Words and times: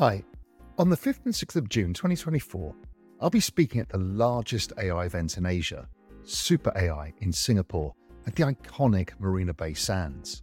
Hi. 0.00 0.24
On 0.78 0.88
the 0.88 0.96
5th 0.96 1.26
and 1.26 1.34
6th 1.34 1.56
of 1.56 1.68
June 1.68 1.92
2024, 1.92 2.74
I'll 3.20 3.28
be 3.28 3.38
speaking 3.38 3.82
at 3.82 3.90
the 3.90 3.98
largest 3.98 4.72
AI 4.78 5.04
event 5.04 5.36
in 5.36 5.44
Asia, 5.44 5.86
Super 6.24 6.72
AI 6.74 7.12
in 7.18 7.30
Singapore 7.30 7.92
at 8.26 8.34
the 8.34 8.44
iconic 8.44 9.10
Marina 9.18 9.52
Bay 9.52 9.74
Sands. 9.74 10.42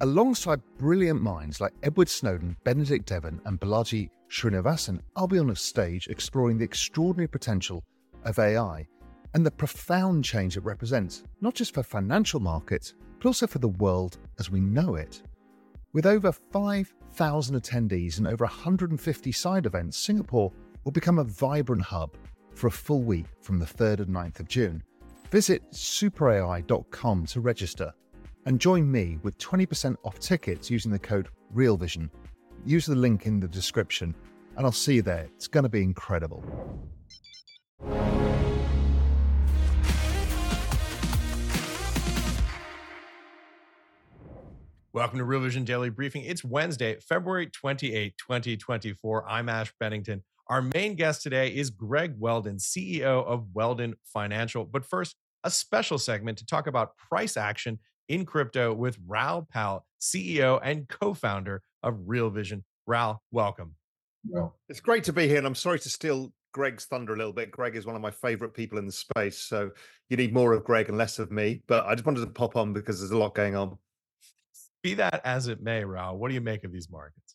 Alongside 0.00 0.60
brilliant 0.78 1.22
minds 1.22 1.60
like 1.60 1.74
Edward 1.84 2.08
Snowden, 2.08 2.56
Benedict 2.64 3.12
Evans, 3.12 3.40
and 3.44 3.60
Balaji 3.60 4.10
Srinivasan, 4.28 5.00
I'll 5.14 5.28
be 5.28 5.38
on 5.38 5.50
a 5.50 5.54
stage 5.54 6.08
exploring 6.08 6.58
the 6.58 6.64
extraordinary 6.64 7.28
potential 7.28 7.84
of 8.24 8.40
AI 8.40 8.84
and 9.34 9.46
the 9.46 9.50
profound 9.52 10.24
change 10.24 10.56
it 10.56 10.64
represents, 10.64 11.22
not 11.40 11.54
just 11.54 11.72
for 11.72 11.84
financial 11.84 12.40
markets, 12.40 12.94
but 13.18 13.28
also 13.28 13.46
for 13.46 13.60
the 13.60 13.68
world 13.68 14.18
as 14.40 14.50
we 14.50 14.58
know 14.58 14.96
it. 14.96 15.22
With 15.92 16.06
over 16.06 16.32
5,000 16.32 17.56
attendees 17.60 18.18
and 18.18 18.26
over 18.26 18.44
150 18.44 19.32
side 19.32 19.66
events, 19.66 19.96
Singapore 19.96 20.52
will 20.84 20.92
become 20.92 21.18
a 21.18 21.24
vibrant 21.24 21.82
hub 21.82 22.16
for 22.54 22.66
a 22.66 22.70
full 22.70 23.02
week 23.02 23.26
from 23.40 23.58
the 23.58 23.66
3rd 23.66 24.00
and 24.00 24.08
9th 24.08 24.40
of 24.40 24.48
June. 24.48 24.82
Visit 25.30 25.62
superai.com 25.72 27.26
to 27.26 27.40
register 27.40 27.92
and 28.46 28.60
join 28.60 28.90
me 28.90 29.18
with 29.22 29.38
20% 29.38 29.96
off 30.04 30.18
tickets 30.20 30.70
using 30.70 30.92
the 30.92 30.98
code 30.98 31.28
REALVISION. 31.52 32.10
Use 32.64 32.86
the 32.86 32.94
link 32.94 33.26
in 33.26 33.40
the 33.40 33.48
description 33.48 34.14
and 34.56 34.64
I'll 34.64 34.72
see 34.72 34.96
you 34.96 35.02
there. 35.02 35.28
It's 35.34 35.48
going 35.48 35.64
to 35.64 35.68
be 35.68 35.82
incredible. 35.82 36.44
Welcome 44.96 45.18
to 45.18 45.26
Real 45.26 45.40
Vision 45.40 45.64
Daily 45.64 45.90
Briefing. 45.90 46.22
It's 46.22 46.42
Wednesday, 46.42 46.96
February 47.00 47.48
28, 47.48 48.14
2024. 48.16 49.28
I'm 49.28 49.50
Ash 49.50 49.70
Bennington. 49.78 50.24
Our 50.48 50.62
main 50.62 50.94
guest 50.94 51.22
today 51.22 51.48
is 51.48 51.68
Greg 51.68 52.14
Weldon, 52.18 52.56
CEO 52.56 53.22
of 53.26 53.44
Weldon 53.52 53.96
Financial. 54.04 54.64
But 54.64 54.86
first, 54.86 55.14
a 55.44 55.50
special 55.50 55.98
segment 55.98 56.38
to 56.38 56.46
talk 56.46 56.66
about 56.66 56.96
price 56.96 57.36
action 57.36 57.78
in 58.08 58.24
crypto 58.24 58.72
with 58.72 58.96
Raoul 59.06 59.46
Pal, 59.52 59.84
CEO 60.00 60.60
and 60.64 60.88
co 60.88 61.12
founder 61.12 61.60
of 61.82 61.98
Real 62.06 62.30
Vision. 62.30 62.64
Raoul, 62.86 63.20
welcome. 63.30 63.74
Well, 64.26 64.56
it's 64.70 64.80
great 64.80 65.04
to 65.04 65.12
be 65.12 65.28
here, 65.28 65.36
and 65.36 65.46
I'm 65.46 65.54
sorry 65.54 65.78
to 65.80 65.90
steal 65.90 66.32
Greg's 66.54 66.86
thunder 66.86 67.12
a 67.12 67.18
little 67.18 67.34
bit. 67.34 67.50
Greg 67.50 67.76
is 67.76 67.84
one 67.84 67.96
of 67.96 68.00
my 68.00 68.10
favorite 68.10 68.54
people 68.54 68.78
in 68.78 68.86
the 68.86 68.92
space, 68.92 69.40
so 69.40 69.72
you 70.08 70.16
need 70.16 70.32
more 70.32 70.54
of 70.54 70.64
Greg 70.64 70.88
and 70.88 70.96
less 70.96 71.18
of 71.18 71.30
me. 71.30 71.60
But 71.66 71.84
I 71.84 71.94
just 71.94 72.06
wanted 72.06 72.20
to 72.20 72.28
pop 72.28 72.56
on 72.56 72.72
because 72.72 72.98
there's 72.98 73.10
a 73.10 73.18
lot 73.18 73.34
going 73.34 73.54
on. 73.54 73.76
Be 74.86 74.94
that 74.94 75.20
as 75.24 75.48
it 75.48 75.60
may, 75.60 75.82
Raoul, 75.82 76.16
what 76.16 76.28
do 76.28 76.34
you 76.34 76.40
make 76.40 76.62
of 76.62 76.70
these 76.70 76.88
markets? 76.88 77.34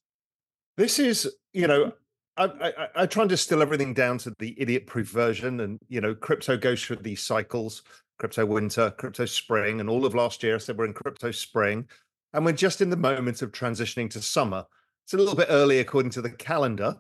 This 0.78 1.00
is, 1.00 1.30
you 1.52 1.68
know, 1.68 1.88
mm. 1.88 1.94
I, 2.38 2.46
I, 2.46 2.88
I, 3.04 3.06
try 3.06 3.24
and 3.24 3.30
distill 3.30 3.62
everything 3.62 3.94
down 3.94 4.20
to 4.20 4.34
the 4.40 4.56
idiot-proof 4.58 5.10
version, 5.10 5.60
and 5.60 5.78
you 5.90 6.00
know, 6.00 6.16
crypto 6.16 6.56
goes 6.56 6.82
through 6.82 6.96
these 7.02 7.22
cycles: 7.22 7.84
crypto 8.20 8.46
winter, 8.46 8.92
crypto 8.92 9.26
spring, 9.26 9.82
and 9.82 9.90
all 9.90 10.06
of 10.06 10.16
last 10.16 10.44
year 10.44 10.56
I 10.56 10.60
said 10.60 10.78
we're 10.78 10.86
in 10.86 10.94
crypto 10.94 11.32
spring, 11.32 11.90
and 12.32 12.46
we're 12.46 12.54
just 12.54 12.80
in 12.80 12.90
the 12.90 12.96
moment 12.96 13.42
of 13.42 13.52
transitioning 13.52 14.10
to 14.12 14.22
summer. 14.22 14.66
It's 15.04 15.14
a 15.14 15.18
little 15.18 15.36
bit 15.36 15.48
early 15.50 15.80
according 15.80 16.12
to 16.12 16.22
the 16.22 16.32
calendar, 16.32 16.96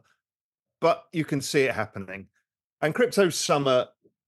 but 0.82 1.06
you 1.14 1.24
can 1.24 1.40
see 1.40 1.62
it 1.62 1.74
happening. 1.74 2.28
And 2.82 2.94
crypto 2.94 3.30
summer 3.30 3.88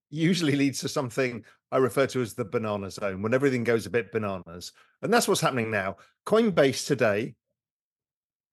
usually 0.09 0.55
leads 0.55 0.79
to 0.79 0.87
something 0.87 1.43
I 1.73 1.77
refer 1.77 2.07
to 2.07 2.21
as 2.21 2.33
the 2.33 2.45
banana 2.45 2.91
zone, 2.91 3.21
when 3.21 3.33
everything 3.33 3.63
goes 3.63 3.85
a 3.85 3.89
bit 3.89 4.11
bananas, 4.11 4.71
and 5.01 5.13
that's 5.13 5.27
what's 5.27 5.41
happening 5.41 5.71
now. 5.71 5.97
Coinbase 6.25 6.85
today 6.85 7.35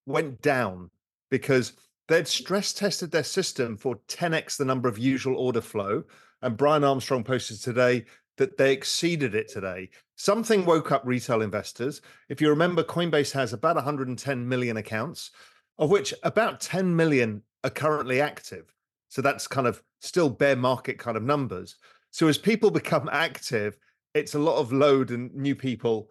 went 0.07 0.41
down 0.43 0.91
because 1.31 1.75
They'd 2.11 2.27
stress 2.27 2.73
tested 2.73 3.13
their 3.13 3.23
system 3.23 3.77
for 3.77 3.95
10x 4.09 4.57
the 4.57 4.65
number 4.65 4.89
of 4.89 4.99
usual 4.99 5.37
order 5.37 5.61
flow. 5.61 6.03
And 6.43 6.57
Brian 6.57 6.83
Armstrong 6.83 7.23
posted 7.23 7.61
today 7.61 8.05
that 8.37 8.57
they 8.57 8.73
exceeded 8.73 9.37
it 9.37 9.47
today. 9.47 9.91
Something 10.17 10.67
woke 10.67 10.91
up 10.91 11.03
retail 11.05 11.41
investors. 11.41 12.03
If 12.29 12.41
you 12.41 12.51
remember, 12.51 12.83
Coinbase 12.83 13.31
has 13.35 13.53
about 13.53 13.77
110 13.77 14.49
million 14.49 14.77
accounts, 14.77 15.31
of 15.79 15.89
which 15.89 16.13
about 16.25 16.61
10 16.61 16.97
million 16.97 17.45
are 17.63 17.71
currently 17.71 18.21
active. 18.21 18.75
So 19.09 19.23
that's 19.23 19.47
kind 19.47 19.69
of 19.69 19.81
still 20.01 20.31
bear 20.31 20.57
market 20.57 20.99
kind 20.99 21.17
of 21.17 21.23
numbers. 21.23 21.77
So 22.11 22.29
as 22.29 22.39
people 22.39 22.71
become 22.71 23.09
active, 23.13 23.77
it's 24.15 24.35
a 24.35 24.39
lot 24.39 24.57
of 24.57 24.73
load 24.73 25.11
and 25.11 25.35
new 25.35 25.55
people 25.55 26.11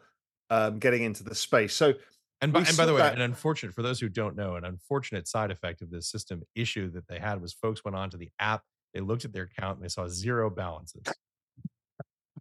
um, 0.49 0.79
getting 0.79 1.03
into 1.03 1.23
the 1.23 1.35
space. 1.35 1.73
So 1.73 1.93
and 2.41 2.53
by, 2.53 2.61
and 2.61 2.77
by 2.77 2.85
the 2.85 2.93
way, 2.93 3.01
that. 3.01 3.15
an 3.15 3.21
unfortunate 3.21 3.73
for 3.75 3.81
those 3.81 3.99
who 3.99 4.07
don't 4.07 4.35
know, 4.35 4.55
an 4.55 4.63
unfortunate 4.63 5.27
side 5.27 5.51
effect 5.51 5.81
of 5.81 5.89
this 5.89 6.09
system 6.09 6.41
issue 6.55 6.89
that 6.91 7.07
they 7.07 7.19
had 7.19 7.41
was 7.41 7.53
folks 7.53 7.83
went 7.83 7.97
onto 7.97 8.17
the 8.17 8.29
app, 8.39 8.63
they 8.93 9.01
looked 9.01 9.25
at 9.25 9.33
their 9.33 9.43
account, 9.43 9.77
and 9.77 9.83
they 9.83 9.89
saw 9.89 10.07
zero 10.07 10.49
balances. 10.49 11.03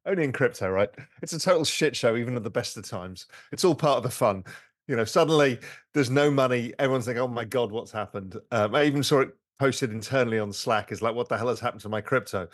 Only 0.06 0.24
in 0.24 0.32
crypto, 0.32 0.70
right? 0.70 0.88
It's 1.20 1.32
a 1.32 1.40
total 1.40 1.64
shit 1.64 1.96
show, 1.96 2.16
even 2.16 2.36
at 2.36 2.44
the 2.44 2.50
best 2.50 2.76
of 2.76 2.88
times. 2.88 3.26
It's 3.50 3.64
all 3.64 3.74
part 3.74 3.98
of 3.98 4.02
the 4.04 4.10
fun. 4.10 4.44
You 4.86 4.96
know, 4.96 5.04
suddenly 5.04 5.58
there's 5.92 6.10
no 6.10 6.30
money. 6.30 6.72
Everyone's 6.78 7.08
like, 7.08 7.16
"Oh 7.16 7.28
my 7.28 7.44
god, 7.44 7.72
what's 7.72 7.90
happened?" 7.90 8.38
Um, 8.52 8.74
I 8.74 8.84
even 8.84 9.02
saw 9.02 9.20
it 9.20 9.30
posted 9.58 9.90
internally 9.90 10.38
on 10.38 10.52
Slack. 10.52 10.92
Is 10.92 11.02
like, 11.02 11.14
"What 11.14 11.28
the 11.28 11.36
hell 11.36 11.48
has 11.48 11.60
happened 11.60 11.82
to 11.82 11.88
my 11.88 12.00
crypto?" 12.00 12.48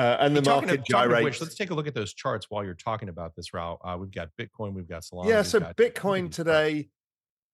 Uh, 0.00 0.16
and 0.20 0.34
the 0.34 0.40
talking 0.40 0.68
market 0.68 0.86
gyrates. 0.86 1.24
Which, 1.24 1.40
let's 1.42 1.54
take 1.54 1.68
a 1.68 1.74
look 1.74 1.86
at 1.86 1.92
those 1.92 2.14
charts 2.14 2.46
while 2.48 2.64
you're 2.64 2.72
talking 2.72 3.10
about 3.10 3.36
this, 3.36 3.52
Raoul. 3.52 3.78
Uh, 3.84 3.98
we've 4.00 4.10
got 4.10 4.30
Bitcoin, 4.38 4.72
we've 4.72 4.88
got 4.88 5.02
Solana. 5.02 5.28
Yeah, 5.28 5.42
so 5.42 5.60
Bitcoin 5.60 6.32
today 6.32 6.88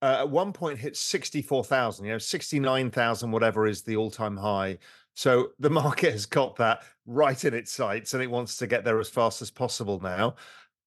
uh, 0.00 0.18
at 0.20 0.30
one 0.30 0.52
point 0.52 0.78
hit 0.78 0.96
64,000, 0.96 2.04
you 2.04 2.12
know, 2.12 2.18
69,000, 2.18 3.32
whatever 3.32 3.66
is 3.66 3.82
the 3.82 3.96
all 3.96 4.12
time 4.12 4.36
high. 4.36 4.78
So 5.14 5.48
the 5.58 5.70
market 5.82 6.12
has 6.12 6.24
got 6.24 6.54
that 6.56 6.84
right 7.04 7.44
in 7.44 7.52
its 7.52 7.72
sights 7.72 8.14
and 8.14 8.22
it 8.22 8.30
wants 8.30 8.58
to 8.58 8.68
get 8.68 8.84
there 8.84 9.00
as 9.00 9.08
fast 9.08 9.42
as 9.42 9.50
possible 9.50 9.98
now. 10.00 10.36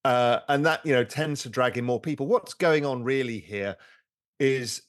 Uh, 0.06 0.40
and 0.48 0.66
that, 0.66 0.86
you 0.86 0.94
know, 0.94 1.04
tends 1.04 1.42
to 1.42 1.50
drag 1.50 1.78
in 1.78 1.84
more 1.84 2.00
people. 2.00 2.26
What's 2.26 2.54
going 2.54 2.86
on 2.86 3.04
really 3.04 3.40
here 3.40 3.76
is 4.40 4.84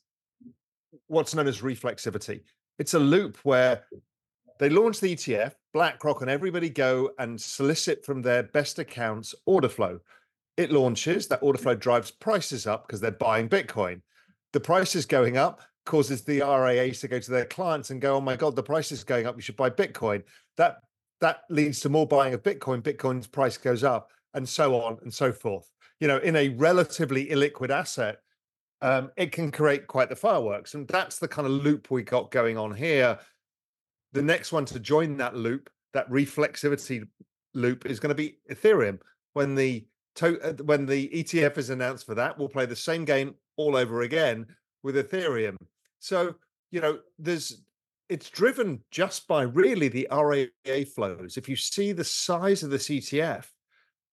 what's 1.09 1.35
known 1.35 1.49
as 1.49 1.63
reflexivity. 1.63 2.43
It's 2.79 2.95
a 2.95 3.01
loop 3.01 3.39
where 3.39 3.87
they 4.61 4.69
launch 4.69 5.01
the 5.01 5.17
ETF, 5.17 5.55
BlackRock 5.73 6.21
and 6.21 6.31
everybody 6.31 6.69
go 6.69 7.11
and 7.19 7.41
solicit 7.41 8.05
from 8.05 8.21
their 8.21 8.43
best 8.43 8.79
accounts 8.79 9.35
order 9.47 9.71
flow. 9.71 9.99
It 10.59 10.71
launches, 10.71 11.27
that 11.29 11.43
order 11.43 11.59
flow 11.59 11.75
drives 11.75 12.11
prices 12.11 12.67
up 12.67 12.87
because 12.87 13.01
they're 13.01 13.11
buying 13.11 13.49
Bitcoin. 13.49 14.03
The 14.53 14.61
price 14.61 14.95
is 14.95 15.07
going 15.07 15.39
up, 15.39 15.63
causes 15.87 16.23
the 16.23 16.43
RIAs 16.43 17.01
to 17.01 17.09
go 17.09 17.19
to 17.19 17.31
their 17.31 17.47
clients 17.47 17.89
and 17.89 18.03
go, 18.03 18.17
"Oh 18.17 18.21
my 18.21 18.37
God, 18.37 18.55
the 18.55 18.63
price 18.63 18.93
is 18.93 19.03
going 19.03 19.27
up. 19.27 19.35
You 19.37 19.41
should 19.41 19.57
buy 19.57 19.71
Bitcoin." 19.71 20.25
That 20.59 20.81
that 21.23 21.45
leads 21.49 21.81
to 21.81 21.89
more 21.89 22.07
buying 22.07 22.35
of 22.35 22.43
Bitcoin. 22.43 22.83
Bitcoin's 22.83 23.27
price 23.27 23.57
goes 23.57 23.83
up, 23.83 24.11
and 24.35 24.47
so 24.47 24.79
on 24.79 24.99
and 25.01 25.13
so 25.13 25.33
forth. 25.33 25.71
You 26.01 26.09
know, 26.09 26.19
in 26.19 26.37
a 26.37 26.51
relatively 26.51 27.29
illiquid 27.29 27.71
asset, 27.71 28.19
um, 28.83 29.11
it 29.17 29.33
can 29.33 29.51
create 29.51 29.87
quite 29.87 30.11
the 30.11 30.17
fireworks, 30.17 30.75
and 30.75 30.87
that's 30.87 31.19
the 31.19 31.29
kind 31.29 31.47
of 31.47 31.53
loop 31.53 31.91
we 31.91 32.03
got 32.03 32.31
going 32.31 32.59
on 32.59 32.75
here 32.75 33.19
the 34.13 34.23
next 34.23 34.53
one 34.53 34.65
to 34.67 34.81
join 34.81 35.17
that 35.19 35.37
loop, 35.37 35.71
that 35.93 36.11
reflexivity 36.11 37.07
loop, 37.55 37.87
is 37.87 38.01
going 38.01 38.11
to 38.11 38.15
be 38.15 38.39
Ethereum. 38.51 38.99
When 39.33 39.55
the 39.55 39.87
to- 40.17 40.41
uh, 40.41 40.53
when 40.65 40.87
the 40.87 41.09
ETF 41.09 41.59
is 41.59 41.71
announced 41.71 42.07
for 42.07 42.15
that, 42.17 42.39
we'll 42.39 42.49
play 42.49 42.67
the 42.67 42.77
same 42.77 43.05
game 43.05 43.35
all 43.57 43.77
over 43.77 44.03
again 44.03 44.47
with 44.83 44.97
Ethereum. 44.97 45.57
So 45.99 46.35
you 46.71 46.81
know, 46.81 46.99
there's 47.19 47.63
it's 48.09 48.29
driven 48.29 48.81
just 48.91 49.29
by 49.29 49.43
really 49.43 49.89
the 49.89 50.09
RIA 50.11 50.85
flows. 50.87 51.37
If 51.37 51.49
you 51.49 51.57
see 51.57 51.93
the 51.93 52.05
size 52.05 52.63
of 52.63 52.71
this 52.71 52.89
ETF, 52.89 53.45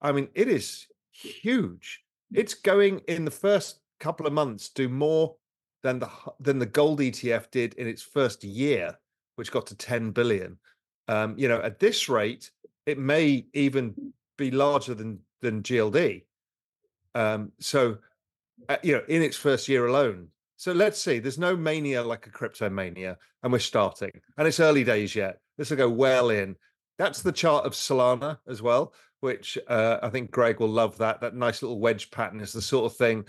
I 0.02 0.12
mean, 0.12 0.30
it 0.36 0.48
is 0.48 0.86
huge. 1.12 2.02
It's 2.32 2.54
going 2.54 3.00
in 3.08 3.26
the 3.26 3.32
first 3.32 3.80
couple 4.00 4.28
of 4.28 4.34
months 4.34 4.70
do 4.70 4.88
more 4.88 5.36
than 5.82 6.00
the 6.00 6.10
than 6.40 6.60
the 6.60 6.66
gold 6.66 7.00
ETF 7.00 7.50
did 7.52 7.74
in 7.76 7.88
its 7.88 8.02
first 8.02 8.44
year 8.44 8.96
which 9.38 9.52
got 9.52 9.68
to 9.68 9.76
10 9.76 10.12
billion. 10.12 10.58
Um, 11.08 11.36
you 11.38 11.48
know, 11.48 11.62
at 11.62 11.80
this 11.80 12.10
rate, 12.10 12.52
it 12.86 12.98
may 12.98 13.46
even 13.54 13.94
be 14.38 14.52
larger 14.52 14.94
than 14.94 15.20
than 15.42 15.62
GLD. 15.62 16.24
Um, 17.16 17.52
so, 17.60 18.00
uh, 18.68 18.78
you 18.82 18.94
know, 18.94 19.04
in 19.08 19.22
its 19.22 19.38
first 19.38 19.68
year 19.68 19.86
alone. 19.86 20.30
So 20.56 20.72
let's 20.72 21.00
see. 21.00 21.20
There's 21.20 21.38
no 21.38 21.56
mania 21.56 22.04
like 22.04 22.26
a 22.26 22.32
crypto 22.32 22.70
mania, 22.70 23.18
and 23.44 23.54
we're 23.54 23.60
starting, 23.60 24.12
and 24.38 24.48
it's 24.48 24.60
early 24.60 24.84
days 24.84 25.16
yet. 25.16 25.38
This 25.58 25.70
will 25.70 25.78
go 25.78 25.90
well 25.90 26.32
in. 26.32 26.56
That's 26.98 27.22
the 27.22 27.32
chart 27.32 27.66
of 27.66 27.74
Solana 27.74 28.40
as 28.48 28.64
well, 28.64 28.94
which 29.20 29.58
uh, 29.68 30.00
I 30.02 30.10
think 30.10 30.32
Greg 30.32 30.60
will 30.60 30.70
love. 30.70 30.98
That 30.98 31.22
that 31.22 31.36
nice 31.36 31.62
little 31.62 31.80
wedge 31.80 32.10
pattern 32.10 32.40
is 32.40 32.54
the 32.54 32.62
sort 32.62 32.92
of 32.92 32.98
thing 32.98 33.26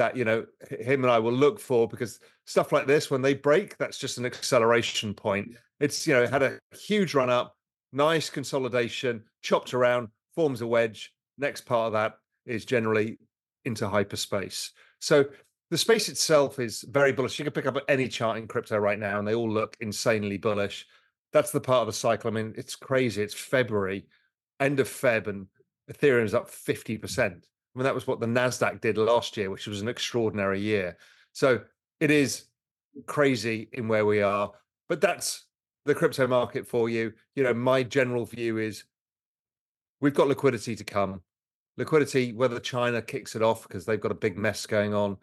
that 0.00 0.16
you 0.16 0.24
know 0.24 0.46
him 0.70 1.04
and 1.04 1.10
I 1.10 1.18
will 1.18 1.32
look 1.32 1.60
for 1.60 1.86
because 1.86 2.20
stuff 2.46 2.72
like 2.72 2.86
this 2.86 3.10
when 3.10 3.22
they 3.22 3.34
break 3.34 3.76
that's 3.76 3.98
just 3.98 4.16
an 4.18 4.24
acceleration 4.24 5.12
point 5.12 5.48
it's 5.78 6.06
you 6.06 6.14
know 6.14 6.26
had 6.26 6.42
a 6.42 6.58
huge 6.72 7.14
run 7.14 7.28
up 7.28 7.54
nice 7.92 8.30
consolidation 8.30 9.22
chopped 9.42 9.74
around 9.74 10.08
forms 10.34 10.62
a 10.62 10.66
wedge 10.66 11.12
next 11.36 11.66
part 11.66 11.88
of 11.88 11.92
that 11.92 12.14
is 12.46 12.64
generally 12.64 13.18
into 13.66 13.86
hyperspace 13.86 14.72
so 15.00 15.26
the 15.70 15.78
space 15.78 16.08
itself 16.08 16.58
is 16.58 16.84
very 16.90 17.12
bullish. 17.12 17.38
You 17.38 17.44
can 17.44 17.52
pick 17.52 17.66
up 17.66 17.78
any 17.88 18.08
chart 18.08 18.38
in 18.38 18.48
crypto 18.48 18.76
right 18.78 18.98
now, 18.98 19.20
and 19.20 19.26
they 19.26 19.34
all 19.34 19.48
look 19.48 19.76
insanely 19.80 20.36
bullish. 20.36 20.84
That's 21.32 21.52
the 21.52 21.60
part 21.60 21.82
of 21.82 21.86
the 21.86 21.92
cycle. 21.92 22.28
I 22.28 22.34
mean, 22.34 22.54
it's 22.56 22.74
crazy. 22.74 23.22
It's 23.22 23.34
February, 23.34 24.06
end 24.58 24.80
of 24.80 24.88
Feb, 24.88 25.28
and 25.28 25.46
Ethereum 25.90 26.24
is 26.24 26.34
up 26.34 26.50
50%. 26.50 27.44
I 27.74 27.78
mean, 27.78 27.84
that 27.84 27.94
was 27.94 28.06
what 28.06 28.20
the 28.20 28.26
NASDAQ 28.26 28.80
did 28.80 28.98
last 28.98 29.36
year, 29.36 29.50
which 29.50 29.66
was 29.66 29.80
an 29.80 29.88
extraordinary 29.88 30.60
year. 30.60 30.96
So 31.32 31.60
it 32.00 32.10
is 32.10 32.44
crazy 33.06 33.68
in 33.72 33.86
where 33.86 34.06
we 34.06 34.22
are. 34.22 34.50
But 34.88 35.00
that's 35.00 35.44
the 35.84 35.94
crypto 35.94 36.26
market 36.26 36.66
for 36.66 36.88
you. 36.88 37.12
You 37.36 37.44
know, 37.44 37.54
my 37.54 37.82
general 37.82 38.24
view 38.26 38.58
is 38.58 38.84
we've 40.00 40.14
got 40.14 40.28
liquidity 40.28 40.74
to 40.74 40.84
come. 40.84 41.22
Liquidity, 41.76 42.32
whether 42.32 42.58
China 42.58 43.00
kicks 43.00 43.36
it 43.36 43.42
off 43.42 43.66
because 43.66 43.86
they've 43.86 44.00
got 44.00 44.10
a 44.10 44.16
big 44.16 44.36
mess 44.36 44.66
going 44.66 44.92
on, 44.92 45.16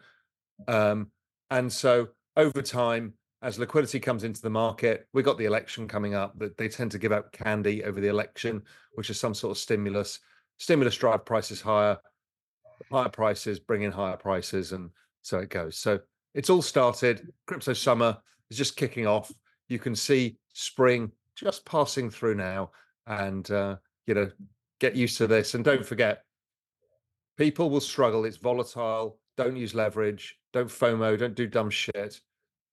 um, 0.66 1.10
and 1.50 1.72
so 1.72 2.08
over 2.36 2.62
time, 2.62 3.14
as 3.42 3.58
liquidity 3.58 4.00
comes 4.00 4.24
into 4.24 4.42
the 4.42 4.50
market, 4.50 5.06
we 5.12 5.22
got 5.22 5.38
the 5.38 5.44
election 5.44 5.86
coming 5.86 6.14
up, 6.14 6.36
that 6.38 6.56
they 6.56 6.68
tend 6.68 6.90
to 6.90 6.98
give 6.98 7.12
out 7.12 7.30
candy 7.32 7.84
over 7.84 8.00
the 8.00 8.08
election, 8.08 8.62
which 8.94 9.10
is 9.10 9.20
some 9.20 9.34
sort 9.34 9.52
of 9.52 9.58
stimulus. 9.58 10.18
Stimulus 10.58 10.96
drive 10.96 11.24
prices 11.24 11.60
higher, 11.60 11.98
higher 12.90 13.08
prices 13.08 13.58
bring 13.58 13.82
in 13.82 13.92
higher 13.92 14.16
prices, 14.16 14.72
and 14.72 14.90
so 15.22 15.38
it 15.38 15.50
goes. 15.50 15.78
So 15.78 16.00
it's 16.34 16.50
all 16.50 16.62
started. 16.62 17.32
Crypto 17.46 17.72
summer 17.72 18.16
is 18.50 18.56
just 18.56 18.76
kicking 18.76 19.06
off. 19.06 19.32
You 19.68 19.78
can 19.78 19.94
see 19.94 20.38
spring 20.52 21.12
just 21.34 21.64
passing 21.64 22.10
through 22.10 22.34
now, 22.36 22.70
and 23.06 23.50
uh, 23.50 23.76
you 24.06 24.14
know, 24.14 24.30
get 24.80 24.96
used 24.96 25.18
to 25.18 25.26
this. 25.26 25.54
And 25.54 25.64
don't 25.64 25.84
forget, 25.84 26.24
people 27.36 27.70
will 27.70 27.80
struggle. 27.80 28.24
It's 28.24 28.36
volatile. 28.36 29.18
Don't 29.36 29.56
use 29.56 29.74
leverage 29.74 30.38
don't 30.52 30.68
FOMO, 30.68 31.18
don't 31.18 31.34
do 31.34 31.46
dumb 31.46 31.70
shit. 31.70 32.20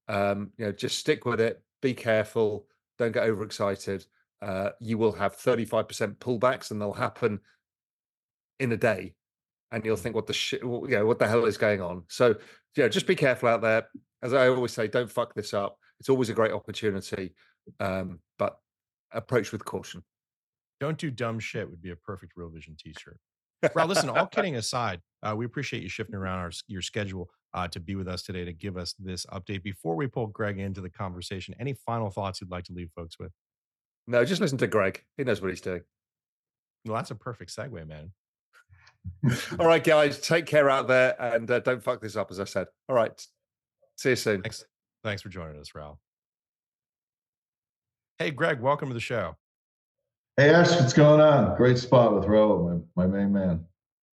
Um, 0.07 0.51
you 0.57 0.65
know, 0.65 0.71
just 0.71 0.99
stick 0.99 1.25
with 1.25 1.41
it. 1.41 1.61
Be 1.81 1.93
careful. 1.93 2.67
Don't 2.97 3.11
get 3.11 3.23
overexcited. 3.23 4.05
Uh, 4.41 4.69
you 4.79 4.97
will 4.97 5.11
have 5.11 5.37
35% 5.37 6.17
pullbacks, 6.17 6.71
and 6.71 6.79
they'll 6.79 6.93
happen 6.93 7.39
in 8.59 8.71
a 8.71 8.77
day, 8.77 9.13
and 9.75 9.83
you'll 9.83 9.97
think, 9.97 10.15
"What 10.15 10.25
the 10.25 10.33
shit? 10.33 10.61
You 10.63 10.87
know, 10.87 11.05
what 11.05 11.19
the 11.19 11.27
hell 11.27 11.45
is 11.45 11.57
going 11.57 11.81
on?" 11.81 12.03
So, 12.07 12.35
yeah, 12.77 12.87
just 12.87 13.05
be 13.05 13.15
careful 13.15 13.49
out 13.49 13.61
there. 13.61 13.89
As 14.23 14.33
I 14.33 14.47
always 14.47 14.71
say, 14.71 14.87
don't 14.87 15.11
fuck 15.11 15.35
this 15.35 15.53
up. 15.53 15.77
It's 15.99 16.07
always 16.07 16.29
a 16.29 16.33
great 16.33 16.53
opportunity, 16.53 17.35
um, 17.81 18.19
but 18.39 18.57
approach 19.11 19.51
with 19.51 19.65
caution. 19.65 20.01
Don't 20.79 20.97
do 20.97 21.11
dumb 21.11 21.39
shit 21.39 21.69
would 21.69 21.81
be 21.81 21.91
a 21.91 21.95
perfect 21.95 22.33
Real 22.35 22.49
Vision 22.49 22.75
T-shirt. 22.79 23.19
Well, 23.75 23.87
listen, 23.87 24.09
all 24.09 24.25
kidding 24.35 24.55
aside, 24.55 25.01
uh, 25.23 25.35
we 25.35 25.45
appreciate 25.45 25.83
you 25.83 25.89
shifting 25.89 26.15
around 26.15 26.39
our, 26.39 26.51
your 26.67 26.81
schedule 26.81 27.29
uh, 27.53 27.67
to 27.69 27.79
be 27.79 27.95
with 27.95 28.07
us 28.07 28.23
today 28.23 28.45
to 28.45 28.53
give 28.53 28.77
us 28.77 28.93
this 28.97 29.25
update. 29.27 29.63
Before 29.63 29.95
we 29.95 30.07
pull 30.07 30.27
Greg 30.27 30.59
into 30.59 30.81
the 30.81 30.89
conversation, 30.89 31.53
any 31.59 31.73
final 31.73 32.09
thoughts 32.09 32.41
you'd 32.41 32.51
like 32.51 32.65
to 32.65 32.73
leave 32.73 32.91
folks 32.95 33.19
with? 33.19 33.31
No, 34.07 34.23
just 34.23 34.41
listen 34.41 34.57
to 34.59 34.67
Greg. 34.67 35.03
He 35.17 35.23
knows 35.23 35.41
what 35.41 35.49
he's 35.49 35.61
doing. 35.61 35.81
Well, 36.85 36.95
that's 36.95 37.11
a 37.11 37.15
perfect 37.15 37.55
segue, 37.55 37.87
man. 37.87 38.11
All 39.59 39.65
right, 39.65 39.83
guys, 39.83 40.19
take 40.19 40.45
care 40.45 40.69
out 40.69 40.87
there 40.87 41.15
and 41.21 41.49
uh, 41.49 41.59
don't 41.59 41.83
fuck 41.83 42.01
this 42.01 42.15
up, 42.15 42.31
as 42.31 42.39
I 42.39 42.45
said. 42.45 42.67
All 42.89 42.95
right, 42.95 43.11
see 43.97 44.09
you 44.09 44.15
soon. 44.15 44.41
Thanks, 44.41 44.65
thanks 45.03 45.21
for 45.21 45.29
joining 45.29 45.59
us, 45.59 45.73
Raoul. 45.73 45.99
Hey, 48.19 48.31
Greg, 48.31 48.61
welcome 48.61 48.87
to 48.89 48.93
the 48.93 48.99
show. 48.99 49.35
Hey, 50.37 50.49
Ash, 50.49 50.71
what's 50.71 50.93
going 50.93 51.21
on? 51.21 51.55
Great 51.57 51.77
spot 51.77 52.13
with 52.13 52.25
Raoul, 52.25 52.83
my, 52.95 53.05
my 53.05 53.17
main 53.17 53.31
man. 53.31 53.65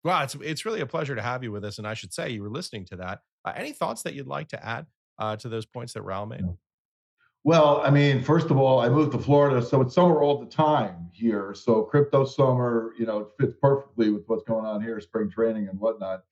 Well, 0.04 0.22
it's 0.24 0.36
it's 0.36 0.66
really 0.66 0.82
a 0.82 0.86
pleasure 0.86 1.16
to 1.16 1.22
have 1.22 1.44
you 1.44 1.52
with 1.52 1.66
us, 1.66 1.78
and 1.78 1.88
I 1.88 1.94
should 1.94 2.14
say 2.14 2.30
you 2.30 2.42
were 2.42 2.50
listening 2.50 2.86
to 2.86 2.96
that. 2.98 3.20
Uh, 3.44 3.54
any 3.56 3.74
thoughts 3.74 4.04
that 4.04 4.14
you'd 4.14 4.28
like 4.28 4.48
to 4.50 4.66
add 4.66 4.86
uh, 5.18 5.36
to 5.38 5.50
those 5.50 5.66
points 5.66 5.94
that 5.94 6.04
Raoul 6.04 6.26
made? 6.26 6.44
Well, 7.44 7.82
I 7.84 7.90
mean, 7.90 8.22
first 8.22 8.52
of 8.52 8.58
all, 8.58 8.80
I 8.80 8.90
moved 8.90 9.14
to 9.14 9.18
Florida, 9.18 9.62
so 9.62 9.82
it's 9.82 9.96
summer 9.96 10.22
all 10.22 10.40
the 10.40 10.46
time 10.46 11.10
here. 11.14 11.54
So 11.54 11.84
crypto 11.84 12.26
summer, 12.26 12.94
you 13.00 13.06
know, 13.06 13.30
fits 13.40 13.54
perfectly 13.62 14.10
with 14.10 14.24
what's 14.28 14.44
going 14.44 14.66
on 14.66 14.82
here, 14.82 15.00
spring 15.00 15.30
training 15.30 15.70
and 15.70 15.80
whatnot. 15.80 16.24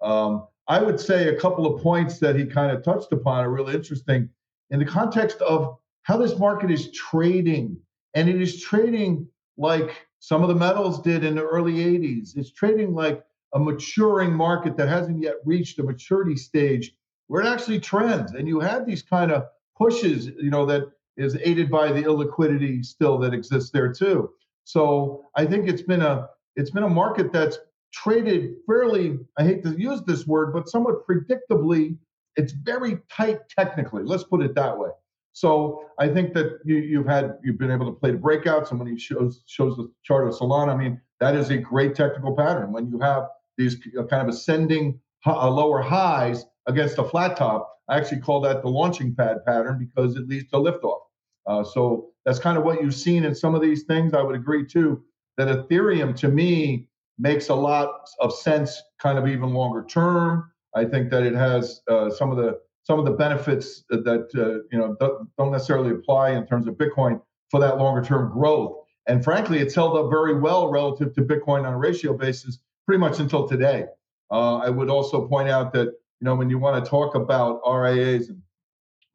Um, 0.00 0.46
I 0.68 0.80
would 0.80 1.00
say 1.00 1.28
a 1.28 1.40
couple 1.40 1.66
of 1.66 1.82
points 1.82 2.18
that 2.20 2.36
he 2.36 2.46
kind 2.46 2.70
of 2.70 2.84
touched 2.84 3.12
upon 3.12 3.44
are 3.44 3.50
really 3.50 3.74
interesting 3.74 4.28
in 4.70 4.78
the 4.78 4.84
context 4.84 5.40
of 5.42 5.78
how 6.02 6.16
this 6.16 6.38
market 6.38 6.70
is 6.70 6.92
trading, 6.92 7.76
and 8.14 8.28
it 8.28 8.40
is 8.40 8.60
trading 8.60 9.26
like 9.56 10.06
some 10.20 10.42
of 10.42 10.48
the 10.48 10.54
metals 10.54 11.02
did 11.02 11.24
in 11.24 11.34
the 11.34 11.42
early 11.42 11.74
80s. 11.74 12.36
It's 12.36 12.52
trading 12.52 12.94
like 12.94 13.24
a 13.52 13.58
maturing 13.58 14.32
market 14.32 14.76
that 14.76 14.88
hasn't 14.88 15.20
yet 15.20 15.34
reached 15.44 15.80
a 15.80 15.82
maturity 15.82 16.36
stage 16.36 16.94
where 17.26 17.42
it 17.42 17.48
actually 17.48 17.80
trends. 17.80 18.32
And 18.32 18.46
you 18.46 18.60
have 18.60 18.86
these 18.86 19.02
kind 19.02 19.32
of 19.32 19.46
pushes, 19.82 20.26
you 20.26 20.50
know, 20.50 20.64
that 20.66 20.84
is 21.16 21.36
aided 21.42 21.70
by 21.70 21.92
the 21.92 22.02
illiquidity 22.02 22.84
still 22.84 23.18
that 23.18 23.34
exists 23.34 23.70
there 23.70 23.92
too. 23.92 24.30
So 24.64 25.24
I 25.36 25.44
think 25.44 25.68
it's 25.68 25.82
been 25.82 26.02
a 26.02 26.28
it's 26.56 26.70
been 26.70 26.84
a 26.84 26.88
market 26.88 27.32
that's 27.32 27.58
traded 27.92 28.54
fairly, 28.66 29.18
I 29.38 29.44
hate 29.44 29.62
to 29.64 29.70
use 29.78 30.02
this 30.02 30.26
word, 30.26 30.52
but 30.52 30.68
somewhat 30.68 31.06
predictably. 31.06 31.96
It's 32.36 32.52
very 32.52 32.98
tight 33.10 33.40
technically. 33.48 34.04
Let's 34.04 34.24
put 34.24 34.42
it 34.42 34.54
that 34.54 34.78
way. 34.78 34.88
So 35.34 35.84
I 35.98 36.08
think 36.08 36.32
that 36.34 36.60
you, 36.64 36.76
you've 36.76 37.06
had 37.06 37.38
you've 37.42 37.58
been 37.58 37.70
able 37.70 37.86
to 37.86 37.92
play 37.92 38.12
the 38.12 38.18
breakouts, 38.18 38.70
and 38.70 38.78
when 38.78 38.88
he 38.88 38.98
shows 38.98 39.42
shows 39.46 39.76
the 39.76 39.90
chart 40.02 40.28
of 40.28 40.34
Solana, 40.34 40.74
I 40.74 40.76
mean 40.76 41.00
that 41.20 41.34
is 41.34 41.50
a 41.50 41.58
great 41.58 41.94
technical 41.94 42.34
pattern. 42.36 42.72
When 42.72 42.88
you 42.88 42.98
have 43.00 43.24
these 43.58 43.76
kind 44.10 44.22
of 44.22 44.28
ascending 44.28 45.00
uh, 45.26 45.50
lower 45.50 45.82
highs 45.82 46.44
against 46.66 46.98
a 46.98 47.04
flat 47.04 47.36
top, 47.36 47.68
I 47.88 47.96
actually 47.96 48.20
call 48.20 48.40
that 48.42 48.62
the 48.62 48.68
launching 48.68 49.14
pad 49.14 49.38
pattern 49.46 49.78
because 49.78 50.16
it 50.16 50.28
leads 50.28 50.48
to 50.50 50.56
liftoff. 50.56 51.00
Uh, 51.46 51.64
so 51.64 52.10
that's 52.24 52.38
kind 52.38 52.56
of 52.56 52.64
what 52.64 52.80
you've 52.80 52.94
seen 52.94 53.24
in 53.24 53.34
some 53.34 53.54
of 53.54 53.60
these 53.60 53.82
things. 53.84 54.14
I 54.14 54.22
would 54.22 54.36
agree 54.36 54.64
too 54.64 55.02
that 55.36 55.48
Ethereum 55.48 56.14
to 56.16 56.28
me 56.28 56.88
makes 57.18 57.48
a 57.48 57.54
lot 57.54 58.08
of 58.20 58.32
sense, 58.32 58.80
kind 59.00 59.18
of 59.18 59.26
even 59.26 59.52
longer 59.54 59.84
term. 59.88 60.50
I 60.74 60.84
think 60.84 61.10
that 61.10 61.22
it 61.22 61.34
has 61.34 61.82
uh, 61.88 62.10
some 62.10 62.30
of 62.30 62.36
the 62.36 62.58
some 62.84 62.98
of 62.98 63.04
the 63.04 63.12
benefits 63.12 63.84
that 63.90 64.28
uh, 64.34 64.66
you 64.72 64.78
know 64.78 64.96
don't 65.38 65.52
necessarily 65.52 65.90
apply 65.90 66.30
in 66.30 66.46
terms 66.46 66.66
of 66.66 66.74
Bitcoin 66.74 67.20
for 67.50 67.60
that 67.60 67.78
longer 67.78 68.02
term 68.02 68.32
growth. 68.32 68.78
And 69.06 69.22
frankly, 69.22 69.58
it's 69.58 69.74
held 69.74 69.96
up 69.96 70.10
very 70.10 70.38
well 70.38 70.70
relative 70.70 71.14
to 71.14 71.22
Bitcoin 71.22 71.66
on 71.66 71.74
a 71.74 71.78
ratio 71.78 72.16
basis, 72.16 72.58
pretty 72.86 73.00
much 73.00 73.18
until 73.18 73.48
today. 73.48 73.86
Uh, 74.30 74.58
I 74.58 74.70
would 74.70 74.88
also 74.88 75.26
point 75.28 75.48
out 75.48 75.72
that 75.74 75.92
you 76.22 76.26
know 76.26 76.36
when 76.36 76.48
you 76.48 76.56
want 76.56 76.82
to 76.82 76.88
talk 76.88 77.16
about 77.16 77.60
RIAs 77.68 78.28
and 78.28 78.40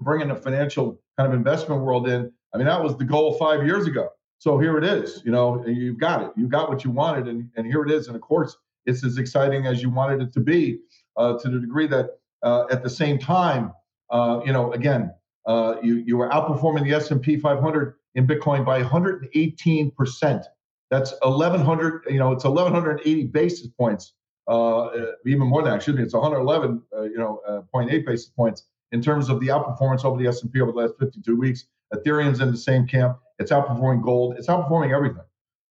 bringing 0.01 0.27
the 0.27 0.35
financial 0.35 1.01
kind 1.17 1.31
of 1.31 1.33
investment 1.33 1.81
world 1.81 2.09
in, 2.09 2.29
I 2.53 2.57
mean 2.57 2.67
that 2.67 2.83
was 2.83 2.97
the 2.97 3.05
goal 3.05 3.37
five 3.37 3.65
years 3.65 3.87
ago. 3.87 4.09
So 4.39 4.59
here 4.59 4.77
it 4.77 4.83
is. 4.83 5.21
You 5.23 5.31
know, 5.31 5.65
you've 5.65 5.99
got 5.99 6.21
it. 6.21 6.31
You 6.35 6.49
got 6.49 6.69
what 6.69 6.83
you 6.83 6.91
wanted, 6.91 7.29
and, 7.29 7.49
and 7.55 7.65
here 7.65 7.81
it 7.83 7.91
is. 7.91 8.07
And 8.07 8.15
of 8.17 8.21
course, 8.21 8.57
it's 8.85 9.05
as 9.05 9.17
exciting 9.17 9.65
as 9.67 9.81
you 9.81 9.89
wanted 9.89 10.21
it 10.21 10.33
to 10.33 10.41
be, 10.41 10.79
uh, 11.15 11.39
to 11.39 11.49
the 11.49 11.59
degree 11.59 11.87
that 11.87 12.09
uh, 12.43 12.65
at 12.69 12.83
the 12.83 12.89
same 12.89 13.17
time, 13.17 13.71
uh, 14.09 14.41
you 14.45 14.51
know, 14.51 14.73
again, 14.73 15.13
uh, 15.45 15.75
you 15.81 16.03
you 16.05 16.17
were 16.17 16.27
outperforming 16.27 16.83
the 16.83 16.93
S 16.93 17.09
and 17.09 17.21
P 17.21 17.37
500 17.37 17.93
in 18.15 18.27
Bitcoin 18.27 18.65
by 18.65 18.79
118 18.79 19.91
percent. 19.91 20.45
That's 20.91 21.13
1100. 21.21 22.03
You 22.09 22.19
know, 22.19 22.33
it's 22.33 22.43
1180 22.43 23.23
basis 23.27 23.67
points. 23.79 24.13
Uh, 24.47 24.89
even 25.25 25.47
more 25.47 25.61
than 25.61 25.71
that, 25.71 25.77
excuse 25.77 25.97
me, 25.97 26.03
it's 26.03 26.13
111. 26.13 26.81
Uh, 26.95 27.01
you 27.03 27.17
know, 27.17 27.41
uh, 27.47 27.61
0.8 27.73 28.05
basis 28.05 28.29
points 28.29 28.63
in 28.91 29.01
terms 29.01 29.29
of 29.29 29.39
the 29.39 29.47
outperformance 29.47 30.05
over 30.05 30.21
the 30.21 30.27
S 30.27 30.41
and 30.41 30.51
P 30.51 30.61
over 30.61 30.71
the 30.71 30.77
last 30.77 30.93
52 30.99 31.35
weeks. 31.35 31.65
Ethereum's 31.93 32.39
in 32.39 32.51
the 32.51 32.57
same 32.57 32.87
camp. 32.87 33.17
It's 33.39 33.51
outperforming 33.51 34.03
gold. 34.03 34.35
It's 34.37 34.47
outperforming 34.47 34.93
everything. 34.93 35.23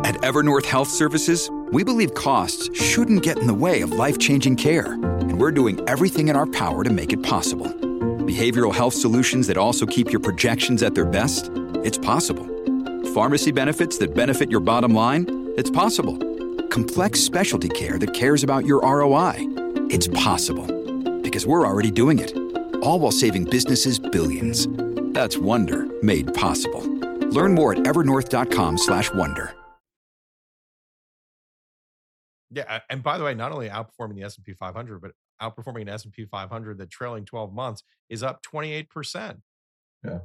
At 0.04 0.16
Evernorth 0.16 0.66
Health 0.66 0.88
Services, 0.88 1.50
we 1.72 1.82
believe 1.82 2.14
costs 2.14 2.70
shouldn't 2.80 3.22
get 3.22 3.38
in 3.38 3.46
the 3.46 3.54
way 3.54 3.80
of 3.80 3.92
life 3.92 4.18
changing 4.18 4.56
care, 4.56 4.92
and 4.92 5.40
we're 5.40 5.50
doing 5.50 5.80
everything 5.88 6.28
in 6.28 6.36
our 6.36 6.46
power 6.46 6.84
to 6.84 6.90
make 6.90 7.12
it 7.12 7.22
possible. 7.22 7.66
Behavioral 8.24 8.74
health 8.74 8.94
solutions 8.94 9.46
that 9.48 9.56
also 9.56 9.86
keep 9.86 10.10
your 10.10 10.20
projections 10.20 10.82
at 10.82 10.94
their 10.94 11.04
best? 11.04 11.50
It's 11.84 11.98
possible. 11.98 12.53
Pharmacy 13.14 13.52
benefits 13.52 13.96
that 13.98 14.12
benefit 14.12 14.50
your 14.50 14.58
bottom 14.58 14.92
line? 14.92 15.52
It's 15.56 15.70
possible. 15.70 16.18
Complex 16.66 17.20
specialty 17.20 17.68
care 17.68 17.96
that 17.96 18.12
cares 18.12 18.42
about 18.42 18.66
your 18.66 18.82
ROI? 18.82 19.34
It's 19.88 20.08
possible. 20.08 20.66
Because 21.22 21.46
we're 21.46 21.64
already 21.64 21.92
doing 21.92 22.18
it. 22.18 22.36
All 22.82 22.98
while 22.98 23.12
saving 23.12 23.44
businesses 23.44 24.00
billions. 24.00 24.66
That's 25.14 25.38
Wonder 25.38 25.86
made 26.02 26.34
possible. 26.34 26.82
Learn 27.30 27.54
more 27.54 27.72
at 27.74 27.78
evernorth.com/wonder. 27.84 29.54
Yeah, 32.50 32.80
and 32.90 33.00
by 33.00 33.16
the 33.18 33.22
way, 33.22 33.34
not 33.34 33.52
only 33.52 33.68
outperforming 33.68 34.16
the 34.16 34.24
S&P 34.24 34.54
500, 34.54 35.00
but 35.00 35.12
outperforming 35.40 35.82
an 35.82 35.88
S&P 35.88 36.24
500 36.24 36.78
that 36.78 36.90
trailing 36.90 37.24
12 37.24 37.52
months 37.52 37.84
is 38.08 38.24
up 38.24 38.42
28%. 38.42 39.40
Yeah. 40.04 40.18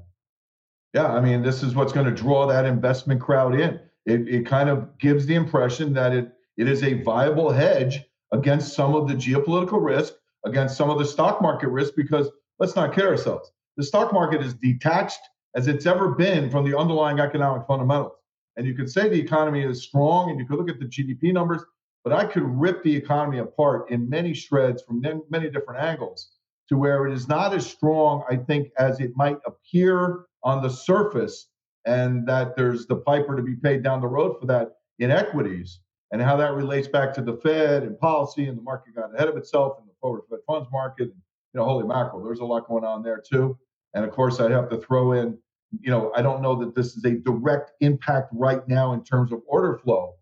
Yeah, 0.93 1.07
I 1.07 1.21
mean, 1.21 1.43
this 1.43 1.61
is 1.61 1.75
what's 1.75 1.93
going 1.93 2.07
to 2.07 2.11
draw 2.11 2.47
that 2.47 2.65
investment 2.65 3.21
crowd 3.21 3.59
in. 3.59 3.79
It, 4.05 4.27
it 4.27 4.45
kind 4.45 4.69
of 4.69 4.97
gives 4.97 5.25
the 5.25 5.35
impression 5.35 5.93
that 5.93 6.13
it 6.13 6.31
it 6.57 6.67
is 6.67 6.83
a 6.83 7.01
viable 7.03 7.51
hedge 7.51 8.01
against 8.33 8.73
some 8.73 8.93
of 8.93 9.07
the 9.07 9.13
geopolitical 9.13 9.81
risk, 9.81 10.13
against 10.45 10.75
some 10.75 10.89
of 10.89 10.99
the 10.99 11.05
stock 11.05 11.41
market 11.41 11.69
risk, 11.69 11.93
because 11.95 12.29
let's 12.59 12.75
not 12.75 12.93
kid 12.93 13.05
ourselves. 13.05 13.49
The 13.77 13.83
stock 13.83 14.11
market 14.11 14.41
is 14.41 14.55
detached 14.55 15.21
as 15.55 15.69
it's 15.69 15.85
ever 15.85 16.09
been 16.09 16.49
from 16.49 16.69
the 16.69 16.77
underlying 16.77 17.21
economic 17.21 17.65
fundamentals. 17.65 18.11
And 18.57 18.67
you 18.67 18.73
could 18.73 18.91
say 18.91 19.07
the 19.07 19.21
economy 19.21 19.63
is 19.63 19.83
strong 19.83 20.31
and 20.31 20.37
you 20.37 20.45
could 20.45 20.57
look 20.57 20.69
at 20.69 20.79
the 20.79 20.85
GDP 20.85 21.31
numbers, 21.31 21.61
but 22.03 22.11
I 22.11 22.25
could 22.25 22.43
rip 22.43 22.83
the 22.83 22.93
economy 22.93 23.37
apart 23.37 23.89
in 23.89 24.09
many 24.09 24.33
shreds 24.33 24.83
from 24.83 25.01
many 25.29 25.49
different 25.49 25.81
angles 25.81 26.31
to 26.67 26.77
where 26.77 27.07
it 27.07 27.13
is 27.13 27.29
not 27.29 27.53
as 27.53 27.65
strong, 27.65 28.25
I 28.29 28.35
think, 28.35 28.69
as 28.77 28.99
it 28.99 29.15
might 29.15 29.37
appear 29.45 30.25
on 30.43 30.61
the 30.61 30.69
surface, 30.69 31.47
and 31.85 32.27
that 32.27 32.55
there's 32.55 32.87
the 32.87 32.95
piper 32.95 33.35
to 33.35 33.43
be 33.43 33.55
paid 33.55 33.83
down 33.83 34.01
the 34.01 34.07
road 34.07 34.37
for 34.39 34.45
that 34.47 34.73
inequities 34.99 35.79
and 36.11 36.21
how 36.21 36.35
that 36.35 36.53
relates 36.53 36.87
back 36.87 37.13
to 37.13 37.21
the 37.21 37.37
Fed 37.37 37.83
and 37.83 37.97
policy, 37.99 38.47
and 38.47 38.57
the 38.57 38.61
market 38.61 38.95
got 38.95 39.13
ahead 39.13 39.27
of 39.27 39.37
itself 39.37 39.77
in 39.79 39.85
the 39.85 39.93
forward 40.01 40.23
Fed 40.29 40.39
funds 40.47 40.67
market. 40.71 41.03
And, 41.03 41.21
You 41.53 41.59
know, 41.59 41.65
holy 41.65 41.85
mackerel, 41.87 42.23
there's 42.23 42.39
a 42.39 42.45
lot 42.45 42.67
going 42.67 42.83
on 42.83 43.03
there 43.03 43.21
too. 43.21 43.57
And 43.93 44.05
of 44.05 44.11
course, 44.11 44.39
I'd 44.39 44.51
have 44.51 44.69
to 44.69 44.77
throw 44.77 45.13
in, 45.13 45.37
you 45.79 45.91
know, 45.91 46.11
I 46.15 46.21
don't 46.21 46.41
know 46.41 46.55
that 46.55 46.75
this 46.75 46.95
is 46.95 47.03
a 47.05 47.11
direct 47.11 47.71
impact 47.79 48.29
right 48.33 48.67
now 48.67 48.93
in 48.93 49.03
terms 49.03 49.31
of 49.31 49.41
order 49.47 49.77
flow, 49.77 50.15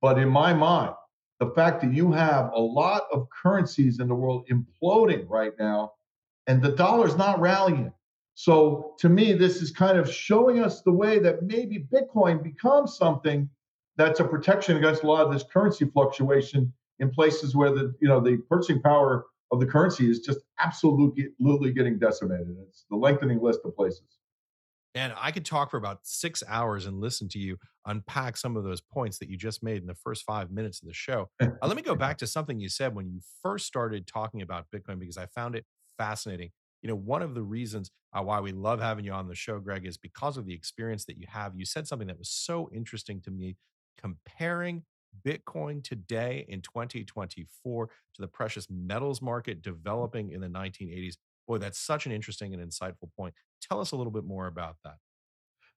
but 0.00 0.18
in 0.18 0.28
my 0.28 0.52
mind, 0.52 0.94
the 1.40 1.50
fact 1.50 1.82
that 1.82 1.92
you 1.92 2.12
have 2.12 2.50
a 2.52 2.60
lot 2.60 3.04
of 3.12 3.26
currencies 3.30 3.98
in 3.98 4.08
the 4.08 4.14
world 4.14 4.48
imploding 4.50 5.26
right 5.28 5.52
now 5.58 5.92
and 6.46 6.62
the 6.62 6.72
dollar's 6.72 7.16
not 7.16 7.40
rallying. 7.40 7.92
So 8.34 8.94
to 8.98 9.08
me, 9.08 9.32
this 9.32 9.62
is 9.62 9.70
kind 9.70 9.98
of 9.98 10.12
showing 10.12 10.58
us 10.58 10.82
the 10.82 10.92
way 10.92 11.18
that 11.20 11.42
maybe 11.42 11.86
Bitcoin 11.92 12.42
becomes 12.42 12.96
something 12.96 13.48
that's 13.96 14.20
a 14.20 14.24
protection 14.24 14.76
against 14.76 15.04
a 15.04 15.06
lot 15.06 15.24
of 15.24 15.32
this 15.32 15.44
currency 15.44 15.84
fluctuation 15.84 16.72
in 16.98 17.10
places 17.10 17.54
where 17.54 17.70
the 17.70 17.94
you 18.00 18.08
know 18.08 18.20
the 18.20 18.38
purchasing 18.48 18.82
power 18.82 19.26
of 19.52 19.60
the 19.60 19.66
currency 19.66 20.10
is 20.10 20.20
just 20.20 20.40
absolutely, 20.58 21.28
absolutely 21.32 21.72
getting 21.72 21.98
decimated. 21.98 22.56
It's 22.68 22.86
the 22.90 22.96
lengthening 22.96 23.40
list 23.40 23.60
of 23.64 23.74
places. 23.76 24.18
And 24.96 25.12
I 25.16 25.32
could 25.32 25.44
talk 25.44 25.70
for 25.70 25.76
about 25.76 26.00
six 26.02 26.42
hours 26.46 26.86
and 26.86 27.00
listen 27.00 27.28
to 27.30 27.38
you 27.38 27.56
unpack 27.86 28.36
some 28.36 28.56
of 28.56 28.62
those 28.62 28.80
points 28.80 29.18
that 29.18 29.28
you 29.28 29.36
just 29.36 29.62
made 29.62 29.78
in 29.78 29.86
the 29.86 29.94
first 29.94 30.24
five 30.24 30.50
minutes 30.50 30.80
of 30.80 30.88
the 30.88 30.94
show. 30.94 31.28
uh, 31.40 31.48
let 31.62 31.76
me 31.76 31.82
go 31.82 31.94
back 31.96 32.18
to 32.18 32.26
something 32.26 32.60
you 32.60 32.68
said 32.68 32.94
when 32.94 33.08
you 33.08 33.20
first 33.42 33.66
started 33.66 34.06
talking 34.06 34.40
about 34.40 34.66
Bitcoin 34.74 34.98
because 34.98 35.18
I 35.18 35.26
found 35.26 35.56
it 35.56 35.64
fascinating. 35.98 36.50
You 36.84 36.90
know, 36.90 36.96
one 36.96 37.22
of 37.22 37.34
the 37.34 37.42
reasons 37.42 37.90
uh, 38.12 38.22
why 38.22 38.40
we 38.40 38.52
love 38.52 38.78
having 38.78 39.06
you 39.06 39.12
on 39.12 39.26
the 39.26 39.34
show, 39.34 39.58
Greg, 39.58 39.86
is 39.86 39.96
because 39.96 40.36
of 40.36 40.44
the 40.44 40.52
experience 40.52 41.06
that 41.06 41.16
you 41.16 41.26
have. 41.30 41.56
You 41.56 41.64
said 41.64 41.88
something 41.88 42.08
that 42.08 42.18
was 42.18 42.28
so 42.28 42.68
interesting 42.74 43.22
to 43.22 43.30
me 43.30 43.56
comparing 43.98 44.82
Bitcoin 45.26 45.82
today 45.82 46.44
in 46.46 46.60
2024 46.60 47.86
to 47.86 48.20
the 48.20 48.28
precious 48.28 48.68
metals 48.68 49.22
market 49.22 49.62
developing 49.62 50.32
in 50.32 50.42
the 50.42 50.46
1980s. 50.46 51.14
Boy, 51.48 51.56
that's 51.56 51.78
such 51.78 52.04
an 52.04 52.12
interesting 52.12 52.52
and 52.52 52.62
insightful 52.62 53.08
point. 53.16 53.32
Tell 53.62 53.80
us 53.80 53.92
a 53.92 53.96
little 53.96 54.12
bit 54.12 54.24
more 54.24 54.46
about 54.46 54.76
that. 54.84 54.96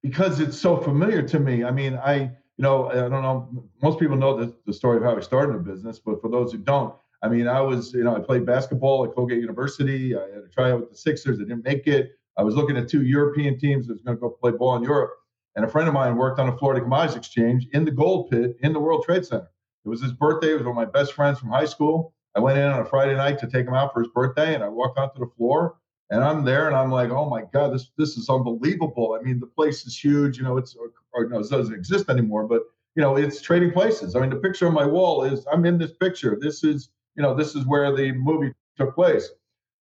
Because 0.03 0.41
it's 0.41 0.57
so 0.57 0.75
familiar 0.75 1.21
to 1.21 1.39
me. 1.39 1.63
I 1.63 1.71
mean, 1.71 1.95
I, 1.95 2.15
you 2.15 2.31
know, 2.57 2.89
I 2.89 2.95
don't 2.95 3.11
know, 3.11 3.69
most 3.81 3.97
people 3.97 4.17
know 4.17 4.37
the, 4.37 4.53
the 4.65 4.73
story 4.73 4.97
of 4.97 5.03
how 5.03 5.15
I 5.15 5.21
started 5.21 5.55
a 5.55 5.59
business, 5.59 5.99
but 5.99 6.21
for 6.21 6.29
those 6.29 6.51
who 6.51 6.57
don't, 6.57 6.93
I 7.21 7.29
mean, 7.29 7.47
I 7.47 7.61
was, 7.61 7.93
you 7.93 8.03
know, 8.03 8.15
I 8.15 8.19
played 8.19 8.45
basketball 8.45 9.05
at 9.05 9.15
Colgate 9.15 9.39
University. 9.39 10.15
I 10.15 10.21
had 10.21 10.43
a 10.45 10.49
tryout 10.49 10.81
with 10.81 10.91
the 10.91 10.97
Sixers. 10.97 11.39
I 11.39 11.43
didn't 11.43 11.63
make 11.63 11.87
it. 11.87 12.11
I 12.37 12.43
was 12.43 12.55
looking 12.55 12.77
at 12.77 12.87
two 12.87 13.03
European 13.03 13.57
teams 13.57 13.87
that 13.87 13.93
was 13.93 14.01
going 14.01 14.17
to 14.17 14.21
go 14.21 14.29
play 14.29 14.51
ball 14.51 14.75
in 14.75 14.83
Europe. 14.83 15.13
And 15.55 15.65
a 15.65 15.67
friend 15.67 15.87
of 15.87 15.93
mine 15.95 16.15
worked 16.15 16.39
on 16.39 16.49
a 16.49 16.57
Florida 16.57 16.81
Commodities 16.81 17.17
Exchange 17.17 17.67
in 17.73 17.83
the 17.83 17.91
gold 17.91 18.29
pit 18.29 18.55
in 18.61 18.73
the 18.73 18.79
World 18.79 19.03
Trade 19.03 19.25
Center. 19.25 19.49
It 19.83 19.89
was 19.89 20.03
his 20.03 20.13
birthday. 20.13 20.51
It 20.51 20.53
was 20.53 20.63
one 20.63 20.71
of 20.71 20.75
my 20.75 20.85
best 20.85 21.13
friends 21.13 21.39
from 21.39 21.49
high 21.49 21.65
school. 21.65 22.13
I 22.35 22.39
went 22.39 22.59
in 22.59 22.65
on 22.65 22.79
a 22.79 22.85
Friday 22.85 23.15
night 23.15 23.39
to 23.39 23.47
take 23.47 23.65
him 23.65 23.73
out 23.73 23.93
for 23.93 24.01
his 24.03 24.11
birthday, 24.13 24.53
and 24.53 24.63
I 24.63 24.67
walked 24.67 24.99
onto 24.99 25.19
the 25.19 25.31
floor, 25.35 25.77
and 26.11 26.23
I'm 26.23 26.45
there, 26.45 26.67
and 26.67 26.75
I'm 26.75 26.91
like, 26.91 27.09
oh 27.09 27.27
my 27.27 27.43
god, 27.51 27.73
this 27.73 27.89
this 27.97 28.15
is 28.15 28.29
unbelievable. 28.29 29.17
I 29.19 29.23
mean, 29.23 29.39
the 29.39 29.47
place 29.47 29.87
is 29.87 29.97
huge. 29.97 30.37
You 30.37 30.43
know, 30.43 30.57
it's 30.57 30.75
or, 30.75 30.91
or 31.13 31.27
no, 31.27 31.39
it 31.39 31.49
doesn't 31.49 31.73
exist 31.73 32.09
anymore, 32.09 32.47
but 32.47 32.61
you 32.95 33.01
know, 33.01 33.15
it's 33.15 33.41
trading 33.41 33.71
places. 33.71 34.15
I 34.15 34.19
mean, 34.19 34.29
the 34.29 34.35
picture 34.35 34.67
on 34.67 34.73
my 34.73 34.85
wall 34.85 35.23
is 35.23 35.47
I'm 35.51 35.65
in 35.65 35.79
this 35.79 35.93
picture. 35.93 36.37
This 36.39 36.63
is 36.63 36.89
you 37.17 37.23
know, 37.23 37.33
this 37.33 37.55
is 37.55 37.65
where 37.65 37.93
the 37.93 38.13
movie 38.13 38.53
took 38.77 38.95
place. 38.95 39.29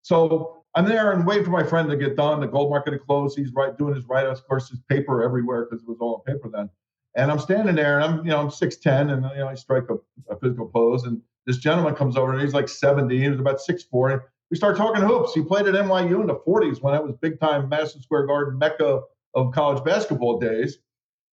So 0.01 0.63
I'm 0.73 0.85
there 0.85 1.11
and 1.11 1.27
waiting 1.27 1.43
for 1.43 1.51
my 1.51 1.63
friend 1.63 1.89
to 1.89 1.97
get 1.97 2.15
done. 2.15 2.39
The 2.39 2.47
gold 2.47 2.69
market 2.69 2.91
to 2.91 2.99
close. 2.99 3.35
He's 3.35 3.51
right 3.53 3.77
doing 3.77 3.93
his 3.93 4.05
write-ups. 4.05 4.39
Of 4.39 4.47
course, 4.47 4.69
his 4.69 4.79
paper 4.89 5.23
everywhere 5.23 5.65
because 5.65 5.83
it 5.83 5.87
was 5.87 5.97
all 5.99 6.15
on 6.15 6.33
paper 6.33 6.49
then. 6.51 6.69
And 7.15 7.31
I'm 7.31 7.39
standing 7.39 7.75
there, 7.75 7.99
and 7.99 8.03
I'm 8.03 8.25
you 8.25 8.31
know 8.31 8.39
I'm 8.39 8.49
6'10", 8.49 9.11
and 9.11 9.23
you 9.31 9.39
know 9.39 9.47
I 9.47 9.55
strike 9.55 9.85
a, 9.89 9.95
a 10.33 10.39
physical 10.39 10.67
pose. 10.67 11.03
And 11.03 11.21
this 11.45 11.57
gentleman 11.57 11.95
comes 11.95 12.17
over, 12.17 12.33
and 12.33 12.41
he's 12.41 12.53
like 12.53 12.67
70. 12.67 13.17
He 13.17 13.29
was 13.29 13.39
about 13.39 13.59
6'4". 13.59 14.21
We 14.51 14.57
start 14.57 14.77
talking 14.77 15.01
hoops. 15.01 15.33
He 15.33 15.41
played 15.41 15.67
at 15.67 15.75
NYU 15.75 16.21
in 16.21 16.27
the 16.27 16.39
40s 16.47 16.81
when 16.81 16.93
it 16.93 17.03
was 17.03 17.15
big 17.21 17.39
time 17.39 17.67
Madison 17.69 18.01
Square 18.01 18.27
Garden 18.27 18.59
mecca 18.59 19.01
of 19.33 19.53
college 19.53 19.83
basketball 19.83 20.39
days. 20.39 20.77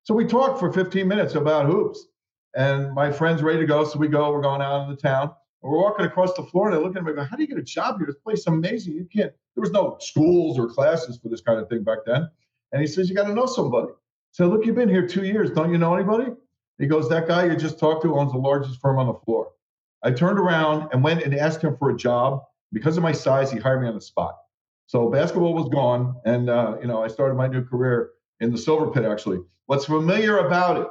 So 0.04 0.14
we 0.14 0.24
talked 0.24 0.58
for 0.58 0.72
15 0.72 1.06
minutes 1.06 1.34
about 1.34 1.66
hoops. 1.66 2.06
And 2.54 2.92
my 2.94 3.10
friend's 3.10 3.42
ready 3.42 3.60
to 3.60 3.66
go, 3.66 3.84
so 3.84 3.98
we 3.98 4.08
go. 4.08 4.30
We're 4.32 4.42
going 4.42 4.60
out 4.60 4.88
into 4.88 5.00
town. 5.00 5.32
We're 5.62 5.78
walking 5.78 6.04
across 6.04 6.34
the 6.34 6.42
floor, 6.42 6.66
and 6.66 6.74
I 6.74 6.78
look 6.78 6.96
at 6.96 6.98
him 6.98 7.06
and 7.06 7.16
go, 7.16 7.24
How 7.24 7.36
do 7.36 7.42
you 7.42 7.48
get 7.48 7.58
a 7.58 7.62
job 7.62 7.98
here? 7.98 8.06
This 8.06 8.16
place 8.16 8.40
is 8.40 8.46
amazing. 8.46 8.94
You 8.94 9.06
can't, 9.12 9.32
there 9.54 9.60
was 9.60 9.70
no 9.70 9.96
schools 10.00 10.58
or 10.58 10.68
classes 10.68 11.18
for 11.22 11.28
this 11.28 11.40
kind 11.40 11.60
of 11.60 11.68
thing 11.68 11.84
back 11.84 11.98
then. 12.04 12.28
And 12.72 12.80
he 12.80 12.86
says, 12.86 13.08
You 13.08 13.14
got 13.14 13.28
to 13.28 13.34
know 13.34 13.46
somebody. 13.46 13.88
So 14.32 14.48
look, 14.48 14.66
you've 14.66 14.76
been 14.76 14.88
here 14.88 15.06
two 15.06 15.24
years. 15.24 15.50
Don't 15.50 15.70
you 15.70 15.78
know 15.78 15.94
anybody? 15.94 16.32
He 16.78 16.86
goes, 16.86 17.08
That 17.08 17.28
guy 17.28 17.46
you 17.46 17.56
just 17.56 17.78
talked 17.78 18.02
to 18.02 18.18
owns 18.18 18.32
the 18.32 18.38
largest 18.38 18.80
firm 18.80 18.98
on 18.98 19.06
the 19.06 19.14
floor. 19.14 19.52
I 20.02 20.10
turned 20.10 20.38
around 20.38 20.88
and 20.92 21.02
went 21.04 21.22
and 21.22 21.34
asked 21.34 21.62
him 21.62 21.76
for 21.76 21.90
a 21.90 21.96
job. 21.96 22.42
Because 22.72 22.96
of 22.96 23.02
my 23.02 23.12
size, 23.12 23.52
he 23.52 23.58
hired 23.58 23.82
me 23.82 23.88
on 23.88 23.94
the 23.94 24.00
spot. 24.00 24.34
So 24.86 25.08
basketball 25.10 25.54
was 25.54 25.68
gone, 25.68 26.16
and 26.24 26.50
uh, 26.50 26.76
you 26.80 26.86
know 26.86 27.02
I 27.02 27.08
started 27.08 27.34
my 27.34 27.46
new 27.46 27.64
career 27.64 28.10
in 28.40 28.50
the 28.50 28.58
silver 28.58 28.90
pit. 28.90 29.04
Actually, 29.04 29.40
what's 29.66 29.84
familiar 29.84 30.38
about 30.38 30.78
it 30.78 30.86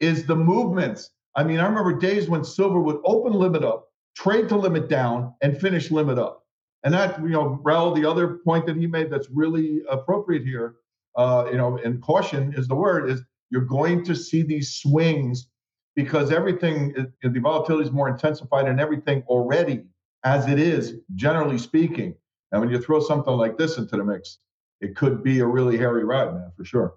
is 0.00 0.26
the 0.26 0.36
movements. 0.36 1.10
I 1.34 1.44
mean, 1.44 1.60
I 1.60 1.66
remember 1.66 1.96
days 1.96 2.28
when 2.28 2.44
silver 2.44 2.80
would 2.80 2.98
open 3.04 3.32
limit 3.32 3.64
up, 3.64 3.88
trade 4.16 4.48
to 4.50 4.56
limit 4.56 4.88
down, 4.88 5.34
and 5.42 5.58
finish 5.60 5.90
limit 5.90 6.18
up. 6.18 6.44
And 6.84 6.92
that, 6.94 7.20
you 7.22 7.28
know, 7.28 7.60
Raoul, 7.62 7.94
the 7.94 8.08
other 8.08 8.40
point 8.44 8.66
that 8.66 8.76
he 8.76 8.86
made 8.86 9.10
that's 9.10 9.28
really 9.30 9.82
appropriate 9.88 10.44
here, 10.44 10.76
uh, 11.16 11.46
you 11.50 11.56
know, 11.56 11.78
and 11.78 12.02
caution 12.02 12.54
is 12.56 12.68
the 12.68 12.74
word, 12.74 13.08
is 13.08 13.22
you're 13.50 13.62
going 13.62 14.04
to 14.04 14.16
see 14.16 14.42
these 14.42 14.74
swings 14.74 15.48
because 15.94 16.32
everything, 16.32 16.94
the 17.22 17.40
volatility 17.40 17.86
is 17.86 17.92
more 17.92 18.08
intensified 18.08 18.66
in 18.66 18.80
everything 18.80 19.22
already 19.28 19.84
as 20.24 20.48
it 20.48 20.58
is, 20.58 20.94
generally 21.14 21.58
speaking. 21.58 22.14
And 22.50 22.60
when 22.60 22.70
you 22.70 22.80
throw 22.80 23.00
something 23.00 23.32
like 23.34 23.58
this 23.58 23.78
into 23.78 23.96
the 23.96 24.04
mix, 24.04 24.38
it 24.80 24.96
could 24.96 25.22
be 25.22 25.40
a 25.40 25.46
really 25.46 25.76
hairy 25.76 26.04
ride, 26.04 26.32
man, 26.32 26.50
for 26.56 26.64
sure. 26.64 26.94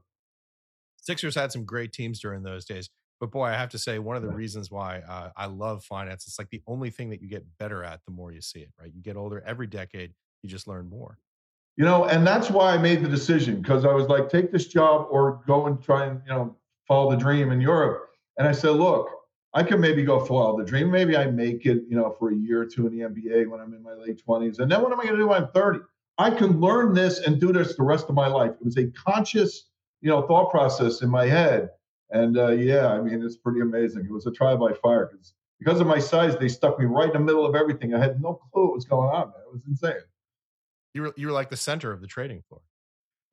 Sixers 0.98 1.36
had 1.36 1.52
some 1.52 1.66
great 1.66 1.94
teams 1.94 2.20
during 2.20 2.44
those 2.44 2.66
days. 2.66 2.90
But 3.20 3.32
boy, 3.32 3.46
I 3.46 3.54
have 3.54 3.70
to 3.70 3.80
say, 3.80 4.00
one 4.00 4.18
of 4.18 4.24
the 4.24 4.30
reasons 4.30 4.70
why 4.70 5.00
uh, 5.00 5.30
I 5.38 5.46
love 5.46 5.84
finance, 5.84 6.28
it's 6.28 6.38
like 6.38 6.50
the 6.50 6.62
only 6.68 6.90
thing 6.90 7.10
that 7.12 7.22
you 7.22 7.28
get 7.28 7.46
better 7.58 7.84
at 7.84 8.02
the 8.06 8.12
more 8.12 8.32
you 8.32 8.42
see 8.42 8.60
it, 8.60 8.72
right? 8.80 8.92
You 8.94 9.02
get 9.02 9.16
older 9.16 9.42
every 9.46 9.68
decade, 9.68 10.14
you 10.42 10.50
just 10.50 10.68
learn 10.68 10.90
more. 10.90 11.18
You 11.78 11.86
know, 11.86 12.06
and 12.06 12.26
that's 12.26 12.50
why 12.50 12.74
I 12.74 12.78
made 12.78 13.04
the 13.04 13.10
decision 13.10 13.62
because 13.62 13.86
I 13.86 13.94
was 13.94 14.08
like, 14.08 14.30
take 14.30 14.52
this 14.52 14.68
job 14.68 15.08
or 15.10 15.42
go 15.46 15.68
and 15.68 15.82
try 15.82 16.06
and, 16.06 16.22
you 16.26 16.34
know, 16.34 16.56
follow 16.88 17.12
the 17.12 17.18
dream 17.18 17.52
in 17.52 17.60
Europe. 17.60 18.10
And 18.38 18.48
I 18.48 18.52
said, 18.52 18.72
look, 18.72 19.10
I 19.54 19.64
can 19.64 19.80
maybe 19.80 20.04
go 20.04 20.24
follow 20.24 20.58
the 20.58 20.66
dream. 20.66 20.92
Maybe 20.92 21.16
I 21.16 21.26
make 21.28 21.66
it, 21.66 21.84
you 21.90 21.96
know, 21.96 22.12
for 22.12 22.32
a 22.32 22.36
year 22.36 22.62
or 22.62 22.66
two 22.66 22.88
in 22.88 22.98
the 22.98 23.06
NBA 23.06 23.50
when 23.50 23.62
I'm 23.62 23.74
in 23.74 23.82
my 23.82 23.94
late 23.94 24.22
20s. 24.26 24.60
And 24.60 24.70
then 24.70 24.82
what 24.82 24.92
am 24.92 25.00
I 25.00 25.04
going 25.04 25.16
to 25.16 25.22
do 25.22 25.28
when 25.28 25.44
I'm 25.44 25.50
30? 25.54 25.80
I 26.18 26.30
can 26.30 26.60
learn 26.60 26.94
this 26.94 27.20
and 27.20 27.40
do 27.40 27.54
this 27.54 27.76
the 27.76 27.84
rest 27.84 28.08
of 28.10 28.16
my 28.16 28.28
life. 28.28 28.52
It 28.52 28.66
was 28.66 28.78
a 28.78 28.88
conscious, 28.88 29.70
you 30.02 30.10
know, 30.10 30.22
thought 30.28 30.52
process 30.52 31.02
in 31.02 31.10
my 31.10 31.26
head. 31.26 31.70
And 32.12 32.38
uh, 32.38 32.52
yeah, 32.52 32.88
I 32.88 33.02
mean, 33.02 33.24
it's 33.24 33.38
pretty 33.38 33.62
amazing. 33.62 34.06
It 34.06 34.12
was 34.12 34.26
a 34.26 34.32
trial 34.32 34.58
by 34.58 34.74
fire 34.74 35.10
because 35.12 35.34
because 35.60 35.80
of 35.80 35.88
my 35.88 36.00
size, 36.00 36.38
they 36.38 36.48
stuck 36.48 36.80
me 36.80 36.86
right 36.86 37.08
in 37.08 37.14
the 37.14 37.20
middle 37.20 37.46
of 37.46 37.56
everything. 37.56 37.94
I 37.94 38.00
had 38.00 38.22
no 38.22 38.34
clue 38.34 38.66
what 38.66 38.76
was 38.76 38.86
going 38.86 39.10
on. 39.10 39.28
Man. 39.28 39.42
It 39.48 39.54
was 39.54 39.64
insane. 39.68 40.02
You 40.94 41.04
were 41.04 41.14
you 41.18 41.28
were 41.28 41.34
like 41.34 41.50
the 41.50 41.58
center 41.58 41.92
of 41.92 42.02
the 42.02 42.08
trading 42.08 42.44
floor. 42.48 42.62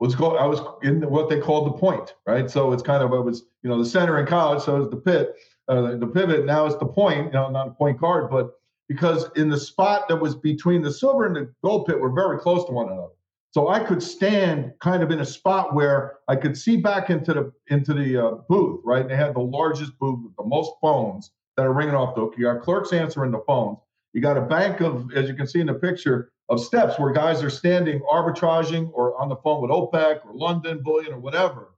Was 0.00 0.17
called 0.17 0.37
I 0.37 0.47
was 0.47 0.61
in 0.83 1.09
what 1.09 1.29
they 1.29 1.38
called 1.38 1.67
the 1.67 1.79
point, 1.79 2.14
right? 2.26 2.50
So 2.50 2.73
it's 2.73 2.83
kind 2.83 3.02
of 3.02 3.12
I 3.12 3.19
was 3.19 3.45
you 3.62 3.71
know 3.71 3.79
the 3.79 3.88
center 3.88 4.19
in 4.19 4.26
college, 4.26 4.62
so 4.62 4.76
it 4.76 4.81
was 4.81 4.91
the 4.91 4.97
pit, 4.97 5.35
uh, 5.69 5.97
the 5.97 6.07
pivot. 6.07 6.45
Now 6.45 6.67
it's 6.67 6.76
the 6.76 6.87
point, 6.87 7.26
you 7.26 7.33
know, 7.33 7.50
not 7.50 7.69
a 7.69 7.71
point 7.73 8.00
guard, 8.00 8.31
but 8.31 8.55
because 8.88 9.31
in 9.37 9.49
the 9.49 9.59
spot 9.59 10.09
that 10.09 10.17
was 10.17 10.35
between 10.35 10.83
the 10.83 10.93
silver 10.93 11.26
and 11.26 11.37
the 11.37 11.52
gold 11.62 11.87
pit 11.87 12.00
were 12.00 12.11
very 12.11 12.38
close 12.38 12.64
to 12.67 12.73
one 12.73 12.88
another. 12.88 13.12
So 13.52 13.68
I 13.68 13.80
could 13.80 14.02
stand 14.02 14.73
kind 14.80 15.02
of 15.02 15.11
in 15.11 15.21
a 15.21 15.26
spot 15.26 15.75
where 15.75 16.14
I 16.26 16.37
could 16.37 16.56
see 16.56 16.78
back 16.78 17.11
into 17.11 17.35
the 17.35 17.52
into 17.68 17.92
the 17.92 18.16
uh, 18.16 18.30
booth, 18.49 18.80
right? 18.85 19.02
And 19.02 19.11
they 19.11 19.16
had 19.16 19.35
the 19.35 19.40
largest 19.40 19.99
booth 19.99 20.21
with 20.25 20.35
the 20.37 20.44
most 20.44 20.73
phones 20.80 21.30
that 21.56 21.66
are 21.66 21.73
ringing 21.73 21.94
off 21.94 22.14
the 22.14 22.23
hook. 22.23 22.35
You 22.38 22.44
got 22.44 22.62
clerks 22.62 22.94
answering 22.94 23.30
the 23.30 23.42
phones. 23.47 23.76
You 24.14 24.23
got 24.23 24.38
a 24.38 24.42
bank 24.42 24.80
of, 24.80 25.12
as 25.14 25.28
you 25.28 25.35
can 25.35 25.47
see 25.47 25.61
in 25.61 25.66
the 25.66 25.75
picture, 25.75 26.32
of 26.49 26.61
steps 26.61 26.99
where 26.99 27.12
guys 27.12 27.42
are 27.42 27.50
standing 27.50 28.00
arbitraging 28.11 28.90
or 28.94 29.21
on 29.21 29.28
the 29.28 29.37
phone 29.37 29.62
with 29.62 29.71
OPEC 29.71 30.25
or 30.25 30.35
London 30.35 30.82
Bullion 30.82 31.12
or 31.12 31.18
whatever. 31.18 31.75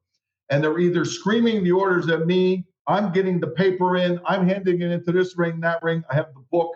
And 0.50 0.62
they're 0.62 0.78
either 0.78 1.04
screaming 1.04 1.64
the 1.64 1.72
orders 1.72 2.08
at 2.08 2.26
me, 2.26 2.66
I'm 2.86 3.12
getting 3.12 3.40
the 3.40 3.48
paper 3.48 3.96
in, 3.96 4.20
I'm 4.26 4.48
handing 4.48 4.80
it 4.80 4.90
into 4.90 5.10
this 5.10 5.36
ring, 5.36 5.60
that 5.60 5.82
ring, 5.82 6.04
I 6.10 6.14
have 6.14 6.26
the 6.34 6.44
book. 6.52 6.72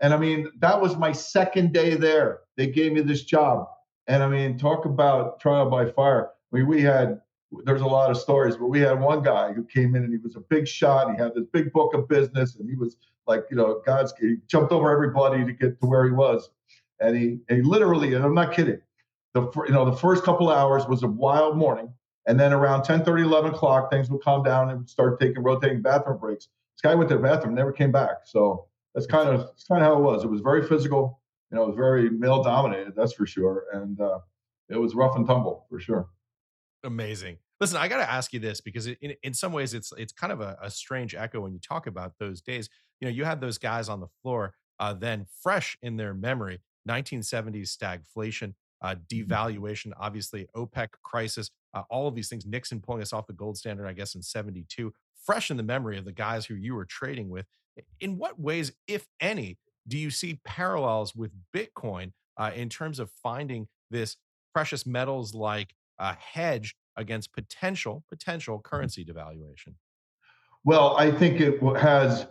And 0.00 0.12
I 0.12 0.16
mean, 0.16 0.50
that 0.60 0.80
was 0.80 0.96
my 0.96 1.12
second 1.12 1.72
day 1.72 1.94
there. 1.94 2.40
They 2.56 2.66
gave 2.66 2.92
me 2.92 3.02
this 3.02 3.24
job. 3.24 3.66
And 4.06 4.22
I 4.22 4.28
mean, 4.28 4.58
talk 4.58 4.84
about 4.84 5.40
trial 5.40 5.70
by 5.70 5.90
fire. 5.90 6.30
I 6.52 6.56
mean, 6.56 6.66
we 6.66 6.82
had 6.82 7.20
there's 7.64 7.80
a 7.80 7.86
lot 7.86 8.10
of 8.10 8.16
stories, 8.16 8.56
but 8.56 8.66
we 8.66 8.80
had 8.80 9.00
one 9.00 9.22
guy 9.22 9.52
who 9.52 9.64
came 9.64 9.94
in 9.94 10.02
and 10.04 10.12
he 10.12 10.18
was 10.18 10.36
a 10.36 10.40
big 10.40 10.66
shot. 10.66 11.10
He 11.10 11.16
had 11.16 11.34
this 11.34 11.44
big 11.52 11.72
book 11.72 11.94
of 11.94 12.08
business, 12.08 12.56
and 12.56 12.68
he 12.68 12.76
was 12.76 12.96
like, 13.26 13.44
you 13.50 13.56
know, 13.56 13.80
God's 13.86 14.12
he 14.20 14.36
jumped 14.48 14.72
over 14.72 14.90
everybody 14.90 15.44
to 15.44 15.52
get 15.52 15.80
to 15.80 15.86
where 15.86 16.04
he 16.04 16.10
was, 16.10 16.50
and 17.00 17.16
he 17.16 17.38
he 17.48 17.62
literally, 17.62 18.14
and 18.14 18.24
I'm 18.24 18.34
not 18.34 18.52
kidding, 18.52 18.80
the 19.34 19.42
you 19.66 19.72
know 19.72 19.84
the 19.84 19.96
first 19.96 20.24
couple 20.24 20.50
hours 20.50 20.86
was 20.86 21.02
a 21.02 21.08
wild 21.08 21.56
morning, 21.56 21.92
and 22.26 22.38
then 22.38 22.52
around 22.52 22.82
10, 22.84 23.04
30, 23.04 23.22
11 23.22 23.52
o'clock, 23.52 23.90
things 23.90 24.10
would 24.10 24.22
calm 24.22 24.42
down 24.42 24.70
and 24.70 24.88
start 24.88 25.20
taking 25.20 25.42
rotating 25.42 25.82
bathroom 25.82 26.18
breaks. 26.18 26.48
This 26.76 26.82
guy 26.82 26.94
went 26.94 27.08
to 27.10 27.16
the 27.16 27.22
bathroom, 27.22 27.54
never 27.54 27.72
came 27.72 27.92
back. 27.92 28.18
So 28.24 28.66
that's 28.94 29.06
kind 29.06 29.28
of 29.28 29.40
that's 29.46 29.64
kind 29.64 29.82
of 29.82 29.86
how 29.86 29.98
it 29.98 30.02
was. 30.02 30.24
It 30.24 30.30
was 30.30 30.40
very 30.40 30.66
physical, 30.66 31.20
you 31.50 31.56
know, 31.56 31.64
it 31.64 31.66
was 31.68 31.76
very 31.76 32.10
male 32.10 32.42
dominated, 32.42 32.94
that's 32.96 33.12
for 33.12 33.26
sure, 33.26 33.64
and 33.72 34.00
uh, 34.00 34.18
it 34.68 34.76
was 34.76 34.94
rough 34.94 35.16
and 35.16 35.26
tumble 35.26 35.66
for 35.68 35.78
sure. 35.78 36.08
Amazing. 36.82 37.38
Listen, 37.60 37.76
I 37.78 37.88
got 37.88 37.98
to 37.98 38.10
ask 38.10 38.32
you 38.32 38.40
this 38.40 38.60
because 38.60 38.86
in, 38.86 39.14
in 39.22 39.32
some 39.32 39.52
ways 39.52 39.74
it's 39.74 39.92
it's 39.96 40.12
kind 40.12 40.32
of 40.32 40.40
a, 40.40 40.58
a, 40.60 40.70
strange 40.70 41.14
echo 41.14 41.40
when 41.40 41.52
you 41.52 41.60
talk 41.60 41.86
about 41.86 42.12
those 42.18 42.42
days. 42.42 42.68
You 43.00 43.06
know, 43.06 43.12
you 43.12 43.24
had 43.24 43.40
those 43.40 43.58
guys 43.58 43.88
on 43.88 44.00
the 44.00 44.08
floor 44.22 44.54
uh, 44.78 44.92
then 44.92 45.26
fresh 45.42 45.76
in 45.82 45.96
their 45.96 46.14
memory, 46.14 46.60
1970s 46.88 47.76
stagflation, 47.76 48.54
uh, 48.82 48.94
mm-hmm. 48.94 49.32
devaluation, 49.32 49.92
obviously 49.98 50.46
OPEC 50.56 50.88
crisis, 51.02 51.50
uh, 51.74 51.82
all 51.90 52.08
of 52.08 52.14
these 52.14 52.28
things. 52.28 52.46
Nixon 52.46 52.80
pulling 52.80 53.02
us 53.02 53.12
off 53.12 53.26
the 53.26 53.32
gold 53.32 53.56
standard, 53.56 53.86
I 53.86 53.92
guess, 53.92 54.14
in 54.14 54.22
72, 54.22 54.92
fresh 55.24 55.50
in 55.50 55.56
the 55.56 55.62
memory 55.62 55.98
of 55.98 56.04
the 56.04 56.12
guys 56.12 56.46
who 56.46 56.54
you 56.54 56.74
were 56.74 56.84
trading 56.84 57.28
with. 57.28 57.46
In 58.00 58.18
what 58.18 58.38
ways, 58.38 58.72
if 58.86 59.06
any, 59.20 59.58
do 59.86 59.98
you 59.98 60.10
see 60.10 60.40
parallels 60.44 61.14
with 61.14 61.32
Bitcoin 61.54 62.12
uh, 62.36 62.50
in 62.54 62.68
terms 62.68 62.98
of 62.98 63.10
finding 63.22 63.68
this 63.90 64.16
precious 64.52 64.86
metals 64.86 65.34
like 65.34 65.74
uh, 65.98 66.14
hedge 66.18 66.74
against 66.96 67.32
potential 67.32 68.04
potential 68.08 68.58
mm-hmm. 68.58 68.76
currency 68.76 69.04
devaluation? 69.04 69.74
Well, 70.64 70.96
I 70.96 71.10
think 71.10 71.40
it 71.40 71.60
has. 71.76 72.26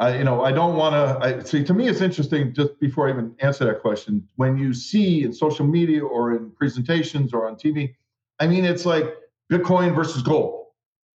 I, 0.00 0.16
you 0.18 0.24
know, 0.24 0.44
I 0.44 0.52
don't 0.52 0.76
want 0.76 0.94
to 0.94 1.46
see. 1.46 1.64
To 1.64 1.74
me, 1.74 1.88
it's 1.88 2.00
interesting. 2.00 2.54
Just 2.54 2.78
before 2.80 3.08
I 3.08 3.12
even 3.12 3.34
answer 3.40 3.64
that 3.64 3.82
question, 3.82 4.28
when 4.36 4.56
you 4.56 4.72
see 4.72 5.24
in 5.24 5.32
social 5.32 5.66
media 5.66 6.04
or 6.04 6.34
in 6.36 6.52
presentations 6.52 7.32
or 7.32 7.48
on 7.48 7.56
TV, 7.56 7.94
I 8.38 8.46
mean, 8.46 8.64
it's 8.64 8.86
like 8.86 9.04
Bitcoin 9.50 9.94
versus 9.94 10.22
gold. 10.22 10.66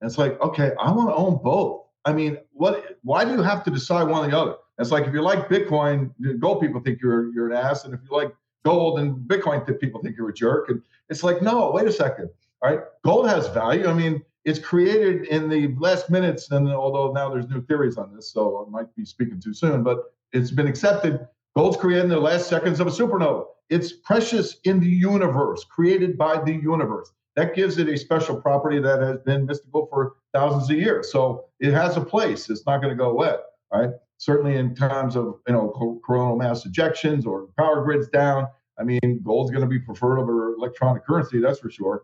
And 0.02 0.10
it's 0.10 0.18
like, 0.18 0.40
okay, 0.42 0.72
I 0.82 0.92
want 0.92 1.10
to 1.10 1.16
own 1.16 1.40
both. 1.42 1.83
I 2.06 2.14
mean, 2.14 2.38
what? 2.52 2.98
Why 3.04 3.26
do 3.26 3.32
you 3.32 3.42
have 3.42 3.64
to 3.64 3.72
decide 3.72 4.08
one 4.08 4.26
or 4.26 4.32
the 4.32 4.38
other? 4.38 4.56
It's 4.80 4.92
like 4.92 5.06
if 5.06 5.14
you 5.14 5.22
like 5.22 5.50
Bitcoin, 5.50 6.12
gold 6.40 6.62
people 6.62 6.82
think 6.82 7.00
you're 7.02 7.34
you're 7.34 7.50
an 7.50 7.56
ass, 7.56 7.86
and 7.86 7.94
if 7.94 8.00
you 8.04 8.16
like 8.16 8.34
gold 8.66 9.00
and 9.00 9.16
Bitcoin, 9.28 9.66
people 9.80 10.02
think 10.02 10.18
you're 10.18 10.30
a 10.30 10.34
jerk. 10.34 10.70
And 10.70 10.82
it's 11.10 11.24
like, 11.24 11.42
no, 11.42 11.72
wait 11.72 11.88
a 11.88 11.92
second. 11.92 12.30
All 12.62 12.72
right, 12.72 12.80
gold 13.04 13.28
has 13.28 13.48
value. 13.50 13.88
I 13.88 13.94
mean, 13.94 14.22
it's 14.46 14.60
created 14.60 15.28
in 15.28 15.50
the 15.50 15.74
last 15.78 16.10
minutes, 16.10 16.52
and 16.52 16.70
although 16.70 17.12
now 17.12 17.30
there's 17.30 17.48
new 17.48 17.62
theories 17.62 17.98
on 17.98 18.14
this, 18.16 18.32
so 18.32 18.66
I 18.66 18.70
might 18.70 18.94
be 18.96 19.06
speaking 19.06 19.40
too 19.40 19.54
soon, 19.54 19.84
but 19.84 20.14
it's 20.32 20.52
been 20.52 20.68
accepted. 20.68 21.28
Gold's 21.56 21.78
created 21.78 22.06
in 22.06 22.10
the 22.10 22.20
last 22.20 22.50
seconds 22.50 22.80
of 22.80 22.88
a 22.88 22.90
supernova. 22.90 23.46
It's 23.70 23.94
precious 23.94 24.58
in 24.66 24.80
the 24.80 24.88
universe, 24.88 25.64
created 25.64 26.18
by 26.18 26.42
the 26.42 26.54
universe. 26.54 27.12
That 27.36 27.56
gives 27.56 27.78
it 27.78 27.90
a 27.90 27.98
special 27.98 28.40
property 28.40 28.80
that 28.80 29.02
has 29.02 29.18
been 29.26 29.46
mystical 29.46 29.88
for 29.88 30.14
thousands 30.34 30.70
of 30.70 30.78
years. 30.78 31.12
So 31.12 31.46
it 31.60 31.72
has 31.74 31.98
a 31.98 32.02
place. 32.02 32.50
It's 32.50 32.66
not 32.66 32.78
going 32.78 32.96
to 32.96 32.96
go 32.96 33.10
away. 33.10 33.36
Right? 33.74 33.90
Certainly 34.18 34.58
in 34.58 34.76
times 34.76 35.16
of 35.16 35.40
you 35.48 35.54
know 35.54 36.00
coronal 36.06 36.38
mass 36.38 36.66
ejections 36.66 37.26
or 37.26 37.48
power 37.58 37.84
grids 37.84 38.08
down. 38.08 38.48
I 38.80 38.84
mean, 38.84 39.22
gold's 39.24 39.52
going 39.52 39.64
to 39.64 39.68
be 39.68 39.80
preferred 39.80 40.20
over 40.20 40.54
electronic 40.54 41.06
currency. 41.06 41.40
That's 41.40 41.60
for 41.60 41.70
sure. 41.70 42.04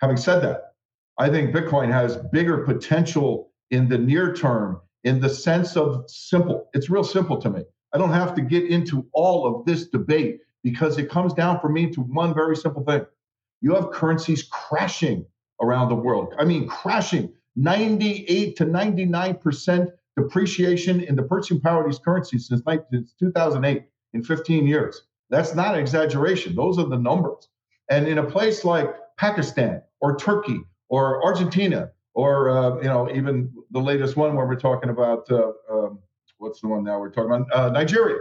Having 0.00 0.16
said 0.18 0.40
that, 0.40 0.74
I 1.18 1.28
think 1.28 1.54
Bitcoin 1.54 1.90
has 1.90 2.16
bigger 2.32 2.58
potential 2.58 3.52
in 3.70 3.88
the 3.88 3.98
near 3.98 4.34
term 4.34 4.80
in 5.04 5.20
the 5.20 5.28
sense 5.28 5.76
of 5.76 6.04
simple. 6.08 6.68
It's 6.74 6.90
real 6.90 7.04
simple 7.04 7.40
to 7.40 7.50
me. 7.50 7.62
I 7.92 7.98
don't 7.98 8.12
have 8.12 8.34
to 8.34 8.42
get 8.42 8.64
into 8.64 9.06
all 9.12 9.46
of 9.46 9.66
this 9.66 9.88
debate 9.88 10.40
because 10.64 10.98
it 10.98 11.08
comes 11.08 11.32
down 11.32 11.60
for 11.60 11.68
me 11.68 11.90
to 11.90 12.00
one 12.00 12.34
very 12.34 12.56
simple 12.56 12.82
thing. 12.84 13.06
You 13.64 13.74
have 13.76 13.92
currencies 13.92 14.42
crashing 14.42 15.24
around 15.62 15.88
the 15.88 15.94
world. 15.94 16.34
I 16.38 16.44
mean, 16.44 16.68
crashing 16.68 17.32
98 17.56 18.56
to 18.56 18.66
99% 18.66 19.90
depreciation 20.18 21.00
in 21.00 21.16
the 21.16 21.22
purchasing 21.22 21.62
power 21.62 21.82
of 21.82 21.90
these 21.90 21.98
currencies 21.98 22.46
since 22.46 22.60
2008 23.18 23.84
in 24.12 24.22
15 24.22 24.66
years. 24.66 25.06
That's 25.30 25.54
not 25.54 25.76
an 25.76 25.80
exaggeration. 25.80 26.54
Those 26.54 26.78
are 26.78 26.84
the 26.86 26.98
numbers. 26.98 27.48
And 27.88 28.06
in 28.06 28.18
a 28.18 28.22
place 28.22 28.66
like 28.66 28.94
Pakistan 29.16 29.80
or 30.02 30.14
Turkey 30.18 30.60
or 30.90 31.24
Argentina 31.24 31.90
or 32.12 32.50
uh, 32.50 32.76
you 32.82 32.88
know 32.88 33.10
even 33.14 33.50
the 33.70 33.80
latest 33.80 34.14
one 34.14 34.36
where 34.36 34.46
we're 34.46 34.56
talking 34.56 34.90
about 34.90 35.24
uh, 35.30 35.52
um, 35.70 36.00
what's 36.36 36.60
the 36.60 36.68
one 36.68 36.84
now 36.84 37.00
we're 37.00 37.08
talking 37.08 37.32
about 37.32 37.50
uh, 37.50 37.70
Nigeria. 37.70 38.18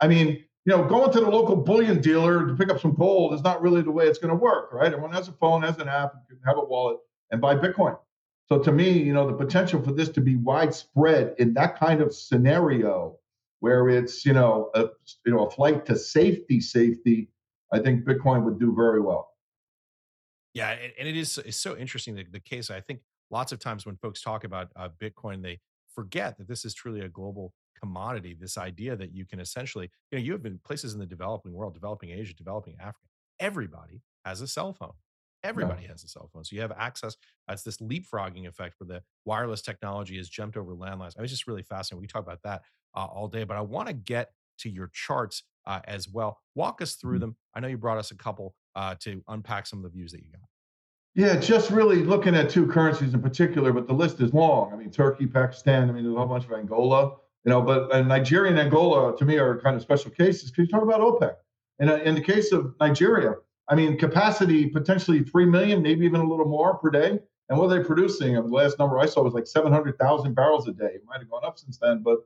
I 0.00 0.08
mean, 0.08 0.44
you 0.66 0.76
know, 0.76 0.84
going 0.84 1.10
to 1.12 1.20
the 1.20 1.30
local 1.30 1.56
bullion 1.56 2.00
dealer 2.00 2.46
to 2.46 2.54
pick 2.54 2.70
up 2.70 2.80
some 2.80 2.94
gold 2.94 3.32
is 3.32 3.42
not 3.42 3.62
really 3.62 3.82
the 3.82 3.90
way 3.90 4.06
it's 4.06 4.18
going 4.18 4.30
to 4.30 4.36
work, 4.36 4.72
right? 4.72 4.92
Everyone 4.92 5.12
has 5.12 5.28
a 5.28 5.32
phone, 5.32 5.62
has 5.62 5.78
an 5.78 5.88
app, 5.88 6.12
can 6.28 6.38
have 6.44 6.58
a 6.58 6.64
wallet, 6.64 6.98
and 7.30 7.40
buy 7.40 7.54
Bitcoin. 7.54 7.98
So 8.46 8.58
to 8.58 8.72
me, 8.72 8.90
you 8.90 9.12
know, 9.12 9.26
the 9.26 9.32
potential 9.32 9.80
for 9.80 9.92
this 9.92 10.08
to 10.10 10.20
be 10.20 10.36
widespread 10.36 11.34
in 11.38 11.54
that 11.54 11.78
kind 11.78 12.02
of 12.02 12.14
scenario, 12.14 13.16
where 13.60 13.88
it's 13.88 14.26
you 14.26 14.32
know 14.32 14.70
a 14.74 14.86
you 15.24 15.32
know 15.32 15.46
a 15.46 15.50
flight 15.50 15.86
to 15.86 15.96
safety, 15.96 16.60
safety, 16.60 17.30
I 17.72 17.78
think 17.78 18.04
Bitcoin 18.04 18.42
would 18.44 18.58
do 18.58 18.74
very 18.74 19.00
well. 19.00 19.30
Yeah, 20.52 20.70
and 20.98 21.08
it 21.08 21.16
is 21.16 21.38
it's 21.38 21.56
so 21.56 21.76
interesting 21.76 22.16
the, 22.16 22.26
the 22.30 22.40
case. 22.40 22.70
I 22.70 22.80
think 22.80 23.00
lots 23.30 23.52
of 23.52 23.60
times 23.60 23.86
when 23.86 23.96
folks 23.96 24.20
talk 24.20 24.44
about 24.44 24.68
uh, 24.74 24.88
Bitcoin, 25.00 25.42
they 25.42 25.60
forget 25.94 26.36
that 26.38 26.48
this 26.48 26.64
is 26.64 26.74
truly 26.74 27.00
a 27.00 27.08
global 27.08 27.52
commodity. 27.80 28.36
This 28.38 28.58
idea 28.58 28.96
that 28.96 29.14
you 29.14 29.24
can 29.24 29.40
essentially, 29.40 29.90
you 30.10 30.18
know, 30.18 30.24
you 30.24 30.32
have 30.32 30.42
been 30.42 30.60
places 30.64 30.94
in 30.94 31.00
the 31.00 31.06
developing 31.06 31.52
world, 31.52 31.74
developing 31.74 32.10
Asia, 32.10 32.34
developing 32.34 32.76
Africa. 32.80 33.06
Everybody 33.38 34.02
has 34.24 34.40
a 34.40 34.48
cell 34.48 34.72
phone. 34.72 34.92
Everybody 35.42 35.82
yeah. 35.82 35.92
has 35.92 36.04
a 36.04 36.08
cell 36.08 36.28
phone. 36.32 36.44
So 36.44 36.54
you 36.54 36.62
have 36.62 36.72
access. 36.72 37.16
It's 37.48 37.62
this 37.62 37.78
leapfrogging 37.78 38.46
effect 38.46 38.74
where 38.78 38.88
the 38.88 39.02
wireless 39.24 39.62
technology 39.62 40.16
has 40.18 40.28
jumped 40.28 40.56
over 40.56 40.74
landlines. 40.74 41.12
I 41.18 41.22
was 41.22 41.30
just 41.30 41.46
really 41.46 41.62
fascinated. 41.62 42.02
We 42.02 42.06
talk 42.06 42.22
about 42.22 42.42
that 42.44 42.62
uh, 42.94 43.06
all 43.06 43.28
day, 43.28 43.44
but 43.44 43.56
I 43.56 43.62
want 43.62 43.88
to 43.88 43.94
get 43.94 44.32
to 44.58 44.68
your 44.68 44.90
charts 44.92 45.42
uh, 45.66 45.80
as 45.84 46.08
well. 46.08 46.38
Walk 46.54 46.82
us 46.82 46.94
through 46.94 47.14
mm-hmm. 47.14 47.20
them. 47.20 47.36
I 47.54 47.60
know 47.60 47.68
you 47.68 47.78
brought 47.78 47.98
us 47.98 48.10
a 48.10 48.16
couple 48.16 48.54
uh, 48.76 48.96
to 49.00 49.22
unpack 49.28 49.66
some 49.66 49.78
of 49.78 49.82
the 49.84 49.90
views 49.90 50.12
that 50.12 50.20
you 50.20 50.30
got. 50.30 50.42
Yeah, 51.14 51.36
just 51.40 51.70
really 51.70 52.04
looking 52.04 52.36
at 52.36 52.50
two 52.50 52.66
currencies 52.68 53.14
in 53.14 53.22
particular, 53.22 53.72
but 53.72 53.88
the 53.88 53.92
list 53.92 54.20
is 54.20 54.32
long. 54.32 54.72
I 54.72 54.76
mean, 54.76 54.90
Turkey, 54.90 55.26
Pakistan. 55.26 55.90
I 55.90 55.92
mean, 55.92 56.04
there's 56.04 56.14
a 56.14 56.18
whole 56.18 56.26
bunch 56.26 56.44
of 56.44 56.52
Angola. 56.52 57.16
You 57.44 57.50
know, 57.50 57.62
but 57.62 57.88
Nigeria 58.06 58.50
and 58.50 58.60
Angola 58.60 59.16
to 59.16 59.24
me 59.24 59.38
are 59.38 59.58
kind 59.60 59.74
of 59.74 59.82
special 59.82 60.10
cases 60.10 60.50
because 60.50 60.66
you 60.66 60.68
talk 60.68 60.82
about 60.82 61.00
OPEC. 61.00 61.34
In 61.78 62.14
the 62.14 62.20
case 62.20 62.52
of 62.52 62.74
Nigeria, 62.78 63.34
I 63.68 63.74
mean, 63.74 63.96
capacity 63.96 64.66
potentially 64.66 65.22
three 65.22 65.46
million, 65.46 65.80
maybe 65.80 66.04
even 66.04 66.20
a 66.20 66.28
little 66.28 66.46
more 66.46 66.76
per 66.76 66.90
day. 66.90 67.18
And 67.48 67.58
what 67.58 67.64
are 67.66 67.78
they 67.78 67.84
producing? 67.84 68.36
I 68.36 68.40
mean, 68.40 68.50
the 68.50 68.56
last 68.56 68.78
number 68.78 68.98
I 68.98 69.06
saw 69.06 69.22
was 69.22 69.32
like 69.32 69.46
700,000 69.46 70.34
barrels 70.34 70.68
a 70.68 70.72
day. 70.72 70.92
It 70.94 71.02
might 71.06 71.18
have 71.18 71.30
gone 71.30 71.44
up 71.44 71.58
since 71.58 71.78
then, 71.78 72.02
but 72.02 72.18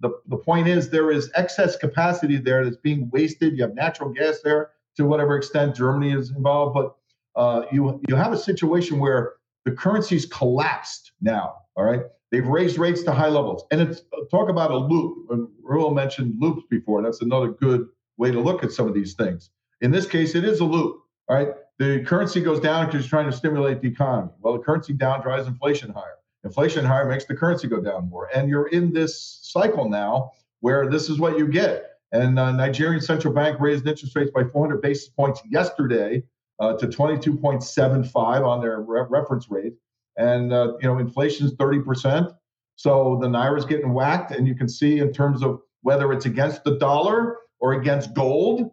the, 0.00 0.10
the 0.28 0.36
point 0.36 0.68
is 0.68 0.90
there 0.90 1.10
is 1.10 1.30
excess 1.34 1.76
capacity 1.76 2.36
there 2.36 2.64
that's 2.64 2.76
being 2.76 3.10
wasted. 3.10 3.56
You 3.56 3.62
have 3.62 3.74
natural 3.74 4.10
gas 4.10 4.40
there 4.44 4.70
to 4.96 5.04
whatever 5.04 5.36
extent 5.36 5.74
Germany 5.74 6.12
is 6.12 6.30
involved, 6.30 6.74
but 6.74 6.96
uh, 7.40 7.66
you 7.72 8.00
you 8.08 8.16
have 8.16 8.32
a 8.32 8.36
situation 8.36 8.98
where 8.98 9.34
the 9.64 9.72
currency's 9.72 10.26
collapsed 10.26 11.12
now. 11.20 11.56
All 11.76 11.84
right, 11.84 12.02
they've 12.30 12.46
raised 12.46 12.78
rates 12.78 13.02
to 13.04 13.12
high 13.12 13.28
levels, 13.28 13.64
and 13.70 13.80
it's 13.80 14.02
talk 14.30 14.48
about 14.48 14.70
a 14.70 14.76
loop. 14.76 15.28
Raoul 15.62 15.92
mentioned 15.92 16.34
loops 16.38 16.64
before. 16.70 17.02
That's 17.02 17.22
another 17.22 17.48
good 17.48 17.86
way 18.16 18.30
to 18.30 18.40
look 18.40 18.64
at 18.64 18.72
some 18.72 18.88
of 18.88 18.94
these 18.94 19.14
things. 19.14 19.50
In 19.80 19.90
this 19.90 20.06
case, 20.06 20.34
it 20.34 20.44
is 20.44 20.60
a 20.60 20.64
loop. 20.64 21.00
Right, 21.30 21.48
the 21.78 22.02
currency 22.06 22.40
goes 22.40 22.58
down 22.58 22.86
because 22.86 23.02
you're 23.02 23.10
trying 23.10 23.30
to 23.30 23.36
stimulate 23.36 23.82
the 23.82 23.88
economy. 23.88 24.30
Well, 24.40 24.54
the 24.54 24.60
currency 24.60 24.94
down 24.94 25.20
drives 25.20 25.46
inflation 25.46 25.90
higher. 25.90 26.16
Inflation 26.42 26.84
higher 26.84 27.06
makes 27.06 27.26
the 27.26 27.34
currency 27.34 27.68
go 27.68 27.80
down 27.80 28.08
more, 28.08 28.28
and 28.34 28.48
you're 28.48 28.68
in 28.68 28.92
this 28.92 29.40
cycle 29.42 29.88
now 29.88 30.32
where 30.60 30.88
this 30.88 31.08
is 31.08 31.18
what 31.18 31.38
you 31.38 31.46
get. 31.46 31.98
And 32.12 32.38
uh, 32.38 32.52
Nigerian 32.52 33.02
central 33.02 33.34
bank 33.34 33.60
raised 33.60 33.86
interest 33.86 34.16
rates 34.16 34.30
by 34.34 34.44
400 34.44 34.80
basis 34.80 35.08
points 35.08 35.42
yesterday 35.48 36.22
uh, 36.58 36.76
to 36.78 36.86
22.75 36.86 38.46
on 38.46 38.60
their 38.60 38.80
re- 38.80 39.04
reference 39.08 39.50
rate. 39.50 39.74
And 40.18 40.52
uh, 40.52 40.74
you 40.82 40.88
know, 40.88 40.98
inflation 40.98 41.46
is 41.46 41.54
30%. 41.54 42.34
So 42.76 43.18
the 43.20 43.28
naira 43.28 43.56
is 43.56 43.64
getting 43.64 43.94
whacked, 43.94 44.32
and 44.32 44.46
you 44.46 44.54
can 44.54 44.68
see 44.68 44.98
in 44.98 45.12
terms 45.12 45.42
of 45.42 45.60
whether 45.82 46.12
it's 46.12 46.26
against 46.26 46.64
the 46.64 46.76
dollar 46.78 47.38
or 47.60 47.72
against 47.72 48.14
gold, 48.14 48.72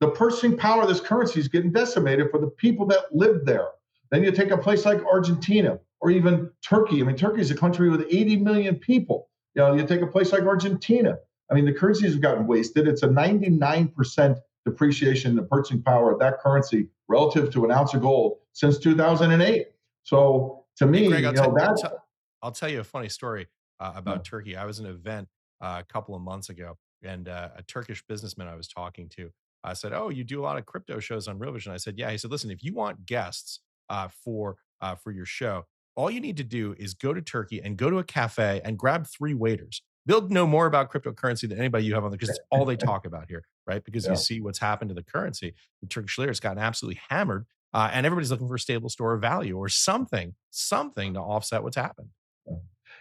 the 0.00 0.08
purchasing 0.10 0.56
power 0.56 0.82
of 0.82 0.88
this 0.88 1.00
currency 1.00 1.40
is 1.40 1.48
getting 1.48 1.72
decimated 1.72 2.30
for 2.30 2.38
the 2.38 2.48
people 2.48 2.86
that 2.86 3.04
live 3.12 3.44
there. 3.44 3.68
Then 4.10 4.22
you 4.22 4.32
take 4.32 4.50
a 4.50 4.58
place 4.58 4.84
like 4.84 5.04
Argentina 5.04 5.78
or 6.00 6.10
even 6.10 6.50
Turkey. 6.66 7.00
I 7.00 7.04
mean, 7.04 7.16
Turkey 7.16 7.40
is 7.40 7.50
a 7.50 7.56
country 7.56 7.90
with 7.90 8.06
80 8.10 8.36
million 8.38 8.76
people. 8.76 9.28
You 9.54 9.62
know, 9.62 9.74
you 9.74 9.86
take 9.86 10.02
a 10.02 10.06
place 10.06 10.32
like 10.32 10.42
Argentina. 10.42 11.18
I 11.50 11.54
mean, 11.54 11.64
the 11.64 11.72
currencies 11.72 12.12
have 12.12 12.20
gotten 12.20 12.46
wasted. 12.46 12.88
It's 12.88 13.02
a 13.02 13.08
99% 13.08 14.36
depreciation 14.64 15.30
in 15.30 15.36
the 15.36 15.42
purchasing 15.42 15.82
power 15.82 16.12
of 16.12 16.18
that 16.20 16.40
currency 16.40 16.88
relative 17.08 17.52
to 17.52 17.64
an 17.64 17.70
ounce 17.70 17.94
of 17.94 18.00
gold 18.02 18.38
since 18.52 18.78
2008. 18.78 19.68
So 20.02 20.63
to 20.78 20.86
me, 20.86 21.08
Greg, 21.08 21.24
you 21.24 21.32
know, 21.32 21.54
that's. 21.56 21.84
I'll, 21.84 22.04
I'll, 22.42 22.52
tell 22.52 22.68
you 22.68 22.80
a 22.80 22.84
funny 22.84 23.08
story 23.08 23.48
uh, 23.80 23.92
about 23.96 24.16
yeah. 24.16 24.30
Turkey. 24.30 24.56
I 24.56 24.64
was 24.64 24.78
an 24.78 24.86
event 24.86 25.28
uh, 25.60 25.82
a 25.86 25.92
couple 25.92 26.14
of 26.14 26.22
months 26.22 26.48
ago, 26.48 26.76
and 27.02 27.28
uh, 27.28 27.50
a 27.56 27.62
Turkish 27.62 28.04
businessman 28.06 28.48
I 28.48 28.56
was 28.56 28.68
talking 28.68 29.08
to 29.16 29.30
I 29.62 29.72
said, 29.72 29.92
"Oh, 29.92 30.10
you 30.10 30.24
do 30.24 30.40
a 30.40 30.44
lot 30.44 30.58
of 30.58 30.66
crypto 30.66 31.00
shows 31.00 31.26
on 31.28 31.38
Real 31.38 31.52
Vision." 31.52 31.72
I 31.72 31.78
said, 31.78 31.98
"Yeah." 31.98 32.10
He 32.10 32.18
said, 32.18 32.30
"Listen, 32.30 32.50
if 32.50 32.62
you 32.62 32.74
want 32.74 33.06
guests 33.06 33.60
uh, 33.88 34.08
for 34.08 34.56
uh, 34.80 34.94
for 34.96 35.10
your 35.10 35.26
show, 35.26 35.64
all 35.96 36.10
you 36.10 36.20
need 36.20 36.36
to 36.36 36.44
do 36.44 36.74
is 36.78 36.94
go 36.94 37.14
to 37.14 37.22
Turkey 37.22 37.60
and 37.62 37.76
go 37.76 37.90
to 37.90 37.98
a 37.98 38.04
cafe 38.04 38.60
and 38.64 38.78
grab 38.78 39.06
three 39.06 39.34
waiters 39.34 39.82
they'll 40.06 40.28
know 40.28 40.46
more 40.46 40.66
about 40.66 40.92
cryptocurrency 40.92 41.48
than 41.48 41.58
anybody 41.58 41.84
you 41.84 41.94
have 41.94 42.04
on 42.04 42.10
there 42.10 42.18
because 42.18 42.30
it's 42.30 42.40
all 42.50 42.64
they 42.64 42.76
talk 42.76 43.06
about 43.06 43.28
here, 43.28 43.42
right? 43.66 43.84
Because 43.84 44.04
yeah. 44.04 44.12
you 44.12 44.16
see 44.16 44.40
what's 44.40 44.58
happened 44.58 44.90
to 44.90 44.94
the 44.94 45.02
currency. 45.02 45.54
The 45.80 45.88
Turkish 45.88 46.18
lira 46.18 46.30
has 46.30 46.40
gotten 46.40 46.58
absolutely 46.58 47.00
hammered, 47.08 47.46
uh, 47.74 47.90
and 47.92 48.06
everybody's 48.06 48.30
looking 48.30 48.46
for 48.46 48.54
a 48.54 48.60
stable 48.60 48.88
store 48.88 49.14
of 49.14 49.20
value 49.20 49.58
or 49.58 49.68
something, 49.68 50.34
something 50.50 51.14
to 51.14 51.20
offset 51.20 51.62
what's 51.62 51.76
happened. 51.76 52.08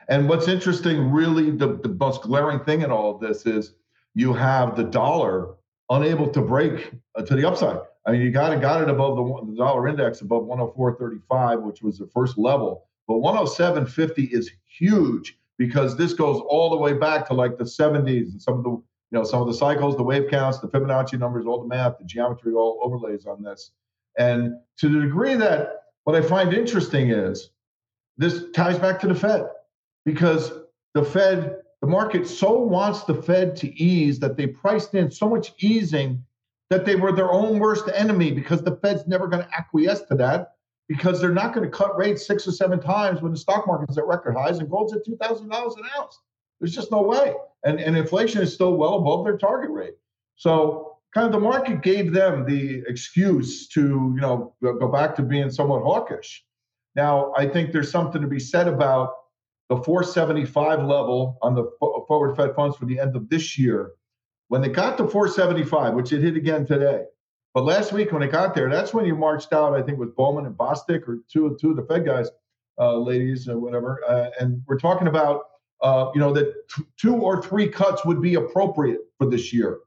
And 0.10 0.28
what's 0.28 0.48
interesting, 0.48 1.12
really, 1.12 1.52
the, 1.52 1.78
the 1.78 1.90
most 1.90 2.24
glaring 2.24 2.60
thing 2.60 2.82
in 2.82 2.92
all 2.92 3.16
of 3.16 3.22
this 3.22 3.46
is 3.46 3.76
you 4.16 4.34
have 4.34 4.76
the 4.76 4.84
dollar 4.84 5.56
unable 5.90 6.28
to 6.30 6.42
break 6.42 6.92
uh, 7.16 7.22
to 7.22 7.36
the 7.36 7.48
upside. 7.48 7.78
I 8.06 8.12
mean, 8.12 8.22
you 8.22 8.32
got 8.32 8.52
it, 8.52 8.62
got 8.62 8.82
it 8.82 8.90
above 8.90 9.16
the, 9.16 9.52
the 9.52 9.58
dollar 9.58 9.88
index 9.88 10.22
above 10.22 10.44
104.35, 10.44 11.62
which 11.62 11.82
was 11.82 12.00
the 12.00 12.08
first 12.08 12.38
level, 12.38 12.88
but 13.08 13.16
107.50 13.16 14.34
is 14.34 14.52
huge 14.66 15.38
because 15.58 15.96
this 15.96 16.14
goes 16.14 16.42
all 16.50 16.72
the 16.72 16.78
way 16.78 16.94
back 16.94 17.28
to 17.28 17.34
like 17.34 17.58
the 17.58 17.64
70s 17.64 18.32
and 18.32 18.42
some 18.42 18.58
of 18.58 18.64
the 18.64 18.72
you 18.72 19.20
know 19.20 19.24
some 19.24 19.42
of 19.42 19.48
the 19.48 19.54
cycles, 19.54 19.96
the 19.96 20.04
wave 20.04 20.28
counts, 20.32 20.58
the 20.58 20.68
Fibonacci 20.68 21.20
numbers, 21.20 21.46
all 21.46 21.62
the 21.62 21.68
math, 21.68 22.00
the 22.00 22.04
geometry, 22.04 22.54
all 22.54 22.80
overlays 22.82 23.28
on 23.28 23.44
this. 23.44 23.70
And 24.18 24.56
to 24.78 24.90
the 24.90 25.02
degree 25.02 25.36
that 25.36 25.84
what 26.04 26.16
I 26.16 26.22
find 26.22 26.54
interesting 26.54 27.10
is 27.10 27.50
this 28.18 28.46
ties 28.54 28.78
back 28.78 29.00
to 29.02 29.08
the 29.08 29.16
Fed 29.16 29.48
because 30.06 30.52
the 30.94 31.04
Fed, 31.04 31.58
the 31.82 31.88
market 31.88 32.28
so 32.28 32.60
wants 32.60 33.04
the 33.04 33.16
Fed 33.16 33.56
to 33.58 33.74
ease 33.82 34.20
that 34.20 34.38
they 34.38 34.48
priced 34.48 34.94
in 34.94 35.10
so 35.10 35.30
much 35.30 35.54
easing 35.60 36.24
that 36.70 36.86
they 36.86 36.96
were 36.96 37.12
their 37.12 37.32
own 37.32 37.60
worst 37.60 37.90
enemy 37.94 38.32
because 38.32 38.62
the 38.62 38.76
Fed's 38.78 39.08
never 39.08 39.28
going 39.28 39.44
to 39.44 39.50
acquiesce 39.56 40.02
to 40.04 40.16
that 40.16 40.54
because 40.88 41.20
they're 41.20 41.34
not 41.34 41.54
going 41.54 41.70
to 41.70 41.76
cut 41.76 41.98
rates 41.98 42.26
six 42.26 42.48
or 42.48 42.52
seven 42.52 42.80
times 42.80 43.22
when 43.22 43.32
the 43.32 43.38
stock 43.38 43.66
market 43.68 43.90
is 43.90 43.98
at 43.98 44.08
record 44.08 44.36
highs 44.36 44.60
and 44.60 44.70
gold's 44.70 44.94
at 44.94 45.06
two 45.06 45.16
thousand 45.18 45.50
dollars 45.50 45.76
an 45.76 45.84
ounce. 45.98 46.20
There's 46.60 46.74
just 46.74 46.92
no 46.92 47.02
way, 47.02 47.34
and 47.64 47.80
and 47.80 47.98
inflation 47.98 48.42
is 48.42 48.54
still 48.54 48.76
well 48.76 48.96
above 48.96 49.26
their 49.26 49.38
target 49.38 49.72
rate. 49.72 49.96
So 50.36 50.93
kind 51.14 51.28
of 51.28 51.32
the 51.32 51.40
market 51.40 51.82
gave 51.82 52.12
them 52.12 52.46
the 52.46 52.84
excuse 52.88 53.68
to 53.70 53.82
you 54.16 54.22
know 54.22 54.56
go 54.62 54.88
back 54.88 55.16
to 55.16 55.22
being 55.22 55.52
somewhat 55.52 55.84
hawkish. 55.84 56.44
Now 56.96 57.34
I 57.38 57.48
think 57.48 57.72
there's 57.72 57.92
something 57.92 58.22
to 58.22 58.28
be 58.28 58.40
said 58.40 58.68
about 58.68 59.14
the 59.70 59.78
475 59.78 60.84
level 60.84 61.38
on 61.42 61.56
the 61.56 61.66
forward 61.80 62.36
Fed 62.36 62.56
funds 62.56 62.76
for 62.78 62.86
the 62.86 63.00
end 63.00 63.16
of 63.16 63.30
this 63.30 63.58
year. 63.58 63.92
When 64.50 64.62
they 64.62 64.70
got 64.70 64.98
to 64.98 65.08
475, 65.08 65.94
which 65.94 66.12
it 66.12 66.22
hit 66.22 66.36
again 66.36 66.66
today, 66.66 67.06
but 67.54 67.64
last 67.64 67.94
week 67.94 68.12
when 68.12 68.24
it 68.24 68.32
got 68.32 68.54
there, 68.54 68.70
that's 68.70 68.94
when 68.94 69.06
you 69.06 69.16
marched 69.16 69.54
out. 69.54 69.74
I 69.74 69.82
think 69.82 70.00
with 70.00 70.16
Bowman 70.16 70.46
and 70.46 70.56
Bostic 70.56 71.08
or 71.08 71.20
two 71.32 71.58
two 71.60 71.72
of 71.72 71.78
the 71.78 71.84
Fed 71.84 72.06
guys, 72.06 72.30
uh, 72.80 72.98
ladies 72.98 73.48
or 73.48 73.60
whatever. 73.60 74.02
Uh, 74.08 74.30
and 74.40 74.62
we're 74.68 74.80
talking 74.80 75.08
about 75.08 75.44
uh, 75.82 76.10
you 76.14 76.20
know 76.20 76.34
that 76.34 76.68
t- 76.76 76.84
two 76.98 77.16
or 77.16 77.42
three 77.42 77.68
cuts 77.68 78.06
would 78.06 78.22
be 78.22 78.36
appropriate 78.36 79.02
for 79.18 79.30
this 79.30 79.54
year. 79.54 79.80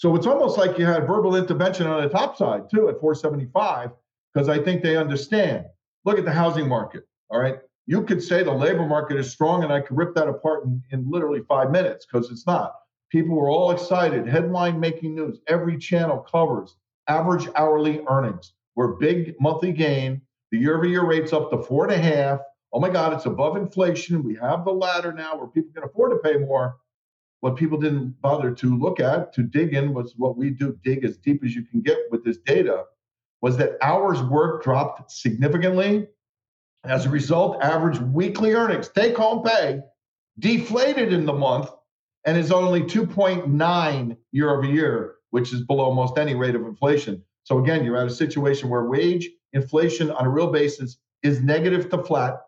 So 0.00 0.16
it's 0.16 0.26
almost 0.26 0.56
like 0.56 0.78
you 0.78 0.86
had 0.86 1.06
verbal 1.06 1.36
intervention 1.36 1.86
on 1.86 2.02
the 2.02 2.08
top 2.08 2.34
side 2.34 2.70
too 2.70 2.88
at 2.88 2.98
475 3.00 3.90
because 4.32 4.48
I 4.48 4.58
think 4.58 4.82
they 4.82 4.96
understand. 4.96 5.66
Look 6.06 6.18
at 6.18 6.24
the 6.24 6.32
housing 6.32 6.66
market. 6.66 7.04
All 7.28 7.38
right. 7.38 7.58
You 7.84 8.04
could 8.04 8.22
say 8.22 8.42
the 8.42 8.50
labor 8.50 8.86
market 8.86 9.18
is 9.18 9.30
strong, 9.30 9.62
and 9.62 9.70
I 9.70 9.82
could 9.82 9.98
rip 9.98 10.14
that 10.14 10.26
apart 10.26 10.64
in, 10.64 10.82
in 10.90 11.10
literally 11.10 11.42
five 11.46 11.70
minutes 11.70 12.06
because 12.06 12.30
it's 12.30 12.46
not. 12.46 12.72
People 13.10 13.36
were 13.36 13.50
all 13.50 13.72
excited, 13.72 14.26
headline 14.26 14.80
making 14.80 15.16
news. 15.16 15.38
Every 15.48 15.76
channel 15.76 16.20
covers 16.20 16.76
average 17.06 17.48
hourly 17.54 18.00
earnings. 18.08 18.54
We're 18.76 18.94
big 18.94 19.34
monthly 19.38 19.72
gain. 19.72 20.22
The 20.50 20.60
year 20.60 20.78
over 20.78 20.86
year 20.86 21.04
rate's 21.04 21.34
up 21.34 21.50
to 21.50 21.62
four 21.62 21.84
and 21.84 21.92
a 21.92 21.98
half. 21.98 22.40
Oh 22.72 22.80
my 22.80 22.88
God, 22.88 23.12
it's 23.12 23.26
above 23.26 23.58
inflation. 23.58 24.22
We 24.22 24.36
have 24.36 24.64
the 24.64 24.72
ladder 24.72 25.12
now 25.12 25.36
where 25.36 25.48
people 25.48 25.72
can 25.74 25.84
afford 25.84 26.12
to 26.12 26.26
pay 26.26 26.38
more. 26.38 26.76
What 27.40 27.56
people 27.56 27.78
didn't 27.78 28.20
bother 28.20 28.52
to 28.52 28.78
look 28.78 29.00
at, 29.00 29.32
to 29.34 29.42
dig 29.42 29.74
in, 29.74 29.94
was 29.94 30.14
what 30.16 30.36
we 30.36 30.50
do 30.50 30.78
dig 30.84 31.04
as 31.04 31.16
deep 31.16 31.42
as 31.44 31.54
you 31.54 31.62
can 31.62 31.80
get 31.80 31.98
with 32.10 32.24
this 32.24 32.38
data, 32.38 32.84
was 33.40 33.56
that 33.56 33.78
hours 33.82 34.22
worked 34.22 34.64
dropped 34.64 35.10
significantly. 35.10 36.06
As 36.84 37.06
a 37.06 37.10
result, 37.10 37.62
average 37.62 37.98
weekly 37.98 38.52
earnings, 38.52 38.88
take 38.88 39.16
home 39.16 39.42
pay, 39.42 39.80
deflated 40.38 41.12
in 41.12 41.26
the 41.26 41.32
month 41.32 41.70
and 42.26 42.36
is 42.36 42.52
only 42.52 42.82
2.9 42.82 44.16
year 44.32 44.50
over 44.50 44.66
year 44.66 45.16
which 45.30 45.52
is 45.52 45.62
below 45.62 45.84
almost 45.84 46.18
any 46.18 46.34
rate 46.34 46.54
of 46.54 46.62
inflation. 46.62 47.22
So 47.44 47.58
again, 47.58 47.84
you're 47.84 47.96
at 47.96 48.06
a 48.06 48.14
situation 48.14 48.68
where 48.68 48.84
wage 48.84 49.28
inflation 49.52 50.10
on 50.10 50.26
a 50.26 50.28
real 50.28 50.52
basis 50.52 50.98
is 51.22 51.40
negative 51.40 51.88
to 51.90 52.02
flat. 52.02 52.40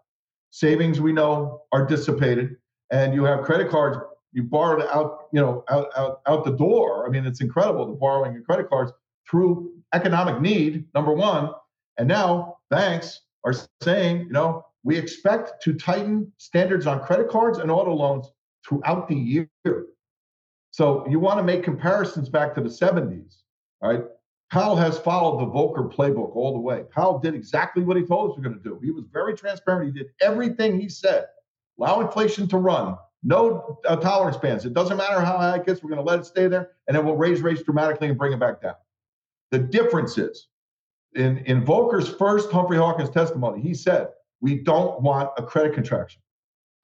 Savings 0.50 1.00
we 1.00 1.12
know 1.12 1.62
are 1.72 1.86
dissipated, 1.86 2.56
and 2.90 3.14
you 3.14 3.24
have 3.24 3.44
credit 3.44 3.70
cards 3.70 3.98
you 4.32 4.42
borrowed 4.42 4.86
out, 4.86 5.28
you 5.32 5.40
know, 5.40 5.64
out, 5.68 5.88
out, 5.96 6.20
out 6.26 6.44
the 6.44 6.52
door. 6.52 7.06
I 7.06 7.10
mean, 7.10 7.26
it's 7.26 7.40
incredible 7.40 7.86
the 7.86 7.92
borrowing 7.92 8.36
of 8.36 8.44
credit 8.44 8.68
cards 8.68 8.92
through 9.30 9.72
economic 9.94 10.40
need, 10.40 10.86
number 10.94 11.12
one. 11.12 11.50
And 11.98 12.08
now 12.08 12.58
banks 12.70 13.20
are 13.44 13.54
saying, 13.82 14.26
you 14.26 14.32
know, 14.32 14.64
we 14.84 14.96
expect 14.96 15.62
to 15.64 15.74
tighten 15.74 16.32
standards 16.38 16.86
on 16.86 17.00
credit 17.00 17.28
cards 17.28 17.58
and 17.58 17.70
auto 17.70 17.94
loans 17.94 18.26
throughout 18.66 19.08
the 19.08 19.14
year. 19.14 19.48
So 20.70 21.06
you 21.08 21.20
want 21.20 21.38
to 21.38 21.44
make 21.44 21.62
comparisons 21.62 22.28
back 22.28 22.54
to 22.54 22.60
the 22.60 22.68
70s, 22.68 23.36
right? 23.82 24.02
Powell 24.50 24.76
has 24.76 24.98
followed 24.98 25.40
the 25.40 25.46
Volcker 25.46 25.90
playbook 25.90 26.34
all 26.34 26.52
the 26.52 26.58
way. 26.58 26.84
Powell 26.90 27.18
did 27.18 27.34
exactly 27.34 27.82
what 27.82 27.96
he 27.96 28.04
told 28.04 28.30
us 28.30 28.36
we're 28.36 28.42
going 28.42 28.56
to 28.56 28.62
do. 28.62 28.78
He 28.82 28.90
was 28.90 29.04
very 29.12 29.34
transparent. 29.34 29.94
He 29.94 29.98
did 29.98 30.10
everything 30.20 30.80
he 30.80 30.88
said. 30.88 31.26
Allow 31.78 32.00
inflation 32.00 32.48
to 32.48 32.58
run. 32.58 32.96
No 33.22 33.78
uh, 33.86 33.96
tolerance 33.96 34.36
bands. 34.36 34.64
It 34.64 34.74
doesn't 34.74 34.96
matter 34.96 35.20
how 35.20 35.38
high 35.38 35.56
it 35.56 35.66
gets. 35.66 35.82
We're 35.82 35.90
going 35.90 36.04
to 36.04 36.08
let 36.10 36.18
it 36.20 36.26
stay 36.26 36.48
there, 36.48 36.72
and 36.88 36.96
then 36.96 37.04
we'll 37.04 37.16
raise 37.16 37.40
rates 37.40 37.62
dramatically 37.62 38.08
and 38.08 38.18
bring 38.18 38.32
it 38.32 38.40
back 38.40 38.60
down. 38.60 38.74
The 39.52 39.58
difference 39.58 40.18
is, 40.18 40.48
in, 41.14 41.38
in 41.38 41.64
Volcker's 41.64 42.08
first 42.08 42.50
Humphrey 42.50 42.78
Hawkins 42.78 43.10
testimony, 43.10 43.60
he 43.60 43.74
said, 43.74 44.08
we 44.40 44.56
don't 44.56 45.00
want 45.00 45.30
a 45.38 45.42
credit 45.42 45.74
contraction. 45.74 46.20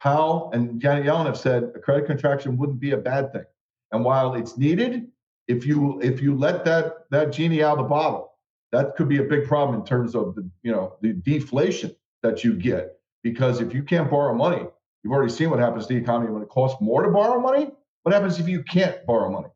Powell 0.00 0.50
and 0.52 0.80
Janet 0.80 1.04
Yellen 1.04 1.26
have 1.26 1.36
said 1.36 1.72
a 1.74 1.80
credit 1.80 2.06
contraction 2.06 2.56
wouldn't 2.56 2.78
be 2.78 2.92
a 2.92 2.96
bad 2.96 3.32
thing. 3.32 3.44
And 3.90 4.04
while 4.04 4.34
it's 4.34 4.56
needed, 4.56 5.08
if 5.48 5.66
you 5.66 6.00
if 6.00 6.22
you 6.22 6.36
let 6.36 6.64
that 6.66 7.10
that 7.10 7.32
genie 7.32 7.62
out 7.62 7.78
of 7.78 7.84
the 7.84 7.88
bottle, 7.88 8.32
that 8.70 8.96
could 8.96 9.08
be 9.08 9.18
a 9.18 9.24
big 9.24 9.46
problem 9.46 9.80
in 9.80 9.84
terms 9.84 10.14
of 10.14 10.34
the 10.34 10.48
you 10.62 10.70
know 10.70 10.96
the 11.02 11.14
deflation 11.14 11.96
that 12.22 12.44
you 12.44 12.54
get. 12.54 13.00
Because 13.24 13.60
if 13.60 13.74
you 13.74 13.82
can't 13.82 14.08
borrow 14.08 14.34
money, 14.34 14.66
you've 15.08 15.14
already 15.14 15.32
seen 15.32 15.48
what 15.48 15.58
happens 15.58 15.86
to 15.86 15.94
the 15.94 16.00
economy 16.00 16.30
when 16.30 16.42
it 16.42 16.50
costs 16.50 16.82
more 16.82 17.02
to 17.02 17.10
borrow 17.10 17.40
money. 17.40 17.70
What 18.02 18.14
happens 18.14 18.38
if 18.38 18.46
you 18.46 18.62
can't 18.62 19.06
borrow 19.06 19.30
money? 19.30 19.48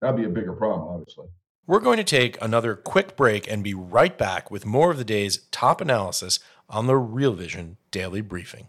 That'd 0.00 0.16
be 0.16 0.24
a 0.24 0.30
bigger 0.30 0.54
problem, 0.54 0.88
obviously. 0.88 1.26
We're 1.66 1.80
going 1.80 1.98
to 1.98 2.04
take 2.04 2.40
another 2.40 2.74
quick 2.74 3.14
break 3.14 3.46
and 3.46 3.62
be 3.62 3.74
right 3.74 4.16
back 4.16 4.50
with 4.50 4.64
more 4.64 4.90
of 4.90 4.96
the 4.96 5.04
day's 5.04 5.46
top 5.50 5.82
analysis 5.82 6.40
on 6.70 6.86
the 6.86 6.96
Real 6.96 7.34
Vision 7.34 7.76
Daily 7.90 8.22
Briefing. 8.22 8.68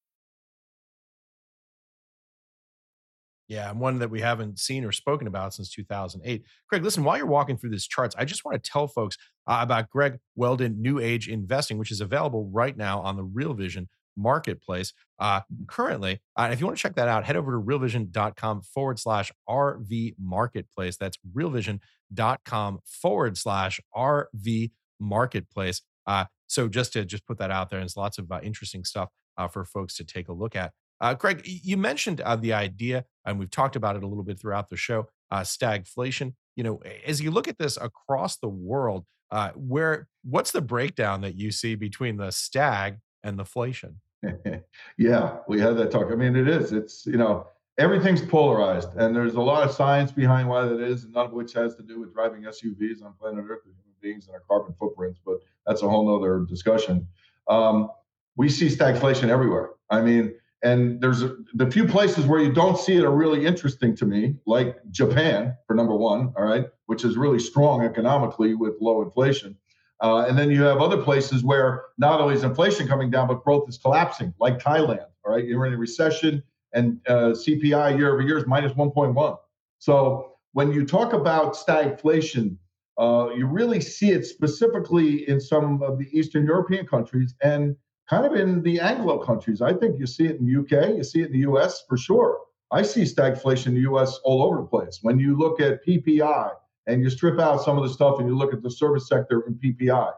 Yeah, 3.51 3.69
and 3.69 3.81
one 3.81 3.99
that 3.99 4.09
we 4.09 4.21
haven't 4.21 4.59
seen 4.59 4.85
or 4.85 4.93
spoken 4.93 5.27
about 5.27 5.53
since 5.53 5.69
2008. 5.71 6.45
Greg, 6.69 6.83
listen, 6.85 7.03
while 7.03 7.17
you're 7.17 7.25
walking 7.25 7.57
through 7.57 7.71
these 7.71 7.85
charts, 7.85 8.15
I 8.17 8.23
just 8.23 8.45
want 8.45 8.63
to 8.63 8.71
tell 8.71 8.87
folks 8.87 9.17
uh, 9.45 9.59
about 9.59 9.89
Greg 9.89 10.19
Weldon 10.37 10.81
New 10.81 10.99
Age 10.99 11.27
Investing, 11.27 11.77
which 11.77 11.91
is 11.91 11.99
available 11.99 12.49
right 12.53 12.77
now 12.77 13.01
on 13.01 13.17
the 13.17 13.25
Real 13.25 13.53
Vision 13.53 13.89
marketplace. 14.15 14.93
Uh, 15.19 15.41
currently, 15.67 16.21
uh, 16.37 16.47
if 16.49 16.61
you 16.61 16.65
want 16.65 16.77
to 16.77 16.81
check 16.81 16.95
that 16.95 17.09
out, 17.09 17.25
head 17.25 17.35
over 17.35 17.51
to 17.51 17.57
realvision.com 17.61 18.61
forward 18.61 18.97
slash 18.99 19.33
RV 19.49 20.15
marketplace. 20.17 20.95
That's 20.95 21.17
realvision.com 21.35 22.79
forward 22.85 23.37
slash 23.37 23.81
RV 23.93 24.71
marketplace. 24.97 25.81
Uh, 26.07 26.23
so 26.47 26.69
just 26.69 26.93
to 26.93 27.03
just 27.03 27.27
put 27.27 27.37
that 27.39 27.51
out 27.51 27.69
there, 27.69 27.79
and 27.79 27.83
there's 27.83 27.97
lots 27.97 28.17
of 28.17 28.31
uh, 28.31 28.39
interesting 28.41 28.85
stuff 28.85 29.09
uh, 29.37 29.49
for 29.49 29.65
folks 29.65 29.95
to 29.95 30.05
take 30.05 30.29
a 30.29 30.33
look 30.33 30.55
at. 30.55 30.71
Uh, 31.01 31.15
Greg, 31.15 31.41
you 31.43 31.77
mentioned 31.77 32.21
uh, 32.21 32.35
the 32.35 32.53
idea, 32.53 33.05
and 33.25 33.39
we've 33.39 33.49
talked 33.49 33.75
about 33.75 33.95
it 33.95 34.03
a 34.03 34.07
little 34.07 34.23
bit 34.23 34.39
throughout 34.39 34.69
the 34.69 34.77
show, 34.77 35.07
uh, 35.31 35.41
stagflation. 35.41 36.35
You 36.55 36.63
know, 36.63 36.81
as 37.05 37.19
you 37.19 37.31
look 37.31 37.47
at 37.47 37.57
this 37.57 37.75
across 37.77 38.37
the 38.37 38.47
world, 38.47 39.05
uh, 39.31 39.49
where 39.55 40.07
what's 40.23 40.51
the 40.51 40.61
breakdown 40.61 41.21
that 41.21 41.35
you 41.35 41.51
see 41.51 41.75
between 41.75 42.17
the 42.17 42.31
stag 42.31 42.99
and 43.23 43.37
the 43.37 43.41
inflation? 43.41 43.99
yeah, 44.97 45.37
we 45.47 45.59
had 45.59 45.75
that 45.77 45.89
talk. 45.89 46.11
I 46.11 46.15
mean, 46.15 46.35
it 46.35 46.47
is. 46.47 46.71
It's 46.71 47.05
you 47.07 47.17
know 47.17 47.47
everything's 47.79 48.21
polarized, 48.21 48.89
and 48.95 49.15
there's 49.15 49.33
a 49.33 49.41
lot 49.41 49.63
of 49.63 49.73
science 49.73 50.11
behind 50.11 50.47
why 50.47 50.65
that 50.65 50.79
is, 50.79 51.07
none 51.07 51.25
of 51.25 51.31
which 51.31 51.53
has 51.53 51.75
to 51.75 51.83
do 51.83 51.99
with 51.99 52.13
driving 52.13 52.43
SUVs 52.43 53.03
on 53.03 53.13
planet 53.19 53.45
Earth 53.49 53.61
with 53.65 53.75
human 53.75 53.95
beings 54.01 54.27
and 54.27 54.35
our 54.35 54.43
carbon 54.47 54.75
footprints. 54.79 55.19
But 55.25 55.37
that's 55.65 55.81
a 55.81 55.89
whole 55.89 56.07
nother 56.07 56.45
discussion. 56.47 57.07
Um, 57.47 57.89
we 58.35 58.49
see 58.49 58.67
stagflation 58.67 59.29
everywhere. 59.29 59.71
I 59.89 60.01
mean, 60.01 60.35
and 60.63 61.01
there's 61.01 61.23
a, 61.23 61.35
the 61.53 61.69
few 61.69 61.87
places 61.87 62.25
where 62.25 62.39
you 62.39 62.53
don't 62.53 62.77
see 62.77 62.95
it 62.95 63.03
are 63.03 63.11
really 63.11 63.45
interesting 63.45 63.95
to 63.95 64.05
me, 64.05 64.35
like 64.45 64.77
Japan, 64.91 65.55
for 65.65 65.75
number 65.75 65.95
one, 65.95 66.33
all 66.37 66.43
right, 66.43 66.67
which 66.85 67.03
is 67.03 67.17
really 67.17 67.39
strong 67.39 67.83
economically 67.83 68.53
with 68.53 68.75
low 68.79 69.01
inflation. 69.01 69.57
Uh, 70.01 70.25
and 70.27 70.37
then 70.37 70.49
you 70.49 70.63
have 70.63 70.79
other 70.79 71.01
places 71.01 71.43
where 71.43 71.83
not 71.97 72.21
only 72.21 72.35
is 72.35 72.43
inflation 72.43 72.87
coming 72.87 73.09
down, 73.09 73.27
but 73.27 73.43
growth 73.43 73.67
is 73.69 73.77
collapsing, 73.77 74.33
like 74.39 74.59
Thailand, 74.59 75.05
all 75.25 75.33
right, 75.33 75.45
you're 75.45 75.65
in 75.65 75.73
a 75.73 75.77
recession 75.77 76.43
and 76.73 76.99
uh, 77.07 77.33
CPI 77.33 77.97
year 77.97 78.13
over 78.13 78.21
year 78.21 78.37
is 78.37 78.47
minus 78.47 78.71
1.1. 78.73 79.37
So 79.79 80.35
when 80.53 80.71
you 80.71 80.85
talk 80.85 81.13
about 81.13 81.55
stagflation, 81.55 82.57
uh, 82.97 83.29
you 83.35 83.45
really 83.47 83.81
see 83.81 84.11
it 84.11 84.25
specifically 84.25 85.27
in 85.27 85.39
some 85.39 85.81
of 85.81 85.97
the 85.97 86.07
Eastern 86.17 86.45
European 86.45 86.85
countries 86.85 87.33
and 87.41 87.75
kind 88.11 88.25
of 88.25 88.33
in 88.33 88.61
the 88.61 88.77
Anglo 88.77 89.17
countries. 89.17 89.61
I 89.61 89.71
think 89.73 89.97
you 89.97 90.05
see 90.05 90.25
it 90.25 90.35
in 90.35 90.45
the 90.45 90.59
UK, 90.59 90.97
you 90.97 91.03
see 91.03 91.21
it 91.21 91.27
in 91.27 91.31
the 91.31 91.49
US 91.49 91.85
for 91.87 91.97
sure. 91.97 92.39
I 92.69 92.81
see 92.81 93.03
stagflation 93.03 93.67
in 93.67 93.75
the 93.75 93.89
US 93.91 94.19
all 94.25 94.43
over 94.43 94.57
the 94.57 94.67
place. 94.67 94.99
When 95.01 95.17
you 95.17 95.37
look 95.37 95.61
at 95.61 95.85
PPI 95.85 96.51
and 96.87 97.01
you 97.01 97.09
strip 97.09 97.39
out 97.39 97.63
some 97.63 97.77
of 97.77 97.83
the 97.83 97.89
stuff 97.89 98.19
and 98.19 98.27
you 98.27 98.37
look 98.37 98.53
at 98.53 98.61
the 98.63 98.69
service 98.69 99.07
sector 99.07 99.45
in 99.47 99.53
PPI, 99.53 100.11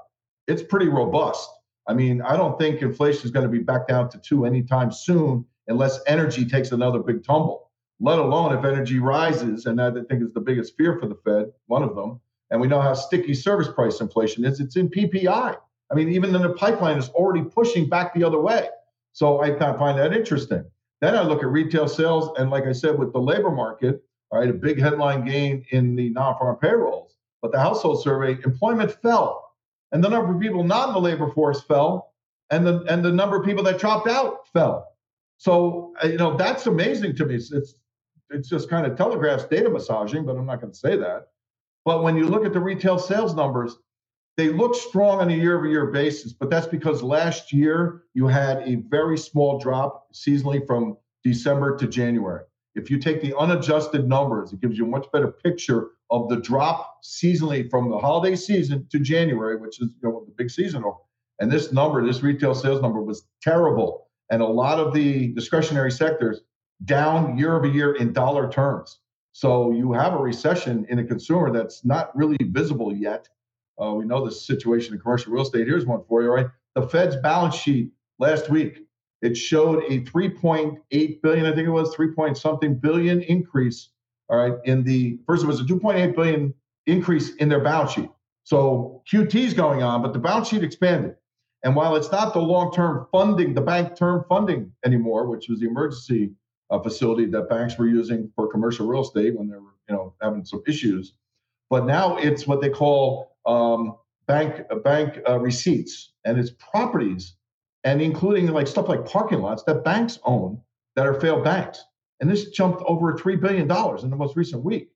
it's 0.48 0.64
pretty 0.64 0.88
robust. 0.88 1.48
I 1.88 1.94
mean, 1.94 2.24
I 2.24 2.36
don't 2.36 2.58
think 2.58 2.82
inflation 2.82 3.26
is 3.26 3.32
going 3.32 3.46
to 3.46 3.52
be 3.52 3.60
back 3.60 3.88
down 3.88 4.10
to 4.10 4.18
two 4.18 4.46
anytime 4.46 4.92
soon 4.92 5.46
unless 5.68 6.00
energy 6.08 6.46
takes 6.46 6.72
another 6.72 7.00
big 7.00 7.24
tumble, 7.24 7.70
let 8.00 8.18
alone 8.18 8.58
if 8.58 8.66
energy 8.66 8.98
rises. 8.98 9.68
And 9.68 9.80
I 9.80 9.92
think 9.92 10.24
is 10.24 10.34
the 10.34 10.42
biggest 10.42 10.76
fear 10.78 10.98
for 11.00 11.06
the 11.08 11.20
Fed, 11.24 11.52
one 11.68 11.84
of 11.84 11.96
them. 11.96 12.20
And 12.50 12.60
we 12.60 12.68
know 12.68 12.82
how 12.82 12.96
sticky 12.96 13.36
service 13.36 13.68
price 13.68 14.02
inflation 14.02 14.46
is. 14.46 14.60
It's 14.60 14.78
in 14.78 14.90
PPI. 14.90 15.58
I 15.94 15.96
mean, 15.96 16.10
even 16.10 16.34
in 16.36 16.42
the 16.42 16.54
pipeline 16.54 16.98
is 16.98 17.10
already 17.10 17.44
pushing 17.44 17.88
back 17.88 18.16
the 18.16 18.24
other 18.24 18.40
way. 18.40 18.68
So 19.12 19.42
I 19.42 19.52
kind 19.52 19.72
of 19.72 19.78
find 19.78 19.96
that 20.00 20.12
interesting. 20.12 20.66
Then 21.02 21.16
I 21.16 21.22
look 21.22 21.44
at 21.44 21.50
retail 21.50 21.88
sales, 21.88 22.32
and 22.40 22.50
like 22.50 22.64
I 22.64 22.72
said, 22.72 22.98
with 22.98 23.14
the 23.14 23.20
labor 23.20 23.52
market, 23.52 24.04
all 24.32 24.40
right, 24.40 24.50
a 24.50 24.54
big 24.54 24.80
headline 24.80 25.24
gain 25.24 25.64
in 25.70 25.96
the 25.96 26.10
non-farm 26.10 26.58
payrolls, 26.58 27.16
but 27.44 27.52
the 27.52 27.60
household 27.60 28.02
survey, 28.02 28.40
employment 28.44 28.92
fell, 29.04 29.52
and 29.92 30.04
the 30.04 30.10
number 30.10 30.34
of 30.34 30.42
people 30.42 30.64
not 30.64 30.88
in 30.88 30.94
the 30.96 31.00
labor 31.00 31.30
force 31.30 31.62
fell, 31.62 32.14
and 32.50 32.66
the 32.66 32.84
and 32.90 33.06
the 33.06 33.12
number 33.12 33.36
of 33.36 33.46
people 33.46 33.64
that 33.66 33.78
dropped 33.78 34.08
out 34.08 34.48
fell. 34.48 34.96
So 35.38 35.94
uh, 36.04 36.08
you 36.08 36.18
know 36.18 36.36
that's 36.36 36.66
amazing 36.66 37.16
to 37.18 37.26
me. 37.28 37.36
It's 37.36 37.52
it's, 37.52 37.76
it's 38.32 38.50
just 38.50 38.68
kind 38.68 38.88
of 38.88 38.98
telegraphs 38.98 39.44
data 39.44 39.70
massaging, 39.70 40.26
but 40.26 40.38
I'm 40.38 40.48
not 40.48 40.60
going 40.60 40.74
to 40.74 40.80
say 40.80 40.98
that. 40.98 41.28
But 41.86 42.02
when 42.02 42.16
you 42.16 42.26
look 42.26 42.46
at 42.46 42.54
the 42.54 42.60
retail 42.60 42.98
sales 42.98 43.36
numbers, 43.36 43.78
they 44.36 44.50
look 44.50 44.76
strong 44.76 45.20
on 45.20 45.30
a 45.30 45.36
year 45.36 45.58
over 45.58 45.68
year 45.68 45.88
basis, 45.88 46.34
but 46.34 46.50
that's 46.50 46.68
because 46.68 47.04
last 47.04 47.54
year 47.54 48.04
you 48.14 48.28
had 48.28 48.68
a 48.68 48.76
very 48.76 49.18
small 49.18 49.60
drop 49.60 50.08
seasonally 50.14 50.66
from 50.66 50.98
December 51.24 51.78
to 51.78 51.88
January. 51.88 52.44
If 52.76 52.90
you 52.90 52.98
take 52.98 53.22
the 53.22 53.38
unadjusted 53.38 54.08
numbers, 54.08 54.52
it 54.52 54.60
gives 54.60 54.78
you 54.78 54.86
a 54.86 54.90
much 54.90 55.06
better 55.12 55.32
picture 55.32 55.90
of 56.10 56.28
the 56.30 56.38
drop 56.38 57.04
seasonally 57.04 57.70
from 57.70 57.90
the 57.90 57.98
holiday 57.98 58.36
season 58.36 58.88
to 58.92 59.00
January, 59.00 59.58
which 59.58 59.80
is 59.80 59.90
you 60.02 60.10
know 60.10 60.24
the 60.26 60.34
big 60.36 60.50
seasonal. 60.50 61.08
And 61.40 61.52
this 61.52 61.72
number, 61.72 62.06
this 62.06 62.24
retail 62.24 62.56
sales 62.56 62.82
number 62.82 63.02
was 63.02 63.28
terrible. 63.42 64.08
And 64.32 64.42
a 64.42 64.48
lot 64.48 64.80
of 64.80 64.94
the 64.94 65.34
discretionary 65.34 65.92
sectors 65.92 66.42
down 66.86 67.38
year 67.38 67.56
over 67.56 67.68
year 67.68 67.94
in 67.96 68.14
dollar 68.14 68.52
terms. 68.52 69.00
So 69.34 69.72
you 69.72 69.94
have 69.94 70.14
a 70.14 70.18
recession 70.18 70.86
in 70.90 71.00
a 71.00 71.04
consumer 71.04 71.52
that's 71.52 71.86
not 71.86 72.16
really 72.16 72.38
visible 72.42 72.96
yet 72.96 73.28
uh, 73.82 73.94
we 73.94 74.06
know 74.06 74.26
the 74.26 74.32
situation 74.32 74.94
in 74.94 75.00
commercial 75.00 75.34
real 75.34 75.44
estate. 75.44 75.68
Here's 75.68 75.86
one 75.86 76.04
for 76.08 76.22
you, 76.22 76.30
right? 76.30 76.48
The 76.76 76.88
Fed's 76.88 77.16
balance 77.18 77.56
sheet 77.56 77.92
last 78.20 78.50
week 78.50 78.84
it 79.24 79.38
showed 79.38 79.84
a 79.86 80.02
3.8 80.02 81.22
billion, 81.22 81.46
I 81.46 81.56
think 81.56 81.66
it 81.66 81.72
was 81.72 81.96
3 81.96 82.12
point 82.12 82.38
something 82.38 82.76
billion 82.76 83.22
increase. 83.22 83.90
All 84.30 84.38
right, 84.38 84.60
in 84.66 84.84
the 84.84 85.18
first 85.26 85.44
it 85.44 85.48
was 85.48 85.62
a 85.62 85.64
2.8 85.64 86.16
billion 86.16 86.54
increase 86.88 87.34
in 87.36 87.48
their 87.50 87.62
balance 87.62 87.92
sheet. 87.92 88.10
So 88.44 89.02
QT 89.10 89.34
is 89.34 89.54
going 89.54 89.82
on, 89.82 90.02
but 90.02 90.12
the 90.12 90.20
balance 90.20 90.50
sheet 90.50 90.64
expanded. 90.64 91.16
And 91.64 91.76
while 91.76 91.96
it's 91.96 92.12
not 92.12 92.34
the 92.34 92.42
long-term 92.42 93.08
funding, 93.12 93.54
the 93.54 93.62
bank 93.62 93.96
term 93.96 94.26
funding 94.28 94.74
anymore, 94.86 95.28
which 95.28 95.48
was 95.48 95.62
the 95.62 95.68
emergency 95.68 96.34
uh, 96.70 96.80
facility 96.80 97.26
that 97.28 97.50
banks 97.50 97.78
were 97.78 97.88
using 97.88 98.30
for 98.36 98.48
commercial 98.48 98.88
real 98.88 99.04
estate 99.04 99.38
when 99.38 99.48
they 99.48 99.56
were, 99.56 99.76
you 99.88 99.96
know, 99.96 100.14
having 100.22 100.44
some 100.44 100.62
issues, 100.68 101.14
but 101.70 101.86
now 101.86 102.18
it's 102.18 102.46
what 102.46 102.60
they 102.60 102.70
call 102.70 103.33
um, 103.46 103.96
bank 104.28 104.66
uh, 104.72 104.76
bank 104.76 105.20
uh, 105.28 105.40
receipts 105.40 106.12
and 106.26 106.40
its 106.40 106.52
properties, 106.52 107.36
and 107.84 108.02
including 108.02 108.48
like 108.48 108.68
stuff 108.68 108.88
like 108.88 109.06
parking 109.06 109.42
lots 109.42 109.64
that 109.64 109.84
banks 109.84 110.20
own 110.24 110.62
that 110.96 111.06
are 111.06 111.20
failed 111.20 111.44
banks. 111.44 111.84
And 112.20 112.30
this 112.30 112.50
jumped 112.52 112.82
over 112.86 113.18
three 113.18 113.36
billion 113.36 113.68
dollars 113.68 114.04
in 114.04 114.10
the 114.10 114.16
most 114.16 114.38
recent 114.38 114.64
week. 114.64 114.90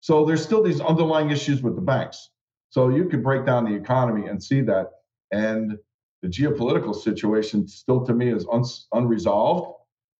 So 0.00 0.24
there's 0.24 0.42
still 0.42 0.62
these 0.62 0.80
underlying 0.80 1.30
issues 1.30 1.62
with 1.62 1.74
the 1.74 1.82
banks. 1.82 2.30
So 2.70 2.88
you 2.88 3.04
could 3.04 3.22
break 3.22 3.44
down 3.44 3.64
the 3.64 3.74
economy 3.74 4.28
and 4.28 4.42
see 4.42 4.62
that. 4.62 4.92
And 5.30 5.76
the 6.22 6.28
geopolitical 6.28 6.94
situation 6.94 7.68
still 7.68 8.04
to 8.06 8.14
me 8.14 8.32
is 8.32 8.46
un- 8.50 8.64
unresolved. 8.92 9.76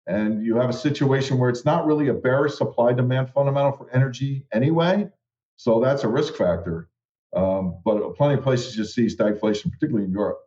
And 0.06 0.44
you 0.44 0.56
have 0.56 0.68
a 0.68 0.74
situation 0.74 1.38
where 1.38 1.48
it's 1.48 1.64
not 1.64 1.86
really 1.86 2.08
a 2.08 2.14
bearish 2.14 2.56
supply 2.56 2.92
demand 2.92 3.30
fundamental 3.30 3.72
for 3.72 3.90
energy 3.94 4.44
anyway. 4.52 5.08
So 5.56 5.80
that's 5.80 6.04
a 6.04 6.08
risk 6.08 6.34
factor. 6.34 6.89
Um, 7.34 7.78
but 7.84 8.14
plenty 8.16 8.34
of 8.34 8.42
places 8.42 8.76
you 8.76 8.84
see 8.84 9.06
stagflation, 9.06 9.70
particularly 9.70 10.04
in 10.04 10.12
Europe. 10.12 10.38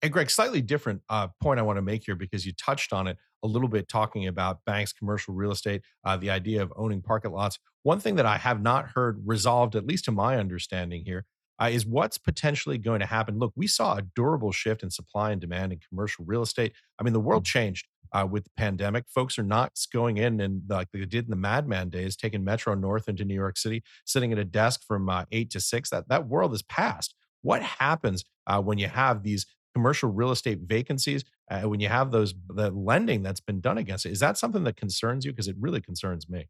And 0.00 0.12
Greg, 0.12 0.30
slightly 0.30 0.62
different 0.62 1.02
uh, 1.08 1.28
point 1.42 1.58
I 1.58 1.62
want 1.62 1.76
to 1.76 1.82
make 1.82 2.04
here 2.04 2.14
because 2.14 2.46
you 2.46 2.52
touched 2.52 2.92
on 2.92 3.08
it 3.08 3.16
a 3.42 3.48
little 3.48 3.68
bit, 3.68 3.88
talking 3.88 4.26
about 4.26 4.64
banks, 4.64 4.92
commercial 4.92 5.34
real 5.34 5.50
estate, 5.50 5.82
uh, 6.04 6.16
the 6.16 6.30
idea 6.30 6.62
of 6.62 6.72
owning 6.76 7.02
parking 7.02 7.32
lots. 7.32 7.58
One 7.82 7.98
thing 8.00 8.16
that 8.16 8.26
I 8.26 8.38
have 8.38 8.60
not 8.60 8.90
heard 8.94 9.22
resolved, 9.24 9.74
at 9.74 9.86
least 9.86 10.04
to 10.04 10.12
my 10.12 10.36
understanding 10.36 11.04
here, 11.04 11.24
uh, 11.60 11.68
is 11.72 11.84
what's 11.84 12.18
potentially 12.18 12.78
going 12.78 13.00
to 13.00 13.06
happen. 13.06 13.38
Look, 13.38 13.52
we 13.56 13.66
saw 13.66 13.96
a 13.96 14.02
durable 14.02 14.52
shift 14.52 14.82
in 14.82 14.90
supply 14.90 15.32
and 15.32 15.40
demand 15.40 15.72
in 15.72 15.80
commercial 15.88 16.24
real 16.24 16.42
estate. 16.42 16.72
I 17.00 17.02
mean, 17.02 17.12
the 17.12 17.20
world 17.20 17.44
changed 17.44 17.86
uh, 18.12 18.26
with 18.30 18.44
the 18.44 18.50
pandemic. 18.56 19.04
Folks 19.08 19.38
are 19.38 19.44
not 19.44 19.78
going 19.92 20.16
in 20.16 20.40
and 20.40 20.62
like 20.68 20.88
they 20.92 21.04
did 21.04 21.24
in 21.24 21.30
the 21.30 21.36
Mad 21.36 21.68
Men 21.68 21.88
days, 21.88 22.16
taking 22.16 22.44
Metro 22.44 22.74
North 22.74 23.08
into 23.08 23.24
New 23.24 23.34
York 23.34 23.56
City, 23.56 23.82
sitting 24.04 24.32
at 24.32 24.38
a 24.38 24.44
desk 24.44 24.82
from 24.86 25.08
uh, 25.08 25.24
eight 25.32 25.50
to 25.50 25.60
six. 25.60 25.90
That 25.90 26.08
that 26.08 26.28
world 26.28 26.54
is 26.54 26.62
past. 26.62 27.14
What 27.42 27.62
happens 27.62 28.24
uh, 28.46 28.60
when 28.60 28.78
you 28.78 28.88
have 28.88 29.22
these 29.22 29.46
commercial 29.74 30.10
real 30.10 30.30
estate 30.30 30.60
vacancies? 30.64 31.24
Uh, 31.50 31.62
when 31.62 31.80
you 31.80 31.88
have 31.88 32.10
those 32.10 32.34
the 32.48 32.70
lending 32.70 33.22
that's 33.22 33.40
been 33.40 33.60
done 33.60 33.78
against 33.78 34.06
it, 34.06 34.12
is 34.12 34.20
that 34.20 34.36
something 34.36 34.64
that 34.64 34.76
concerns 34.76 35.24
you? 35.24 35.32
Because 35.32 35.48
it 35.48 35.56
really 35.58 35.80
concerns 35.80 36.28
me. 36.28 36.48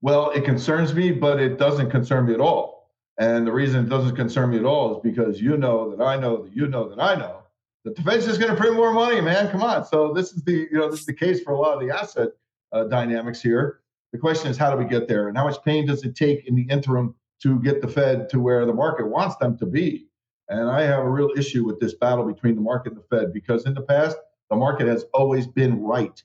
Well, 0.00 0.30
it 0.30 0.44
concerns 0.44 0.94
me, 0.94 1.10
but 1.10 1.40
it 1.40 1.58
doesn't 1.58 1.90
concern 1.90 2.26
me 2.26 2.34
at 2.34 2.40
all. 2.40 2.92
And 3.18 3.44
the 3.44 3.52
reason 3.52 3.84
it 3.84 3.88
doesn't 3.88 4.14
concern 4.14 4.50
me 4.50 4.58
at 4.58 4.64
all 4.64 4.96
is 4.96 5.00
because 5.02 5.40
you 5.40 5.56
know 5.56 5.94
that 5.96 6.02
I 6.02 6.16
know 6.16 6.44
that 6.44 6.54
you 6.54 6.68
know 6.68 6.88
that 6.88 7.02
I 7.02 7.16
know 7.16 7.42
the 7.96 8.02
Fed's 8.02 8.26
just 8.26 8.40
going 8.40 8.50
to 8.50 8.56
print 8.56 8.74
more 8.74 8.92
money, 8.92 9.20
man. 9.20 9.50
Come 9.50 9.62
on. 9.62 9.84
So 9.84 10.12
this 10.12 10.32
is 10.32 10.42
the 10.42 10.68
you 10.70 10.78
know 10.78 10.90
this 10.90 11.00
is 11.00 11.06
the 11.06 11.14
case 11.14 11.42
for 11.42 11.52
a 11.52 11.58
lot 11.58 11.74
of 11.74 11.86
the 11.86 11.94
asset 11.94 12.30
uh, 12.72 12.84
dynamics 12.84 13.40
here. 13.40 13.80
The 14.12 14.18
question 14.18 14.50
is 14.50 14.56
how 14.56 14.70
do 14.70 14.76
we 14.76 14.84
get 14.84 15.08
there, 15.08 15.28
and 15.28 15.36
how 15.36 15.44
much 15.44 15.62
pain 15.64 15.86
does 15.86 16.04
it 16.04 16.16
take 16.16 16.46
in 16.46 16.54
the 16.54 16.66
interim 16.70 17.14
to 17.42 17.60
get 17.60 17.80
the 17.80 17.88
Fed 17.88 18.28
to 18.30 18.40
where 18.40 18.64
the 18.66 18.72
market 18.72 19.06
wants 19.06 19.36
them 19.36 19.56
to 19.58 19.66
be? 19.66 20.06
And 20.48 20.70
I 20.70 20.82
have 20.82 21.00
a 21.00 21.10
real 21.10 21.30
issue 21.36 21.64
with 21.64 21.78
this 21.78 21.94
battle 21.94 22.24
between 22.24 22.54
the 22.54 22.60
market 22.60 22.92
and 22.92 23.02
the 23.02 23.16
Fed 23.16 23.32
because 23.32 23.66
in 23.66 23.74
the 23.74 23.82
past 23.82 24.16
the 24.50 24.56
market 24.56 24.86
has 24.86 25.04
always 25.12 25.46
been 25.46 25.82
right, 25.82 26.22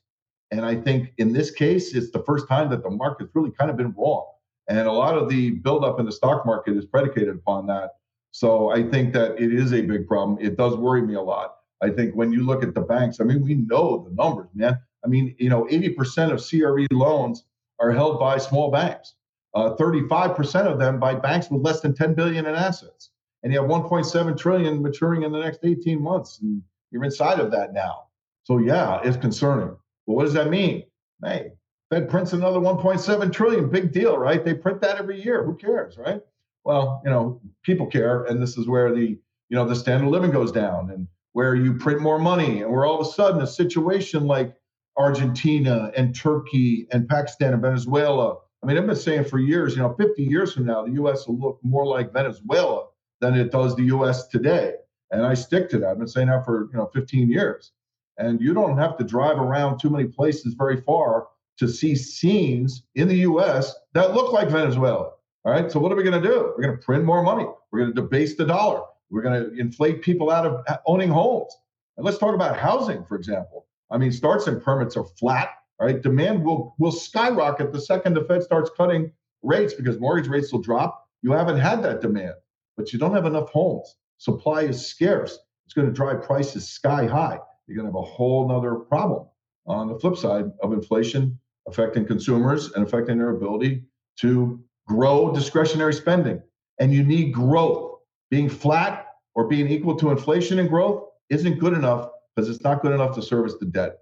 and 0.52 0.66
I 0.66 0.76
think 0.76 1.14
in 1.18 1.34
this 1.34 1.52
case 1.52 1.94
it's 1.94 2.12
the 2.12 2.24
first 2.24 2.48
time 2.48 2.70
that 2.70 2.84
the 2.84 2.90
market's 2.90 3.32
really 3.36 3.52
kind 3.52 3.70
of 3.70 3.78
been 3.78 3.94
wrong. 3.98 4.26
And 4.70 4.88
a 4.88 4.92
lot 4.92 5.18
of 5.18 5.28
the 5.28 5.52
buildup 5.52 6.00
in 6.00 6.06
the 6.06 6.12
stock 6.12 6.46
market 6.46 6.78
is 6.78 6.86
predicated 6.86 7.36
upon 7.36 7.68
that. 7.68 7.96
So 8.34 8.72
I 8.72 8.82
think 8.82 9.14
that 9.14 9.40
it 9.40 9.54
is 9.54 9.74
a 9.74 9.82
big 9.82 10.08
problem. 10.08 10.40
It 10.42 10.58
does 10.58 10.76
worry 10.76 11.04
me 11.04 11.14
a 11.14 11.22
lot. 11.22 11.58
I 11.84 11.92
think 11.92 12.16
when 12.16 12.34
you 12.34 12.44
look 12.44 12.64
at 12.64 12.74
the 12.74 12.82
banks, 12.82 13.22
I 13.22 13.26
mean, 13.26 13.44
we 13.44 13.54
know 13.54 14.08
the 14.10 14.16
numbers, 14.16 14.50
man. 14.56 14.80
I 15.06 15.08
mean, 15.08 15.36
you 15.38 15.50
know, 15.50 15.66
80% 15.66 16.32
of 16.32 16.44
CRE 16.44 16.88
loans 16.92 17.46
are 17.80 17.92
held 17.92 18.20
by 18.20 18.40
small 18.40 18.72
banks. 18.72 19.14
Uh, 19.54 19.76
35% 19.76 20.66
of 20.66 20.80
them 20.80 21.00
by 21.00 21.14
banks 21.14 21.52
with 21.52 21.62
less 21.62 21.82
than 21.82 21.94
10 21.94 22.16
billion 22.16 22.48
in 22.48 22.56
assets. 22.56 23.12
And 23.44 23.54
you 23.54 23.62
have 23.62 23.70
1.7 23.70 24.36
trillion 24.36 24.82
maturing 24.82 25.22
in 25.22 25.32
the 25.32 25.40
next 25.40 25.60
18 25.62 26.02
months. 26.02 26.40
And 26.42 26.64
you're 26.90 27.04
inside 27.04 27.40
of 27.40 27.52
that 27.52 27.72
now. 27.72 28.06
So 28.46 28.58
yeah, 28.58 29.00
it's 29.04 29.18
concerning. 29.18 29.78
But 30.08 30.14
what 30.14 30.24
does 30.24 30.34
that 30.34 30.50
mean? 30.50 30.86
Hey, 31.24 31.52
Fed 31.92 32.10
prints 32.10 32.34
another 32.34 32.60
1.7 32.60 33.32
trillion. 33.32 33.70
Big 33.70 33.92
deal, 33.92 34.18
right? 34.18 34.44
They 34.44 34.56
print 34.56 34.82
that 34.82 34.98
every 34.98 35.24
year. 35.24 35.44
Who 35.44 35.56
cares, 35.56 36.00
right? 36.00 36.24
Well, 36.64 37.02
you 37.04 37.10
know, 37.10 37.42
people 37.64 37.88
care, 37.88 38.24
and 38.24 38.42
this 38.42 38.58
is 38.58 38.68
where 38.68 38.94
the 38.94 39.18
you 39.50 39.58
know 39.58 39.68
the 39.68 39.76
standard 39.76 40.06
of 40.06 40.12
living 40.12 40.32
goes 40.32 40.52
down, 40.52 40.90
and 40.92 41.08
where 41.34 41.56
you 41.56 41.74
print 41.74 42.02
more 42.02 42.20
money, 42.20 42.62
and 42.62 42.72
where 42.72 42.86
all 42.86 43.00
of 43.00 43.06
a 43.06 43.10
sudden 43.10 43.42
a 43.42 43.48
situation 43.48 44.26
like 44.26 44.56
Argentina 44.98 45.92
and 45.96 46.16
Turkey 46.16 46.88
and 46.92 47.08
Pakistan 47.08 47.54
and 47.54 47.62
Venezuela. 47.62 48.38
I 48.62 48.66
mean, 48.66 48.78
I've 48.78 48.88
been 48.88 48.96
saying 48.96 49.26
for 49.26 49.40
years, 49.40 49.76
you 49.76 49.82
know, 49.82 49.94
50 49.94 50.24
years 50.24 50.54
from 50.54 50.66
now, 50.66 50.86
the 50.86 50.94
U.S. 50.94 51.28
will 51.28 51.38
look 51.38 51.60
more 51.64 51.86
like 51.86 52.14
Venezuela 52.14 52.88
than 53.20 53.36
it 53.36 53.52
does 53.52 53.76
the 53.76 53.84
U.S. 53.84 54.28
today, 54.28 54.76
and 55.12 55.26
I 55.26 55.34
stick 55.34 55.70
to 55.70 55.80
that. 55.80 55.90
I've 55.90 55.98
been 55.98 56.08
saying 56.08 56.28
that 56.28 56.46
for 56.46 56.70
you 56.72 56.78
know 56.78 56.90
15 56.94 57.30
years, 57.30 57.72
and 58.18 58.40
you 58.40 58.54
don't 58.54 58.78
have 58.78 58.98
to 58.98 59.04
drive 59.04 59.38
around 59.38 59.80
too 59.80 59.90
many 59.90 60.06
places 60.06 60.54
very 60.54 60.82
far 60.82 61.28
to 61.58 61.68
see 61.68 61.96
scenes 61.96 62.84
in 62.96 63.08
the 63.08 63.18
U.S. 63.18 63.76
that 63.94 64.14
look 64.14 64.32
like 64.32 64.50
Venezuela. 64.50 65.12
All 65.46 65.52
right. 65.52 65.72
So 65.72 65.80
what 65.80 65.92
are 65.92 65.96
we 65.96 66.04
going 66.04 66.22
to 66.22 66.28
do? 66.28 66.54
We're 66.56 66.64
going 66.64 66.78
to 66.78 66.84
print 66.84 67.04
more 67.04 67.22
money. 67.22 67.46
We're 67.72 67.80
going 67.80 67.94
to 67.94 68.02
debase 68.02 68.36
the 68.36 68.46
dollar. 68.46 68.82
We're 69.10 69.22
going 69.22 69.44
to 69.44 69.60
inflate 69.60 70.02
people 70.02 70.32
out 70.32 70.46
of 70.46 70.66
owning 70.86 71.10
homes. 71.10 71.54
And 71.98 72.06
let's 72.06 72.18
talk 72.18 72.34
about 72.34 72.58
housing, 72.58 73.06
for 73.06 73.16
example. 73.16 73.68
I 73.92 73.98
mean, 73.98 74.12
starts 74.12 74.48
and 74.48 74.62
permits 74.62 74.96
are 74.96 75.04
flat. 75.04 75.50
All 75.80 75.88
right. 75.88 76.02
Demand 76.02 76.44
will 76.44 76.76
will 76.80 76.92
skyrocket 76.92 77.72
the 77.72 77.82
second 77.82 78.14
the 78.14 78.24
Fed 78.24 78.44
starts 78.44 78.72
cutting 78.76 79.12
rates 79.42 79.74
because 79.74 80.00
mortgage 80.00 80.30
rates 80.30 80.52
will 80.52 80.62
drop. 80.62 81.08
You 81.22 81.32
haven't 81.32 81.58
had 81.58 81.84
that 81.84 82.02
demand, 82.02 82.36
but 82.78 82.94
you 82.94 83.00
don't 83.00 83.14
have 83.14 83.26
enough 83.26 83.50
homes. 83.50 83.96
Supply 84.18 84.62
is 84.62 84.88
scarce. 84.88 85.38
It's 85.66 85.74
going 85.74 85.88
to 85.88 85.94
drive 85.94 86.24
prices 86.24 86.68
sky 86.68 87.06
high. 87.06 87.40
You're 87.68 87.76
going 87.76 87.92
to 87.92 87.98
have 87.98 88.04
a 88.04 88.08
whole 88.08 88.48
nother 88.48 88.76
problem 88.76 89.28
on 89.66 89.88
the 89.88 90.00
flip 90.00 90.18
side 90.18 90.46
of 90.62 90.74
inflation 90.74 91.40
affecting 91.68 92.06
consumers 92.06 92.72
and 92.72 92.86
affecting 92.86 93.18
their 93.18 93.30
ability 93.30 93.84
to 94.20 94.64
grow 94.88 95.34
discretionary 95.34 95.94
spending. 95.94 96.42
And 96.80 96.94
you 96.94 97.04
need 97.04 97.34
growth. 97.34 97.92
Being 98.30 98.50
flat 98.50 99.06
or 99.36 99.48
being 99.48 99.68
equal 99.68 99.96
to 99.98 100.10
inflation 100.10 100.58
and 100.58 100.68
growth 100.68 101.04
isn't 101.30 101.60
good 101.60 101.74
enough 101.74 102.10
because 102.36 102.50
it's 102.50 102.64
not 102.64 102.82
good 102.82 102.92
enough 102.92 103.14
to 103.16 103.22
service 103.22 103.54
the 103.60 103.66
debt. 103.66 104.00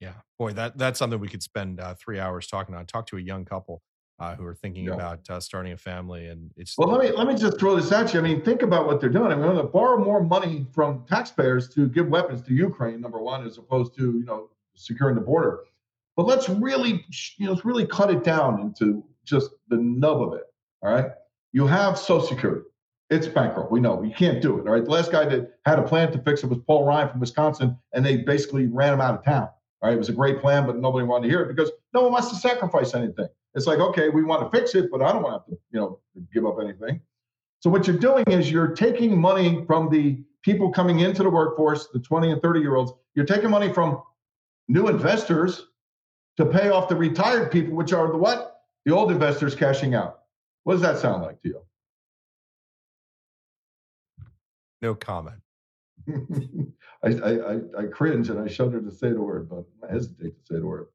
Yeah, 0.00 0.12
boy, 0.38 0.52
that 0.52 0.78
that's 0.78 0.98
something 0.98 1.18
we 1.18 1.28
could 1.28 1.42
spend 1.42 1.80
uh, 1.80 1.94
three 1.94 2.20
hours 2.20 2.46
talking 2.46 2.74
on. 2.74 2.86
Talk 2.86 3.06
to 3.08 3.16
a 3.16 3.20
young 3.20 3.44
couple 3.44 3.82
uh, 4.18 4.34
who 4.36 4.44
are 4.44 4.54
thinking 4.54 4.84
yeah. 4.84 4.94
about 4.94 5.28
uh, 5.28 5.40
starting 5.40 5.72
a 5.72 5.76
family, 5.76 6.26
and 6.26 6.50
it's 6.56 6.76
well. 6.78 6.88
Let 6.88 7.00
me 7.00 7.16
let 7.16 7.26
me 7.26 7.34
just 7.34 7.58
throw 7.58 7.76
this 7.76 7.90
at 7.92 8.12
you. 8.14 8.20
I 8.20 8.22
mean, 8.22 8.42
think 8.42 8.62
about 8.62 8.86
what 8.86 9.00
they're 9.00 9.10
doing. 9.10 9.32
I 9.32 9.34
mean, 9.34 9.42
they're 9.42 9.62
to 9.62 9.64
borrow 9.64 10.02
more 10.02 10.22
money 10.22 10.66
from 10.72 11.04
taxpayers 11.08 11.68
to 11.70 11.88
give 11.88 12.08
weapons 12.08 12.42
to 12.42 12.54
Ukraine. 12.54 13.00
Number 13.00 13.20
one, 13.20 13.46
as 13.46 13.58
opposed 13.58 13.94
to 13.96 14.18
you 14.18 14.24
know 14.24 14.50
securing 14.74 15.14
the 15.14 15.20
border. 15.20 15.60
But 16.16 16.26
let's 16.26 16.48
really 16.48 17.04
you 17.38 17.46
know 17.46 17.52
let's 17.52 17.64
really 17.64 17.86
cut 17.86 18.10
it 18.10 18.22
down 18.22 18.60
into 18.60 19.04
just 19.24 19.50
the 19.68 19.76
nub 19.76 20.22
of 20.22 20.34
it. 20.34 20.44
All 20.82 20.92
right. 20.92 21.06
You 21.52 21.66
have 21.66 21.98
Social 21.98 22.26
Security. 22.26 22.62
It's 23.10 23.26
bankrupt. 23.26 23.70
We 23.70 23.80
know 23.80 24.02
you 24.02 24.14
can't 24.14 24.40
do 24.40 24.58
it. 24.58 24.66
All 24.66 24.72
right. 24.72 24.84
The 24.84 24.90
last 24.90 25.12
guy 25.12 25.24
that 25.26 25.58
had 25.66 25.78
a 25.78 25.82
plan 25.82 26.10
to 26.12 26.18
fix 26.18 26.42
it 26.42 26.48
was 26.48 26.58
Paul 26.66 26.84
Ryan 26.84 27.10
from 27.10 27.20
Wisconsin, 27.20 27.78
and 27.92 28.04
they 28.04 28.18
basically 28.18 28.66
ran 28.66 28.94
him 28.94 29.00
out 29.00 29.18
of 29.18 29.24
town. 29.24 29.48
All 29.82 29.88
right. 29.88 29.94
It 29.94 29.98
was 29.98 30.08
a 30.08 30.12
great 30.12 30.40
plan, 30.40 30.66
but 30.66 30.76
nobody 30.76 31.06
wanted 31.06 31.28
to 31.28 31.30
hear 31.30 31.42
it 31.42 31.54
because 31.54 31.70
no 31.92 32.02
one 32.02 32.12
wants 32.12 32.30
to 32.30 32.36
sacrifice 32.36 32.94
anything. 32.94 33.28
It's 33.54 33.66
like, 33.66 33.78
okay, 33.78 34.08
we 34.08 34.24
want 34.24 34.50
to 34.50 34.58
fix 34.58 34.74
it, 34.74 34.90
but 34.90 35.00
I 35.00 35.12
don't 35.12 35.22
want 35.22 35.44
to, 35.46 35.52
to, 35.52 35.60
you 35.70 35.80
know, 35.80 36.00
give 36.32 36.44
up 36.44 36.56
anything. 36.60 37.00
So 37.60 37.70
what 37.70 37.86
you're 37.86 37.96
doing 37.96 38.24
is 38.26 38.50
you're 38.50 38.74
taking 38.74 39.18
money 39.18 39.64
from 39.66 39.88
the 39.90 40.22
people 40.42 40.70
coming 40.70 41.00
into 41.00 41.22
the 41.22 41.30
workforce, 41.30 41.88
the 41.92 42.00
20 42.00 42.32
and 42.32 42.42
30 42.42 42.60
year 42.60 42.76
olds. 42.76 42.92
You're 43.14 43.24
taking 43.24 43.50
money 43.50 43.72
from 43.72 44.02
new 44.68 44.88
investors 44.88 45.68
to 46.36 46.44
pay 46.44 46.68
off 46.68 46.88
the 46.88 46.96
retired 46.96 47.50
people, 47.50 47.74
which 47.74 47.92
are 47.92 48.10
the 48.10 48.18
what? 48.18 48.53
The 48.84 48.94
old 48.94 49.10
investors 49.10 49.54
cashing 49.54 49.94
out. 49.94 50.20
What 50.64 50.74
does 50.74 50.82
that 50.82 50.98
sound 50.98 51.22
like 51.22 51.40
to 51.42 51.48
you? 51.48 51.60
No 54.82 54.94
comment. 54.94 55.40
I, 57.02 57.08
I, 57.08 57.60
I 57.78 57.86
cringe 57.90 58.28
and 58.28 58.38
I 58.40 58.48
shudder 58.48 58.80
to 58.80 58.90
say 58.90 59.10
the 59.10 59.20
word, 59.20 59.48
but 59.48 59.64
I 59.86 59.92
hesitate 59.92 60.34
to 60.36 60.54
say 60.54 60.60
the 60.60 60.66
word. 60.66 60.88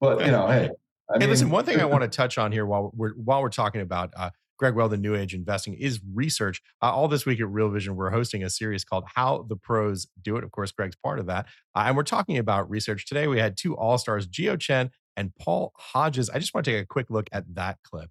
But 0.00 0.24
you 0.24 0.30
know, 0.30 0.46
hey. 0.46 0.70
I 1.10 1.14
hey, 1.14 1.18
mean, 1.20 1.30
listen. 1.30 1.50
One 1.50 1.64
thing 1.64 1.80
I 1.80 1.84
want 1.86 2.02
to 2.02 2.08
touch 2.08 2.38
on 2.38 2.52
here 2.52 2.64
while 2.64 2.92
we're 2.94 3.12
while 3.12 3.42
we're 3.42 3.50
talking 3.50 3.80
about 3.80 4.12
uh, 4.16 4.30
Greg 4.58 4.74
Weldon, 4.74 5.00
New 5.00 5.14
Age 5.14 5.34
Investing, 5.34 5.74
is 5.74 6.00
research. 6.14 6.62
Uh, 6.82 6.92
all 6.92 7.08
this 7.08 7.26
week 7.26 7.40
at 7.40 7.48
Real 7.48 7.68
Vision, 7.68 7.96
we're 7.96 8.10
hosting 8.10 8.42
a 8.42 8.50
series 8.50 8.84
called 8.84 9.04
"How 9.14 9.44
the 9.48 9.56
Pros 9.56 10.06
Do 10.22 10.36
It." 10.36 10.44
Of 10.44 10.50
course, 10.52 10.72
Greg's 10.72 10.96
part 10.96 11.18
of 11.18 11.26
that, 11.26 11.46
uh, 11.74 11.84
and 11.86 11.96
we're 11.96 12.02
talking 12.04 12.38
about 12.38 12.70
research 12.70 13.06
today. 13.06 13.26
We 13.26 13.38
had 13.38 13.56
two 13.56 13.76
all 13.76 13.98
stars, 13.98 14.26
Geo 14.26 14.56
Chen 14.56 14.90
and 15.16 15.34
Paul 15.36 15.72
Hodges. 15.76 16.30
I 16.30 16.38
just 16.38 16.54
want 16.54 16.64
to 16.64 16.72
take 16.72 16.82
a 16.82 16.86
quick 16.86 17.10
look 17.10 17.28
at 17.32 17.44
that 17.54 17.78
clip. 17.84 18.10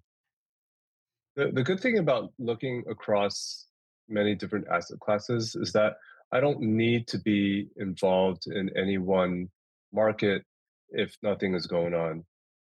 The, 1.36 1.50
the 1.52 1.62
good 1.62 1.80
thing 1.80 1.98
about 1.98 2.32
looking 2.38 2.84
across 2.88 3.66
many 4.08 4.34
different 4.34 4.66
asset 4.68 4.98
classes 5.00 5.54
is 5.54 5.72
that 5.72 5.96
I 6.32 6.40
don't 6.40 6.60
need 6.60 7.06
to 7.08 7.18
be 7.18 7.68
involved 7.76 8.46
in 8.46 8.70
any 8.76 8.98
one 8.98 9.48
market 9.92 10.44
if 10.90 11.16
nothing 11.22 11.54
is 11.54 11.66
going 11.66 11.94
on. 11.94 12.24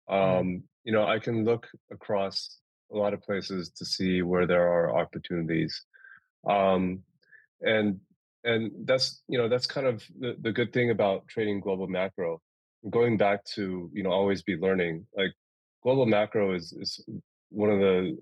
Mm-hmm. 0.10 0.40
Um, 0.40 0.64
you 0.84 0.92
know, 0.92 1.06
I 1.06 1.20
can 1.20 1.46
look 1.46 1.68
across 1.92 2.58
a 2.92 2.98
lot 2.98 3.14
of 3.14 3.22
places 3.22 3.70
to 3.72 3.86
see 3.86 4.22
where 4.22 4.48
there 4.48 4.68
are 4.68 4.98
opportunities. 4.98 5.84
Um, 6.48 7.04
and 7.62 8.00
and 8.44 8.72
that's 8.86 9.22
you 9.28 9.38
know 9.38 9.50
that's 9.50 9.66
kind 9.66 9.86
of 9.86 10.04
the, 10.20 10.36
the 10.40 10.52
good 10.52 10.72
thing 10.72 10.92
about 10.92 11.28
trading 11.28 11.60
global 11.60 11.88
macro 11.88 12.42
going 12.90 13.18
back 13.18 13.44
to 13.46 13.90
you 13.94 14.04
know 14.04 14.12
always 14.12 14.42
be 14.42 14.56
learning 14.56 15.06
like 15.16 15.32
global 15.84 16.06
macro 16.06 16.54
is 16.54 16.74
is 16.74 17.04
one 17.50 17.70
of 17.70 17.80
the 17.80 18.18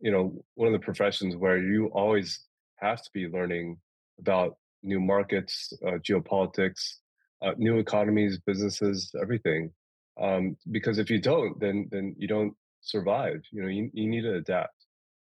you 0.00 0.10
know 0.10 0.32
one 0.54 0.68
of 0.68 0.72
the 0.72 0.84
professions 0.84 1.36
where 1.36 1.58
you 1.58 1.86
always 1.86 2.46
have 2.76 3.02
to 3.02 3.10
be 3.12 3.26
learning 3.28 3.76
about 4.18 4.56
new 4.82 5.00
markets 5.00 5.72
uh, 5.86 5.98
geopolitics 6.08 6.94
uh, 7.42 7.52
new 7.56 7.78
economies 7.78 8.38
businesses 8.46 9.12
everything 9.20 9.70
um, 10.20 10.56
because 10.70 10.98
if 10.98 11.10
you 11.10 11.20
don't 11.20 11.58
then 11.60 11.88
then 11.90 12.14
you 12.18 12.28
don't 12.28 12.54
survive 12.80 13.42
you 13.50 13.62
know 13.62 13.68
you, 13.68 13.90
you 13.92 14.08
need 14.08 14.22
to 14.22 14.34
adapt. 14.34 14.74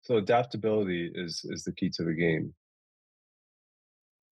So 0.02 0.16
adaptability 0.16 1.10
is 1.14 1.44
is 1.48 1.64
the 1.64 1.72
key 1.72 1.90
to 1.94 2.04
the 2.04 2.12
game. 2.12 2.54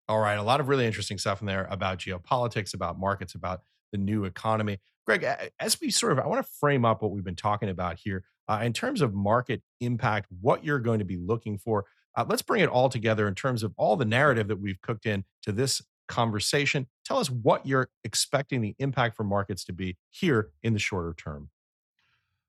All 0.07 0.19
right 0.19 0.37
a 0.37 0.43
lot 0.43 0.59
of 0.59 0.67
really 0.67 0.85
interesting 0.85 1.17
stuff 1.17 1.41
in 1.41 1.47
there 1.47 1.67
about 1.69 1.99
geopolitics 1.99 2.73
about 2.73 2.99
markets 2.99 3.35
about 3.35 3.61
the 3.91 3.97
new 3.97 4.25
economy. 4.25 4.79
Greg, 5.05 5.25
as 5.59 5.79
we 5.81 5.89
sort 5.89 6.11
of, 6.11 6.19
I 6.19 6.27
want 6.27 6.45
to 6.45 6.51
frame 6.59 6.85
up 6.85 7.01
what 7.01 7.11
we've 7.11 7.23
been 7.23 7.35
talking 7.35 7.69
about 7.69 7.97
here. 7.97 8.23
uh, 8.49 8.61
in 8.63 8.73
terms 8.73 9.01
of 9.01 9.13
market 9.13 9.61
impact, 9.79 10.27
what 10.41 10.65
you're 10.65 10.79
going 10.79 10.99
to 10.99 11.05
be 11.05 11.17
looking 11.17 11.57
for. 11.57 11.85
Uh, 12.15 12.25
let's 12.27 12.41
bring 12.41 12.61
it 12.61 12.69
all 12.69 12.89
together 12.89 13.27
in 13.27 13.35
terms 13.35 13.61
of 13.61 13.71
all 13.77 13.95
the 13.95 14.05
narrative 14.05 14.47
that 14.47 14.59
we've 14.59 14.81
cooked 14.81 15.05
in 15.05 15.23
to 15.43 15.51
this 15.51 15.81
conversation. 16.07 16.87
Tell 17.05 17.19
us 17.19 17.29
what 17.29 17.65
you're 17.65 17.89
expecting 18.03 18.61
the 18.61 18.75
impact 18.79 19.15
for 19.15 19.23
markets 19.23 19.63
to 19.65 19.73
be 19.73 19.97
here 20.09 20.49
in 20.63 20.73
the 20.73 20.79
shorter 20.79 21.13
term. 21.13 21.49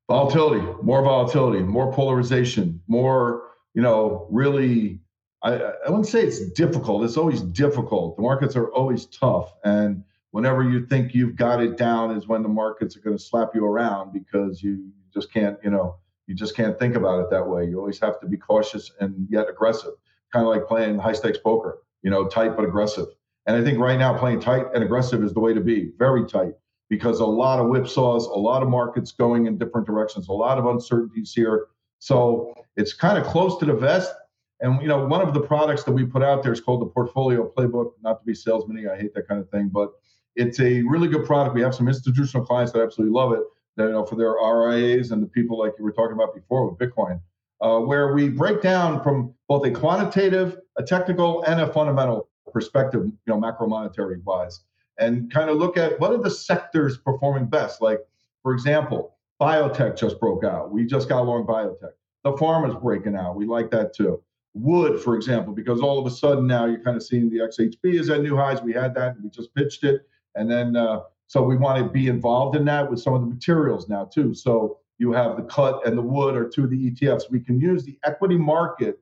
Volatility, 0.09 0.67
more 0.83 1.03
volatility, 1.03 1.63
more 1.63 1.93
polarization, 1.93 2.81
more, 2.89 3.43
you 3.75 3.83
know, 3.83 4.27
really 4.31 5.01
I, 5.43 5.53
I 5.55 5.89
wouldn't 5.89 6.09
say 6.09 6.23
it's 6.23 6.51
difficult. 6.51 7.05
It's 7.05 7.17
always 7.17 7.41
difficult. 7.41 8.17
The 8.17 8.23
markets 8.23 8.57
are 8.57 8.69
always 8.73 9.07
tough. 9.07 9.55
And 9.65 10.05
whenever 10.33 10.63
you 10.63 10.87
think 10.87 11.15
you've 11.15 11.37
got 11.37 11.63
it 11.63 11.77
down 11.77 12.17
is 12.17 12.29
when 12.29 12.43
the 12.43 12.49
markets 12.49 12.97
are 12.97 13.01
going 13.01 13.17
to 13.17 13.23
slap 13.23 13.51
you 13.55 13.65
around 13.65 14.13
because 14.13 14.63
you 14.63 14.91
just 15.13 15.33
can't, 15.33 15.59
you 15.63 15.71
know, 15.71 15.97
you 16.27 16.35
just 16.35 16.55
can't 16.55 16.79
think 16.79 16.95
about 16.95 17.21
it 17.21 17.31
that 17.31 17.47
way. 17.47 17.65
You 17.67 17.79
always 17.79 17.99
have 18.01 18.21
to 18.21 18.27
be 18.27 18.37
cautious 18.37 18.93
and 19.01 19.27
yet 19.29 19.49
aggressive, 19.49 19.93
kind 20.33 20.47
of 20.47 20.53
like 20.53 20.67
playing 20.69 20.99
high 20.99 21.13
stakes 21.13 21.39
poker, 21.39 21.83
you 22.03 22.11
know, 22.11 22.29
tight 22.29 22.57
but 22.57 22.65
aggressive. 22.65 23.07
And 23.47 23.57
I 23.57 23.65
think 23.65 23.79
right 23.79 23.99
now 23.99 24.17
playing 24.17 24.41
tight 24.41 24.67
and 24.75 24.85
aggressive 24.85 25.25
is 25.25 25.33
the 25.33 25.41
way 25.41 25.53
to 25.53 25.61
be, 25.61 25.91
very 25.99 26.27
tight, 26.27 26.53
because 26.89 27.21
a 27.21 27.27
lot 27.27 27.59
of 27.59 27.67
whipsaws, 27.67 28.31
a 28.31 28.39
lot 28.39 28.63
of 28.63 28.69
markets 28.69 29.11
going 29.11 29.47
in 29.47 29.59
different 29.59 29.87
directions, 29.87 30.29
a 30.29 30.33
lot 30.33 30.59
of 30.59 30.67
uncertainties 30.67 31.33
here. 31.35 31.67
So 31.99 32.55
it's 32.77 32.93
kind 32.93 33.19
of 33.19 33.25
close 33.25 33.59
to 33.59 33.65
the 33.65 33.75
vest 33.75 34.13
and 34.61 34.81
you 34.83 34.89
know, 34.89 35.07
one 35.07 35.27
of 35.27 35.33
the 35.33 35.41
products 35.41 35.85
that 35.85 35.93
we 35.93 36.05
put 36.05 36.23
out 36.23 36.43
there 36.43 36.53
is 36.53 36.61
called 36.61 36.83
the 36.83 36.87
Portfolio 36.87 37.51
Playbook. 37.57 37.93
Not 38.03 38.21
to 38.21 38.27
be 38.27 38.35
salesman 38.35 38.89
I 38.89 38.97
hate 38.97 39.15
that 39.15 39.27
kind 39.27 39.41
of 39.41 39.49
thing, 39.51 39.71
but 39.73 39.93
it's 40.37 40.61
a 40.61 40.83
really 40.83 41.09
good 41.09 41.25
product. 41.27 41.55
We 41.55 41.63
have 41.63 41.75
some 41.75 41.89
institutional 41.89 42.45
clients 42.45 42.73
that 42.73 42.83
absolutely 42.83 43.13
love 43.15 43.33
it. 43.33 43.43
That, 43.77 43.87
you 43.87 43.93
know, 43.93 44.05
for 44.05 44.17
their 44.17 44.33
RIAs 44.33 45.11
and 45.11 45.23
the 45.23 45.27
people 45.27 45.59
like 45.59 45.73
you 45.79 45.85
were 45.85 45.93
talking 45.93 46.15
about 46.15 46.35
before 46.35 46.69
with 46.69 46.79
Bitcoin, 46.79 47.21
uh, 47.61 47.79
where 47.79 48.13
we 48.13 48.29
break 48.29 48.61
down 48.61 49.03
from 49.03 49.33
both 49.49 49.65
a 49.65 49.71
quantitative, 49.71 50.59
a 50.77 50.83
technical, 50.83 51.43
and 51.43 51.61
a 51.61 51.73
fundamental 51.73 52.29
perspective, 52.53 53.05
you 53.05 53.15
know, 53.27 53.39
macro 53.39 53.69
monetary 53.69 54.19
wise, 54.25 54.61
and 54.99 55.33
kind 55.33 55.51
of 55.51 55.57
look 55.57 55.77
at 55.77 55.99
what 56.01 56.11
are 56.11 56.19
the 56.19 56.31
sectors 56.31 56.99
performing 56.99 57.47
best. 57.47 57.81
Like, 57.81 58.01
for 58.43 58.53
example, 58.53 59.17
biotech 59.41 59.97
just 59.97 60.19
broke 60.19 60.45
out. 60.45 60.73
We 60.73 60.85
just 60.85 61.09
got 61.09 61.21
along 61.21 61.47
biotech. 61.47 61.93
The 62.25 62.33
pharma's 62.33 62.75
breaking 62.83 63.17
out. 63.17 63.37
We 63.37 63.47
like 63.47 63.71
that 63.71 63.95
too 63.95 64.23
wood, 64.55 65.01
for 65.01 65.17
example, 65.17 65.53
because 65.53 65.81
all 65.81 65.99
of 65.99 66.07
a 66.07 66.15
sudden 66.15 66.47
now 66.47 66.67
you're 66.67 66.83
kind 66.83 66.97
of 66.97 67.03
seeing 67.03 67.31
the 67.31 67.39
XHB 67.39 67.99
is 67.99 68.11
at 68.11 68.23
new 68.23 68.37
highs. 68.37 68.63
We 68.63 68.73
had 68.73 68.95
that, 68.95 69.17
we 69.23 69.31
just 69.31 69.55
pitched 69.55 69.85
it, 69.85 70.03
and 70.35 70.51
then 70.51 70.77
uh, 70.77 71.01
so 71.27 71.43
we 71.43 71.57
want 71.57 71.79
to 71.79 71.91
be 71.91 72.09
involved 72.09 72.57
in 72.57 72.65
that 72.67 72.91
with 72.91 73.01
some 73.01 73.15
of 73.15 73.21
the 73.21 73.27
materials 73.27 73.89
now 73.89 74.05
too. 74.05 74.35
So 74.35 74.79
you 74.99 75.13
have 75.13 75.37
the 75.37 75.43
cut 75.43 75.87
and 75.87 75.97
the 75.97 76.03
wood 76.03 76.37
are 76.37 76.49
two 76.49 76.65
of 76.65 76.71
the 76.71 76.91
ETFs. 76.91 77.31
We 77.31 77.41
can 77.41 77.59
use 77.61 77.85
the 77.85 77.99
equity 78.05 78.37
market 78.37 79.01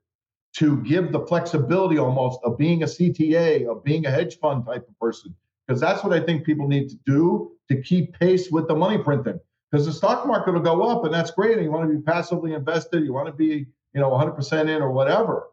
to 0.57 0.83
give 0.83 1.13
the 1.13 1.27
flexibility 1.27 1.99
almost 1.99 2.41
of 2.45 2.57
being 2.57 2.83
a 2.83 2.87
CTA, 2.87 3.67
of 3.67 3.85
being 3.85 4.07
a 4.07 4.11
hedge 4.11 4.39
fund 4.39 4.65
type 4.67 4.89
of 4.89 4.99
person, 4.99 5.35
because 5.67 5.81
that's 5.81 6.03
what 6.03 6.13
I 6.13 6.21
think 6.21 6.45
people 6.45 6.69
need 6.69 6.89
to 6.91 6.97
do 7.07 7.53
to 7.71 7.81
keep 7.83 8.19
pace 8.19 8.51
with 8.51 8.69
the 8.69 8.75
money 8.75 8.99
printing. 8.99 9.39
Because 9.71 9.85
the 9.85 9.93
stock 9.93 10.27
market 10.27 10.53
will 10.53 10.61
go 10.61 10.83
up, 10.89 11.05
and 11.05 11.13
that's 11.13 11.31
great. 11.31 11.57
And 11.57 11.63
you 11.63 11.71
want 11.71 11.87
to 11.91 11.95
be 11.95 12.01
passively 12.01 12.55
invested. 12.55 13.05
You 13.05 13.13
want 13.13 13.27
to 13.27 13.35
be 13.35 13.67
you 13.95 14.01
know, 14.01 14.11
100% 14.11 14.63
in 14.63 14.83
or 14.83 14.91
whatever. 14.91 15.49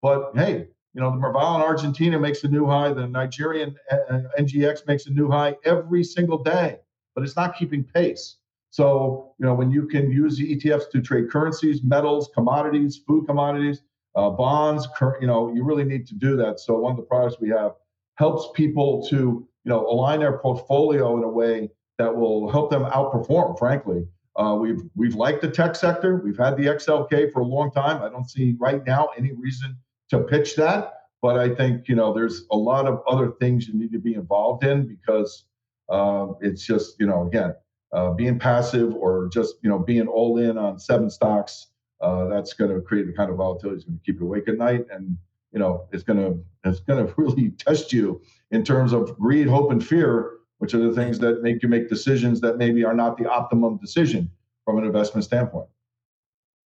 But 0.00 0.32
hey, 0.34 0.68
you 0.94 1.00
know, 1.00 1.10
the 1.10 1.16
Merval 1.16 1.56
in 1.56 1.62
Argentina 1.62 2.18
makes 2.18 2.44
a 2.44 2.48
new 2.48 2.66
high. 2.66 2.92
The 2.92 3.06
Nigerian 3.06 3.74
uh, 3.90 4.20
NGX 4.38 4.86
makes 4.86 5.06
a 5.06 5.10
new 5.10 5.30
high 5.30 5.56
every 5.64 6.04
single 6.04 6.42
day, 6.42 6.80
but 7.14 7.24
it's 7.24 7.36
not 7.36 7.56
keeping 7.56 7.82
pace. 7.82 8.36
So, 8.70 9.34
you 9.38 9.46
know, 9.46 9.54
when 9.54 9.70
you 9.70 9.86
can 9.86 10.10
use 10.10 10.36
the 10.36 10.56
ETFs 10.56 10.90
to 10.92 11.00
trade 11.00 11.30
currencies, 11.30 11.82
metals, 11.82 12.30
commodities, 12.34 13.00
food 13.06 13.26
commodities, 13.26 13.82
uh, 14.16 14.30
bonds, 14.30 14.86
cur- 14.96 15.18
you 15.20 15.26
know, 15.26 15.52
you 15.52 15.64
really 15.64 15.84
need 15.84 16.06
to 16.08 16.14
do 16.14 16.36
that. 16.36 16.60
So, 16.60 16.78
one 16.78 16.92
of 16.92 16.96
the 16.96 17.04
products 17.04 17.36
we 17.40 17.48
have 17.50 17.72
helps 18.16 18.48
people 18.54 19.06
to, 19.08 19.16
you 19.16 19.48
know, 19.64 19.86
align 19.86 20.20
their 20.20 20.38
portfolio 20.38 21.16
in 21.16 21.24
a 21.24 21.28
way 21.28 21.70
that 21.98 22.14
will 22.14 22.50
help 22.50 22.70
them 22.70 22.84
outperform, 22.84 23.58
frankly. 23.58 24.06
Uh, 24.36 24.56
we've 24.60 24.80
we've 24.94 25.14
liked 25.14 25.42
the 25.42 25.50
tech 25.50 25.76
sector. 25.76 26.16
We've 26.16 26.38
had 26.38 26.56
the 26.56 26.64
XLK 26.64 27.32
for 27.32 27.40
a 27.40 27.44
long 27.44 27.70
time. 27.70 28.02
I 28.02 28.08
don't 28.08 28.28
see 28.28 28.56
right 28.58 28.84
now 28.86 29.10
any 29.16 29.32
reason 29.32 29.76
to 30.12 30.24
pitch 30.24 30.56
that. 30.56 30.94
But 31.20 31.38
I 31.38 31.54
think 31.54 31.88
you 31.88 31.94
know 31.94 32.12
there's 32.12 32.44
a 32.50 32.56
lot 32.56 32.86
of 32.86 33.02
other 33.08 33.32
things 33.40 33.68
you 33.68 33.74
need 33.74 33.92
to 33.92 33.98
be 33.98 34.14
involved 34.14 34.64
in 34.64 34.86
because 34.86 35.44
uh, 35.88 36.28
it's 36.40 36.64
just 36.64 36.98
you 36.98 37.06
know 37.06 37.26
again 37.26 37.54
uh, 37.92 38.12
being 38.12 38.38
passive 38.38 38.94
or 38.94 39.28
just 39.32 39.56
you 39.62 39.70
know 39.70 39.78
being 39.78 40.06
all 40.06 40.38
in 40.38 40.56
on 40.58 40.78
seven 40.78 41.10
stocks. 41.10 41.68
Uh, 42.00 42.26
that's 42.26 42.52
going 42.52 42.74
to 42.74 42.80
create 42.80 43.06
the 43.06 43.12
kind 43.12 43.30
of 43.30 43.36
volatility 43.36 43.76
that's 43.76 43.84
going 43.84 43.96
to 43.96 44.04
keep 44.04 44.20
you 44.20 44.26
awake 44.26 44.48
at 44.48 44.58
night, 44.58 44.84
and 44.90 45.16
you 45.52 45.60
know 45.60 45.86
it's 45.92 46.02
going 46.02 46.18
to 46.18 46.44
it's 46.68 46.80
going 46.80 47.06
to 47.06 47.14
really 47.16 47.50
test 47.50 47.92
you 47.92 48.20
in 48.50 48.64
terms 48.64 48.92
of 48.92 49.16
greed, 49.18 49.46
hope, 49.46 49.70
and 49.70 49.86
fear 49.86 50.38
which 50.62 50.74
are 50.74 50.78
the 50.78 50.94
things 50.94 51.18
that 51.18 51.42
make 51.42 51.60
you 51.60 51.68
make 51.68 51.88
decisions 51.88 52.40
that 52.40 52.56
maybe 52.56 52.84
are 52.84 52.94
not 52.94 53.16
the 53.16 53.28
optimum 53.28 53.76
decision 53.78 54.30
from 54.64 54.78
an 54.78 54.84
investment 54.84 55.24
standpoint. 55.24 55.66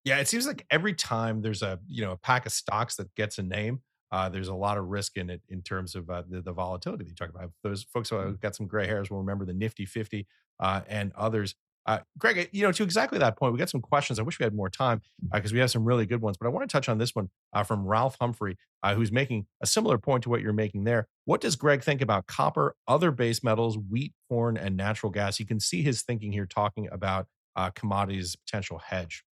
Yeah, 0.07 0.19
it 0.21 0.29
seems 0.29 0.47
like 0.47 0.65
every 0.71 0.95
time 0.95 1.43
there's 1.43 1.63
a 1.63 1.81
you 1.89 2.05
know 2.05 2.13
a 2.13 2.17
pack 2.17 2.47
of 2.47 2.53
stocks 2.53 2.95
that 2.95 3.13
gets 3.17 3.39
a 3.39 3.43
name, 3.43 3.81
uh, 4.13 4.29
there's 4.29 4.47
a 4.47 4.55
lot 4.55 4.79
of 4.79 4.87
risk 4.87 5.17
in 5.17 5.29
it 5.29 5.43
in 5.49 5.63
terms 5.63 5.97
of 5.97 6.09
uh, 6.09 6.23
the, 6.31 6.41
the, 6.41 6.53
volatility 6.53 7.03
that 7.03 7.11
you 7.11 7.17
talk 7.17 7.29
about. 7.29 7.51
Those 7.65 7.83
folks 7.83 8.11
who 8.11 8.17
have 8.17 8.41
got 8.41 8.55
some 8.55 8.69
gray 8.69 8.87
hairs 8.87 9.11
will 9.11 9.19
remember 9.19 9.45
the 9.45 9.53
Nifty 9.53 9.85
50 9.85 10.25
uh, 10.61 10.83
and 10.89 11.13
others. 11.17 11.57
Uh, 11.87 11.99
Greg, 12.19 12.49
you 12.53 12.63
know, 12.63 12.71
to 12.71 12.85
exactly 12.85 13.19
that 13.19 13.37
point, 13.37 13.53
we 13.53 13.59
got 13.59 13.69
some 13.69 13.81
questions. 13.81 14.21
I 14.21 14.23
wish 14.23 14.39
we 14.39 14.45
had 14.45 14.55
more 14.55 14.71
time 14.71 15.03
because 15.33 15.53
uh, 15.53 15.55
we 15.55 15.59
have 15.59 15.73
some 15.73 15.85
really 15.85 16.07
good 16.07 16.23
ones, 16.23 16.37
but 16.37 16.47
I 16.47 16.51
want 16.51 16.69
to 16.69 16.73
touch 16.73 16.89
on 16.89 16.99
this 16.99 17.13
one 17.13 17.29
uh, 17.53 17.65
from 17.65 17.85
Ralph 17.85 18.17
Humphrey, 18.21 18.57
uh, 18.85 18.95
who's 18.95 19.11
making 19.11 19.47
a 19.61 19.67
similar 19.67 19.99
point 19.99 20.23
to 20.23 20.29
what 20.29 20.41
you're 20.41 20.53
making 20.53 20.85
there. 20.85 21.09
What 21.25 21.41
does 21.41 21.57
Greg 21.57 21.83
think 21.83 22.01
about 22.01 22.29
copper, 22.29 22.77
other 22.87 23.11
base 23.11 23.43
metals, 23.43 23.77
wheat, 23.77 24.13
corn, 24.29 24.57
and 24.57 24.77
natural 24.77 25.11
gas? 25.11 25.41
You 25.41 25.47
can 25.47 25.59
see 25.59 25.83
his 25.83 26.03
thinking 26.03 26.31
here 26.31 26.47
talking 26.47 26.89
about 26.93 27.27
uh, 27.57 27.71
commodities 27.71 28.37
potential 28.37 28.79
hedge. 28.79 29.25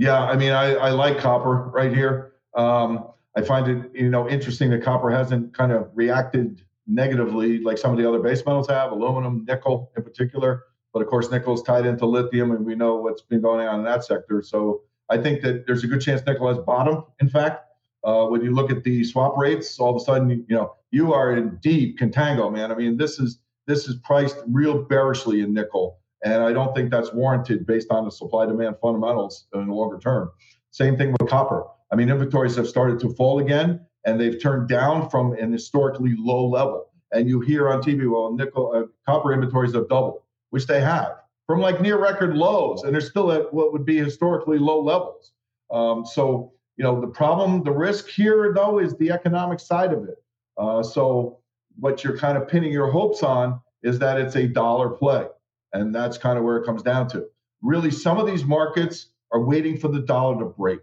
Yeah, 0.00 0.18
I 0.18 0.34
mean, 0.34 0.52
I, 0.52 0.76
I 0.76 0.90
like 0.92 1.18
copper 1.18 1.68
right 1.74 1.94
here. 1.94 2.32
Um, 2.56 3.08
I 3.36 3.42
find 3.42 3.68
it, 3.68 3.90
you 3.94 4.08
know, 4.08 4.26
interesting 4.26 4.70
that 4.70 4.82
copper 4.82 5.10
hasn't 5.10 5.52
kind 5.54 5.72
of 5.72 5.90
reacted 5.92 6.62
negatively 6.86 7.58
like 7.60 7.76
some 7.76 7.92
of 7.92 7.98
the 7.98 8.08
other 8.08 8.18
base 8.18 8.42
metals 8.46 8.66
have, 8.68 8.92
aluminum, 8.92 9.44
nickel 9.46 9.92
in 9.98 10.02
particular. 10.02 10.64
But 10.94 11.02
of 11.02 11.08
course, 11.08 11.30
nickel 11.30 11.52
is 11.52 11.60
tied 11.60 11.84
into 11.84 12.06
lithium, 12.06 12.50
and 12.52 12.64
we 12.64 12.74
know 12.74 12.96
what's 12.96 13.20
been 13.20 13.42
going 13.42 13.68
on 13.68 13.80
in 13.80 13.84
that 13.84 14.02
sector. 14.02 14.40
So 14.40 14.80
I 15.10 15.18
think 15.18 15.42
that 15.42 15.66
there's 15.66 15.84
a 15.84 15.86
good 15.86 16.00
chance 16.00 16.22
nickel 16.26 16.48
has 16.48 16.56
bottom. 16.56 17.04
In 17.20 17.28
fact, 17.28 17.66
uh, 18.02 18.24
when 18.24 18.42
you 18.42 18.54
look 18.54 18.70
at 18.70 18.82
the 18.82 19.04
swap 19.04 19.36
rates, 19.36 19.78
all 19.78 19.90
of 19.94 19.96
a 20.00 20.04
sudden, 20.04 20.30
you 20.30 20.56
know, 20.56 20.76
you 20.92 21.12
are 21.12 21.36
in 21.36 21.58
deep 21.60 21.98
contango, 21.98 22.50
man. 22.50 22.72
I 22.72 22.74
mean, 22.74 22.96
this 22.96 23.18
is 23.18 23.38
this 23.66 23.86
is 23.86 23.96
priced 23.96 24.38
real 24.48 24.82
bearishly 24.82 25.42
in 25.42 25.52
nickel, 25.52 25.99
and 26.24 26.42
I 26.42 26.52
don't 26.52 26.74
think 26.74 26.90
that's 26.90 27.12
warranted 27.12 27.66
based 27.66 27.90
on 27.90 28.04
the 28.04 28.10
supply-demand 28.10 28.76
fundamentals 28.80 29.46
in 29.54 29.66
the 29.66 29.74
longer 29.74 29.98
term. 29.98 30.30
Same 30.70 30.96
thing 30.96 31.12
with 31.18 31.30
copper. 31.30 31.64
I 31.92 31.96
mean, 31.96 32.08
inventories 32.08 32.56
have 32.56 32.68
started 32.68 33.00
to 33.00 33.14
fall 33.14 33.40
again, 33.40 33.80
and 34.04 34.20
they've 34.20 34.40
turned 34.40 34.68
down 34.68 35.10
from 35.10 35.32
an 35.32 35.52
historically 35.52 36.14
low 36.16 36.46
level. 36.46 36.86
And 37.12 37.28
you 37.28 37.40
hear 37.40 37.68
on 37.68 37.82
TV, 37.82 38.08
well, 38.10 38.32
nickel, 38.32 38.72
uh, 38.74 38.82
copper 39.10 39.32
inventories 39.32 39.74
have 39.74 39.88
doubled 39.88 40.20
which 40.50 40.66
they 40.66 40.80
have, 40.80 41.16
from 41.46 41.60
like 41.60 41.80
near 41.80 41.98
record 41.98 42.36
lows, 42.36 42.82
and 42.82 42.92
they're 42.92 43.00
still 43.00 43.32
at 43.32 43.52
what 43.52 43.72
would 43.72 43.84
be 43.84 43.96
historically 43.96 44.58
low 44.58 44.80
levels. 44.82 45.32
Um, 45.70 46.04
so, 46.04 46.52
you 46.76 46.84
know, 46.84 47.00
the 47.00 47.06
problem, 47.06 47.62
the 47.64 47.72
risk 47.72 48.08
here, 48.08 48.52
though, 48.54 48.78
is 48.78 48.96
the 48.96 49.10
economic 49.10 49.60
side 49.60 49.92
of 49.92 50.04
it. 50.04 50.22
Uh, 50.58 50.82
so, 50.82 51.38
what 51.78 52.04
you're 52.04 52.18
kind 52.18 52.36
of 52.36 52.48
pinning 52.48 52.72
your 52.72 52.90
hopes 52.90 53.22
on 53.22 53.60
is 53.82 53.98
that 54.00 54.20
it's 54.20 54.36
a 54.36 54.46
dollar 54.46 54.90
play. 54.90 55.26
And 55.72 55.94
that's 55.94 56.18
kind 56.18 56.38
of 56.38 56.44
where 56.44 56.56
it 56.56 56.66
comes 56.66 56.82
down 56.82 57.08
to. 57.10 57.26
Really, 57.62 57.90
some 57.90 58.18
of 58.18 58.26
these 58.26 58.44
markets 58.44 59.08
are 59.32 59.44
waiting 59.44 59.76
for 59.76 59.88
the 59.88 60.00
dollar 60.00 60.38
to 60.40 60.46
break. 60.46 60.80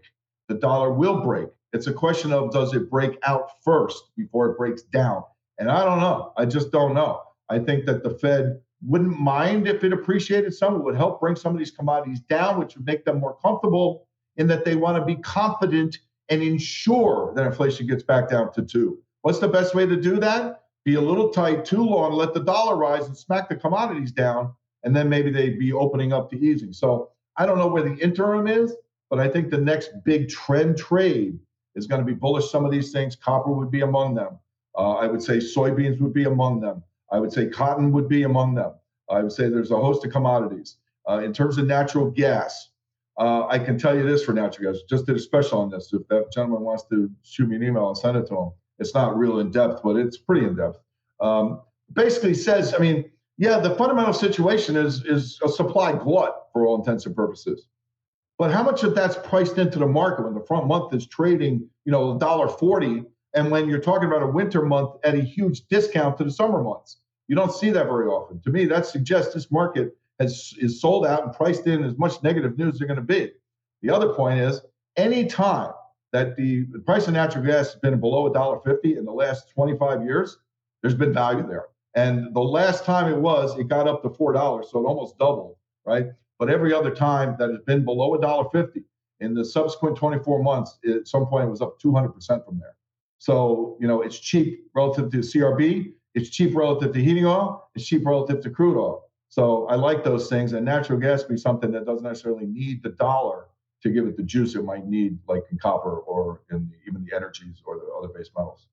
The 0.47 0.55
dollar 0.55 0.91
will 0.91 1.21
break. 1.21 1.49
It's 1.73 1.88
a 1.88 1.93
question 1.93 2.31
of 2.31 2.51
does 2.51 2.73
it 2.73 2.89
break 2.89 3.17
out 3.23 3.49
first 3.63 4.11
before 4.15 4.49
it 4.49 4.57
breaks 4.57 4.83
down? 4.83 5.23
And 5.57 5.69
I 5.69 5.83
don't 5.83 5.99
know. 5.99 6.31
I 6.38 6.45
just 6.45 6.71
don't 6.71 6.93
know. 6.93 7.21
I 7.49 7.59
think 7.59 7.85
that 7.85 8.03
the 8.03 8.11
Fed 8.11 8.61
wouldn't 8.85 9.19
mind 9.19 9.67
if 9.67 9.83
it 9.83 9.91
appreciated 9.91 10.53
some. 10.53 10.75
It 10.75 10.83
would 10.83 10.95
help 10.95 11.19
bring 11.19 11.35
some 11.35 11.53
of 11.53 11.59
these 11.59 11.71
commodities 11.71 12.19
down, 12.21 12.59
which 12.59 12.75
would 12.75 12.85
make 12.85 13.05
them 13.05 13.19
more 13.19 13.38
comfortable 13.43 14.07
in 14.38 14.47
that 14.47 14.65
they 14.65 14.75
want 14.75 14.97
to 14.97 15.05
be 15.05 15.15
confident 15.21 15.97
and 16.29 16.43
ensure 16.43 17.33
that 17.35 17.45
inflation 17.45 17.88
gets 17.88 18.03
back 18.03 18.29
down 18.29 18.53
to 18.53 18.61
two. 18.61 18.99
What's 19.21 19.39
the 19.39 19.47
best 19.47 19.73
way 19.73 19.85
to 19.85 19.99
do 19.99 20.19
that? 20.19 20.63
Be 20.85 20.95
a 20.95 21.01
little 21.01 21.29
tight 21.29 21.65
too 21.65 21.83
long, 21.83 22.13
let 22.13 22.33
the 22.33 22.39
dollar 22.39 22.77
rise 22.77 23.07
and 23.07 23.17
smack 23.17 23.49
the 23.49 23.55
commodities 23.55 24.11
down, 24.11 24.53
and 24.88 24.95
then 24.95 25.07
maybe 25.09 25.29
they'd 25.29 25.59
be 25.59 25.73
opening 25.83 26.13
up 26.17 26.25
to 26.31 26.35
easing. 26.49 26.71
So 26.71 27.11
I 27.35 27.45
don't 27.45 27.59
know 27.61 27.67
where 27.67 27.83
the 27.89 27.95
interim 28.07 28.47
is, 28.47 28.69
but 29.09 29.19
I 29.19 29.27
think 29.27 29.49
the 29.49 29.63
next 29.71 29.89
big 30.05 30.21
trend 30.29 30.77
trade 30.77 31.38
is 31.75 31.85
going 31.89 32.01
to 32.05 32.09
be 32.13 32.13
bullish. 32.13 32.49
Some 32.49 32.63
of 32.67 32.71
these 32.71 32.89
things, 32.95 33.11
copper 33.27 33.51
would 33.51 33.71
be 33.77 33.81
among 33.81 34.15
them. 34.15 34.33
Uh, 34.81 34.93
I 35.03 35.05
would 35.11 35.23
say 35.27 35.38
soybeans 35.38 35.99
would 36.01 36.15
be 36.21 36.25
among 36.35 36.61
them. 36.61 36.77
I 37.11 37.19
would 37.21 37.33
say 37.35 37.43
cotton 37.61 37.91
would 37.91 38.07
be 38.07 38.23
among 38.23 38.55
them. 38.55 38.71
I 39.09 39.19
would 39.23 39.31
say 39.38 39.43
there's 39.49 39.71
a 39.71 39.81
host 39.88 40.05
of 40.05 40.11
commodities. 40.17 40.69
Uh, 41.09 41.19
in 41.27 41.31
terms 41.33 41.57
of 41.57 41.65
natural 41.77 42.07
gas, 42.23 42.53
Uh, 43.25 43.43
I 43.55 43.57
can 43.65 43.75
tell 43.83 43.95
you 43.97 44.05
this 44.11 44.21
for 44.25 44.33
natural 44.33 44.63
gas. 44.65 44.83
Just 44.93 45.03
did 45.07 45.15
a 45.15 45.19
special 45.19 45.57
on 45.63 45.69
this. 45.73 45.85
If 45.91 46.03
that 46.13 46.23
gentleman 46.35 46.61
wants 46.69 46.83
to 46.91 46.97
shoot 47.31 47.47
me 47.49 47.55
an 47.59 47.63
email, 47.67 47.85
I'll 47.88 48.01
send 48.05 48.15
it 48.21 48.27
to 48.27 48.35
him. 48.41 48.49
It's 48.81 48.93
not 48.99 49.17
real 49.23 49.35
in 49.43 49.49
depth, 49.49 49.77
but 49.85 49.95
it's 50.01 50.17
pretty 50.25 50.43
in 50.49 50.55
depth. 50.55 50.79
Um, 51.27 51.45
basically 52.01 52.35
says, 52.35 52.75
I 52.75 52.79
mean, 52.85 52.99
yeah, 53.38 53.59
the 53.59 53.75
fundamental 53.75 54.13
situation 54.13 54.75
is 54.75 55.03
is 55.05 55.39
a 55.43 55.49
supply 55.49 55.93
glut 55.93 56.47
for 56.51 56.65
all 56.65 56.77
intents 56.77 57.05
and 57.05 57.15
purposes. 57.15 57.67
But 58.38 58.51
how 58.51 58.63
much 58.63 58.83
of 58.83 58.93
that's 58.93 59.17
priced 59.27 59.57
into 59.57 59.79
the 59.79 59.88
market 59.88 60.25
when 60.25 60.35
the 60.35 60.45
front 60.45 60.67
month 60.67 60.93
is 60.93 61.07
trading, 61.07 61.67
you 61.85 61.91
know, 61.91 62.15
a 62.15 62.19
dollar 62.19 62.47
forty, 62.47 63.03
and 63.33 63.51
when 63.51 63.69
you're 63.69 63.79
talking 63.79 64.07
about 64.07 64.23
a 64.23 64.27
winter 64.27 64.63
month 64.63 64.91
at 65.03 65.15
a 65.15 65.21
huge 65.21 65.67
discount 65.67 66.17
to 66.17 66.23
the 66.23 66.31
summer 66.31 66.63
months? 66.63 66.97
You 67.27 67.35
don't 67.35 67.51
see 67.51 67.71
that 67.71 67.85
very 67.85 68.07
often. 68.07 68.41
To 68.41 68.49
me, 68.49 68.65
that 68.65 68.85
suggests 68.85 69.33
this 69.33 69.51
market 69.51 69.95
has 70.19 70.53
is 70.57 70.81
sold 70.81 71.05
out 71.05 71.23
and 71.23 71.33
priced 71.33 71.67
in 71.67 71.83
as 71.83 71.97
much 71.97 72.23
negative 72.23 72.57
news 72.57 72.75
as 72.75 72.79
they're 72.79 72.88
going 72.88 72.95
to 72.95 73.03
be. 73.03 73.31
The 73.81 73.93
other 73.93 74.13
point 74.13 74.39
is 74.39 74.61
any 74.95 75.25
time 75.25 75.73
that 76.13 76.35
the, 76.35 76.65
the 76.71 76.79
price 76.79 77.07
of 77.07 77.13
natural 77.13 77.45
gas 77.45 77.73
has 77.73 77.75
been 77.75 77.99
below 77.99 78.31
$1.50 78.31 78.97
in 78.97 79.05
the 79.05 79.11
last 79.11 79.49
25 79.51 80.03
years, 80.03 80.38
there's 80.81 80.95
been 80.95 81.13
value 81.13 81.45
there. 81.47 81.65
And 81.97 82.31
the 82.35 82.41
last 82.41 82.85
time 82.85 83.11
it 83.11 83.17
was, 83.17 83.57
it 83.57 83.69
got 83.69 83.87
up 83.87 84.03
to 84.03 84.09
$4, 84.09 84.65
so 84.65 84.79
it 84.79 84.83
almost 84.85 85.17
doubled, 85.17 85.55
right? 85.83 86.05
But 86.37 86.47
every 86.47 86.71
other 86.71 86.93
time 86.93 87.35
that 87.39 87.49
has 87.49 87.61
been 87.65 87.83
below 87.83 88.15
$1.50 88.15 88.83
in 89.19 89.33
the 89.33 89.43
subsequent 89.43 89.97
24 89.97 90.43
months, 90.43 90.77
at 90.87 91.07
some 91.07 91.25
point 91.25 91.47
it 91.47 91.49
was 91.49 91.59
up 91.59 91.81
200% 91.81 92.45
from 92.45 92.59
there. 92.59 92.75
So, 93.17 93.77
you 93.81 93.87
know, 93.87 94.03
it's 94.03 94.19
cheap 94.19 94.67
relative 94.75 95.09
to 95.09 95.17
CRB, 95.17 95.93
it's 96.13 96.29
cheap 96.29 96.55
relative 96.55 96.93
to 96.93 97.03
heating 97.03 97.25
oil, 97.25 97.67
it's 97.73 97.87
cheap 97.87 98.05
relative 98.05 98.43
to 98.43 98.51
crude 98.51 98.79
oil. 98.79 99.09
So 99.29 99.65
I 99.65 99.73
like 99.73 100.03
those 100.03 100.29
things. 100.29 100.53
And 100.53 100.63
natural 100.63 100.99
gas 100.99 101.23
be 101.23 101.35
something 101.35 101.71
that 101.71 101.87
doesn't 101.87 102.03
necessarily 102.03 102.45
need 102.45 102.83
the 102.83 102.89
dollar 102.89 103.47
to 103.81 103.89
give 103.89 104.05
it 104.05 104.17
the 104.17 104.23
juice 104.23 104.53
it 104.53 104.63
might 104.63 104.85
need, 104.85 105.17
like 105.27 105.41
in 105.51 105.57
copper 105.57 105.97
or 105.97 106.41
in 106.51 106.69
the, 106.69 106.75
even 106.87 107.03
the 107.03 107.15
energies 107.15 107.63
or 107.65 107.77
the 107.77 107.91
other 107.97 108.13
base 108.13 108.29
metals. 108.37 108.67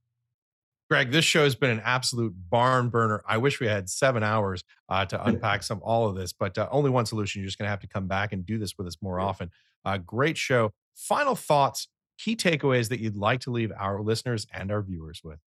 Greg, 0.91 1.11
this 1.11 1.25
show 1.25 1.45
has 1.45 1.55
been 1.55 1.71
an 1.71 1.83
absolute 1.85 2.35
barn 2.51 2.91
burner. 2.91 3.23
I 3.27 3.39
wish 3.39 3.59
we 3.59 3.67
had 3.67 3.89
seven 3.89 4.23
hours 4.23 4.63
uh, 4.89 5.07
to 5.07 5.25
unpack 5.25 5.63
some 5.63 5.81
all 5.83 6.09
of 6.09 6.15
this, 6.15 6.33
but 6.33 6.59
uh, 6.59 6.69
only 6.71 6.91
one 6.91 7.07
solution. 7.07 7.41
You're 7.41 7.49
just 7.49 7.59
going 7.59 7.67
to 7.67 7.71
have 7.71 7.81
to 7.81 7.89
come 7.89 8.07
back 8.07 8.33
and 8.33 8.45
do 8.45 8.59
this 8.59 8.77
with 8.77 8.87
us 8.87 8.97
more 9.01 9.19
often. 9.19 9.51
Uh, 9.85 9.99
great 9.99 10.37
show. 10.37 10.73
Final 10.95 11.35
thoughts, 11.35 11.89
key 12.19 12.37
takeaways 12.37 12.91
that 12.91 13.01
you'd 13.01 13.17
like 13.17 13.41
to 13.41 13.51
leave 13.51 13.73
our 13.79 14.03
listeners 14.03 14.47
and 14.53 14.71
our 14.71 14.83
viewers 14.83 15.23
with. 15.25 15.39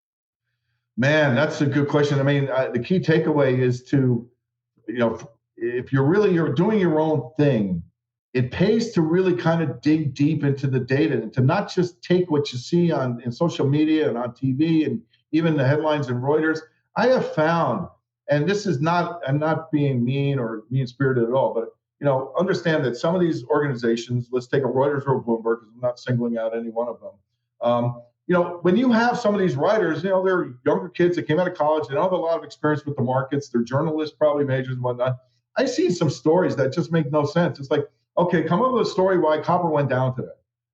Man, 0.98 1.36
that's 1.36 1.62
a 1.62 1.68
good 1.68 1.88
question. 1.88 2.20
I 2.20 2.24
mean, 2.24 2.50
uh, 2.50 2.70
the 2.74 2.80
key 2.80 3.00
takeaway 3.00 3.60
is 3.60 3.84
to, 3.86 4.28
you 4.88 4.98
know, 4.98 5.20
if 5.56 5.94
you're 5.94 6.04
really 6.04 6.34
you're 6.34 6.54
doing 6.54 6.80
your 6.80 7.00
own 7.00 7.32
thing, 7.38 7.84
it 8.34 8.52
pays 8.52 8.92
to 8.92 9.02
really 9.02 9.36
kind 9.36 9.62
of 9.62 9.82
dig 9.82 10.14
deep 10.14 10.44
into 10.44 10.68
the 10.68 10.80
data 10.80 11.16
and 11.16 11.34
to 11.34 11.42
not 11.42 11.74
just 11.74 12.02
take 12.04 12.30
what 12.30 12.52
you 12.52 12.60
see 12.60 12.92
on 12.92 13.22
in 13.22 13.32
social 13.32 13.68
media 13.68 14.08
and 14.08 14.18
on 14.18 14.32
TV 14.32 14.86
and 14.86 15.02
even 15.32 15.58
the 15.58 15.66
headlines 15.66 16.10
in 16.10 16.16
Reuters. 16.16 16.60
I 16.96 17.08
have 17.08 17.34
found, 17.34 17.88
and 18.30 18.48
this 18.48 18.66
is 18.66 18.82
not, 18.82 19.22
I'm 19.28 19.40
not 19.40 19.72
being 19.72 20.04
mean 20.04 20.40
or 20.40 20.64
mean 20.70 20.88
spirited 20.88 21.24
at 21.24 21.32
all, 21.32 21.54
but 21.54 21.70
you 22.00 22.06
know, 22.06 22.32
understand 22.38 22.86
that 22.86 22.96
some 22.96 23.16
of 23.16 23.22
these 23.22 23.44
organizations, 23.46 24.28
let's 24.32 24.48
take 24.48 24.64
a 24.64 24.68
Reuters 24.68 25.08
or 25.08 25.18
a 25.18 25.22
Bloomberg, 25.22 25.62
because 25.62 25.74
I'm 25.74 25.82
not 25.82 26.00
singling 26.00 26.38
out 26.38 26.56
any 26.56 26.70
one 26.70 26.88
of 26.88 27.00
them. 27.00 27.12
Um, 27.62 28.02
you 28.28 28.36
know, 28.36 28.60
when 28.62 28.76
you 28.76 28.92
have 28.92 29.18
some 29.18 29.34
of 29.34 29.40
these 29.40 29.56
writers, 29.56 30.04
you 30.04 30.10
know, 30.10 30.24
they're 30.24 30.54
younger 30.66 30.90
kids 30.90 31.16
that 31.16 31.28
came 31.28 31.40
out 31.40 31.48
of 31.48 31.58
college, 31.58 31.88
they 31.88 31.96
don't 31.96 32.04
have 32.04 32.12
a 32.12 32.18
lot 32.18 32.38
of 32.38 32.44
experience 32.44 32.86
with 32.86 32.98
the 32.98 33.02
markets, 33.02 33.50
they're 33.50 33.64
journalists, 33.64 34.16
probably 34.16 34.44
majors 34.44 34.76
and 34.76 34.84
whatnot. 34.84 35.18
I 35.58 35.66
see 35.66 35.90
some 35.90 36.10
stories 36.10 36.56
that 36.58 36.72
just 36.72 36.92
make 36.92 37.12
no 37.12 37.26
sense. 37.26 37.58
It's 37.58 37.72
like, 37.72 37.86
okay, 38.18 38.44
come 38.44 38.62
up 38.62 38.72
with 38.72 38.88
a 38.88 38.90
story 38.90 39.18
why 39.18 39.40
copper 39.40 39.70
went 39.70 39.90
down 39.90 40.16
today. 40.16 40.28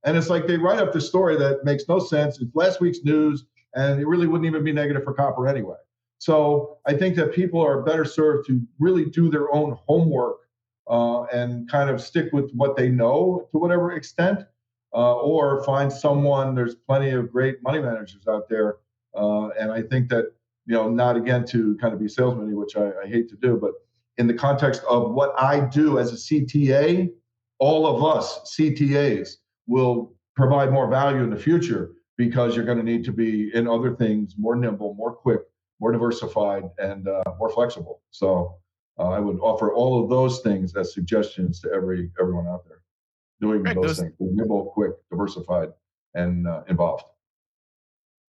And 0.05 0.17
it's 0.17 0.29
like 0.29 0.47
they 0.47 0.57
write 0.57 0.79
up 0.79 0.91
the 0.91 1.01
story 1.01 1.37
that 1.37 1.63
makes 1.63 1.87
no 1.87 1.99
sense. 1.99 2.39
It's 2.39 2.55
last 2.55 2.81
week's 2.81 3.03
news, 3.03 3.45
and 3.73 3.99
it 4.01 4.07
really 4.07 4.27
wouldn't 4.27 4.45
even 4.45 4.63
be 4.63 4.73
negative 4.73 5.03
for 5.03 5.13
copper 5.13 5.47
anyway. 5.47 5.77
So 6.19 6.77
I 6.85 6.93
think 6.93 7.15
that 7.15 7.33
people 7.33 7.61
are 7.61 7.81
better 7.81 8.05
served 8.05 8.47
to 8.47 8.61
really 8.79 9.05
do 9.05 9.29
their 9.29 9.53
own 9.53 9.77
homework 9.87 10.37
uh, 10.89 11.23
and 11.23 11.69
kind 11.69 11.89
of 11.89 12.01
stick 12.01 12.31
with 12.33 12.51
what 12.53 12.75
they 12.75 12.89
know 12.89 13.47
to 13.51 13.57
whatever 13.57 13.93
extent, 13.93 14.39
uh, 14.93 15.15
or 15.15 15.63
find 15.63 15.91
someone. 15.91 16.55
There's 16.55 16.75
plenty 16.75 17.11
of 17.11 17.31
great 17.31 17.63
money 17.63 17.79
managers 17.79 18.27
out 18.27 18.49
there, 18.49 18.77
uh, 19.15 19.49
and 19.59 19.71
I 19.71 19.81
think 19.81 20.09
that 20.09 20.33
you 20.65 20.75
know, 20.75 20.89
not 20.89 21.17
again 21.17 21.45
to 21.45 21.77
kind 21.79 21.93
of 21.93 21.99
be 21.99 22.07
salesman, 22.07 22.55
which 22.55 22.77
I, 22.77 22.91
I 23.03 23.07
hate 23.07 23.29
to 23.29 23.35
do, 23.35 23.57
but 23.57 23.71
in 24.17 24.27
the 24.27 24.33
context 24.33 24.81
of 24.89 25.11
what 25.11 25.33
I 25.37 25.59
do 25.59 25.99
as 25.99 26.13
a 26.13 26.15
CTA, 26.15 27.11
all 27.59 27.87
of 27.87 28.03
us 28.03 28.55
CTAs 28.57 29.35
will 29.67 30.13
provide 30.35 30.71
more 30.71 30.89
value 30.89 31.23
in 31.23 31.29
the 31.29 31.37
future 31.37 31.91
because 32.17 32.55
you're 32.55 32.65
going 32.65 32.77
to 32.77 32.83
need 32.83 33.03
to 33.05 33.11
be 33.11 33.51
in 33.53 33.67
other 33.67 33.95
things 33.95 34.35
more 34.37 34.55
nimble, 34.55 34.93
more 34.95 35.13
quick, 35.13 35.41
more 35.79 35.91
diversified, 35.91 36.63
and 36.77 37.07
uh, 37.07 37.23
more 37.39 37.49
flexible. 37.49 38.01
So 38.11 38.57
uh, 38.99 39.09
I 39.09 39.19
would 39.19 39.39
offer 39.39 39.73
all 39.73 40.03
of 40.03 40.09
those 40.09 40.41
things 40.41 40.75
as 40.75 40.93
suggestions 40.93 41.59
to 41.61 41.71
every 41.71 42.11
everyone 42.19 42.47
out 42.47 42.65
there 42.67 42.81
doing 43.41 43.63
Greg, 43.63 43.75
those, 43.75 43.97
those, 43.97 43.99
things: 43.99 44.13
nimble, 44.19 44.71
quick, 44.73 44.91
diversified, 45.09 45.69
and 46.13 46.47
uh, 46.47 46.63
involved. 46.67 47.03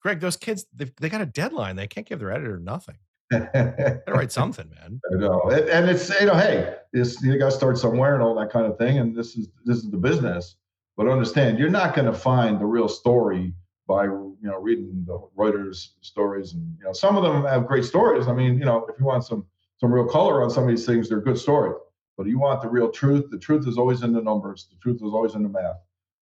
Greg, 0.01 0.19
those 0.19 0.37
kids 0.37 0.65
they 0.73 1.09
got 1.09 1.21
a 1.21 1.25
deadline. 1.25 1.75
They 1.75 1.87
can't 1.87 2.07
give 2.07 2.19
their 2.19 2.31
editor 2.31 2.57
nothing. 2.57 2.97
gotta 3.53 4.01
write 4.07 4.31
something, 4.31 4.69
man. 4.69 4.99
I 5.11 5.19
know, 5.19 5.49
and 5.49 5.89
it's 5.89 6.09
you 6.19 6.25
know, 6.25 6.35
hey, 6.35 6.75
this 6.91 7.21
you 7.21 7.37
got 7.37 7.51
to 7.51 7.55
start 7.55 7.77
somewhere 7.77 8.13
and 8.13 8.21
all 8.21 8.35
that 8.35 8.51
kind 8.51 8.65
of 8.65 8.77
thing. 8.77 8.97
And 8.97 9.15
this 9.15 9.37
is 9.37 9.47
this 9.65 9.77
is 9.77 9.89
the 9.89 9.97
business. 9.97 10.55
But 10.97 11.07
understand, 11.07 11.57
you're 11.57 11.69
not 11.69 11.95
going 11.95 12.07
to 12.07 12.13
find 12.13 12.59
the 12.59 12.65
real 12.65 12.89
story 12.89 13.53
by 13.87 14.03
you 14.03 14.37
know 14.41 14.57
reading 14.59 15.05
the 15.07 15.17
Reuters 15.37 15.91
stories, 16.01 16.53
and 16.53 16.75
you 16.77 16.83
know 16.83 16.91
some 16.91 17.15
of 17.15 17.23
them 17.23 17.45
have 17.45 17.67
great 17.67 17.85
stories. 17.85 18.27
I 18.27 18.33
mean, 18.33 18.59
you 18.59 18.65
know, 18.65 18.85
if 18.89 18.99
you 18.99 19.05
want 19.05 19.23
some 19.23 19.45
some 19.77 19.93
real 19.93 20.07
color 20.07 20.43
on 20.43 20.49
some 20.49 20.63
of 20.63 20.69
these 20.69 20.85
things, 20.85 21.07
they're 21.07 21.21
good 21.21 21.37
stories. 21.37 21.77
But 22.17 22.27
you 22.27 22.37
want 22.37 22.61
the 22.61 22.69
real 22.69 22.91
truth. 22.91 23.31
The 23.31 23.39
truth 23.39 23.65
is 23.65 23.77
always 23.77 24.03
in 24.03 24.11
the 24.11 24.21
numbers. 24.21 24.67
The 24.69 24.77
truth 24.77 24.97
is 24.97 25.13
always 25.13 25.35
in 25.35 25.43
the 25.43 25.49
math. 25.49 25.77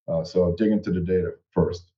Uh, 0.08 0.24
so 0.24 0.56
dig 0.58 0.72
into 0.72 0.92
the 0.92 1.02
data 1.02 1.32
first 1.52 1.92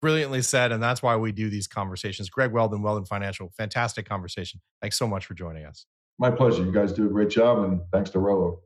brilliantly 0.00 0.42
said. 0.42 0.72
And 0.72 0.82
that's 0.82 1.02
why 1.02 1.16
we 1.16 1.32
do 1.32 1.50
these 1.50 1.66
conversations. 1.66 2.30
Greg 2.30 2.52
Weldon, 2.52 2.82
Weldon 2.82 3.04
Financial, 3.04 3.50
fantastic 3.56 4.08
conversation. 4.08 4.60
Thanks 4.80 4.98
so 4.98 5.06
much 5.06 5.26
for 5.26 5.34
joining 5.34 5.64
us. 5.64 5.86
My 6.18 6.30
pleasure. 6.30 6.64
You 6.64 6.72
guys 6.72 6.92
do 6.92 7.06
a 7.06 7.10
great 7.10 7.30
job. 7.30 7.58
And 7.64 7.80
thanks 7.92 8.10
to 8.10 8.18
Raoul. 8.18 8.62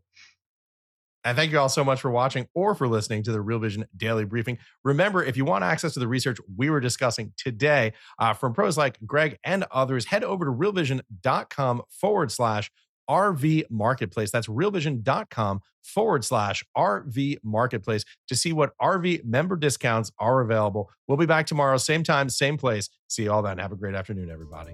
And 1.25 1.37
thank 1.37 1.53
you 1.53 1.59
all 1.59 1.69
so 1.69 1.85
much 1.85 2.01
for 2.01 2.11
watching 2.11 2.47
or 2.55 2.75
for 2.75 2.89
listening 2.89 3.23
to 3.25 3.33
the 3.33 3.43
Real 3.43 3.59
Vision 3.59 3.85
Daily 3.95 4.25
Briefing. 4.25 4.57
Remember, 4.85 5.23
if 5.23 5.37
you 5.37 5.45
want 5.45 5.65
access 5.65 5.93
to 5.95 6.01
the 6.01 6.09
research 6.09 6.39
we 6.57 6.71
were 6.71 6.81
discussing 6.81 7.35
today 7.37 7.93
uh, 8.19 8.33
from 8.33 8.55
pros 8.55 8.79
like 8.79 8.99
Greg 9.05 9.39
and 9.45 9.65
others, 9.71 10.07
head 10.07 10.25
over 10.25 10.47
to 10.47 10.51
realvision.com 10.51 11.83
forward 11.91 12.33
slash 12.33 12.71
RV 13.11 13.65
Marketplace. 13.71 14.31
That's 14.31 14.47
realvision.com 14.47 15.61
forward 15.83 16.25
slash 16.25 16.65
RV 16.77 17.39
Marketplace 17.43 18.05
to 18.29 18.37
see 18.37 18.53
what 18.53 18.73
RV 18.81 19.25
member 19.25 19.57
discounts 19.57 20.13
are 20.19 20.41
available. 20.41 20.91
We'll 21.09 21.19
be 21.19 21.27
back 21.27 21.47
tomorrow, 21.47 21.77
same 21.77 22.05
time, 22.05 22.29
same 22.29 22.57
place. 22.57 22.89
See 23.09 23.25
you 23.25 23.33
all 23.33 23.43
then. 23.43 23.59
Have 23.59 23.73
a 23.73 23.77
great 23.77 23.97
afternoon, 23.97 24.31
everybody. 24.31 24.73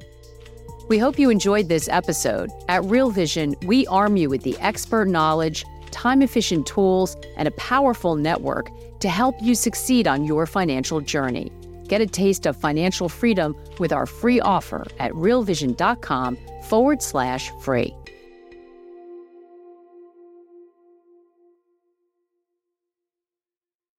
We 0.88 0.98
hope 0.98 1.18
you 1.18 1.30
enjoyed 1.30 1.68
this 1.68 1.88
episode. 1.88 2.50
At 2.68 2.84
Real 2.84 3.10
Vision, 3.10 3.56
we 3.64 3.86
arm 3.86 4.16
you 4.16 4.28
with 4.28 4.42
the 4.42 4.56
expert 4.58 5.08
knowledge, 5.08 5.64
time 5.90 6.20
efficient 6.22 6.66
tools, 6.66 7.16
and 7.36 7.48
a 7.48 7.52
powerful 7.52 8.16
network 8.16 8.68
to 9.00 9.08
help 9.08 9.34
you 9.40 9.54
succeed 9.54 10.06
on 10.06 10.24
your 10.24 10.46
financial 10.46 11.00
journey. 11.00 11.50
Get 11.88 12.00
a 12.00 12.06
taste 12.06 12.46
of 12.46 12.56
financial 12.56 13.08
freedom 13.08 13.56
with 13.78 13.92
our 13.92 14.06
free 14.06 14.40
offer 14.40 14.86
at 14.98 15.12
realvision.com 15.12 16.36
forward 16.68 17.02
slash 17.02 17.50
free. 17.62 17.94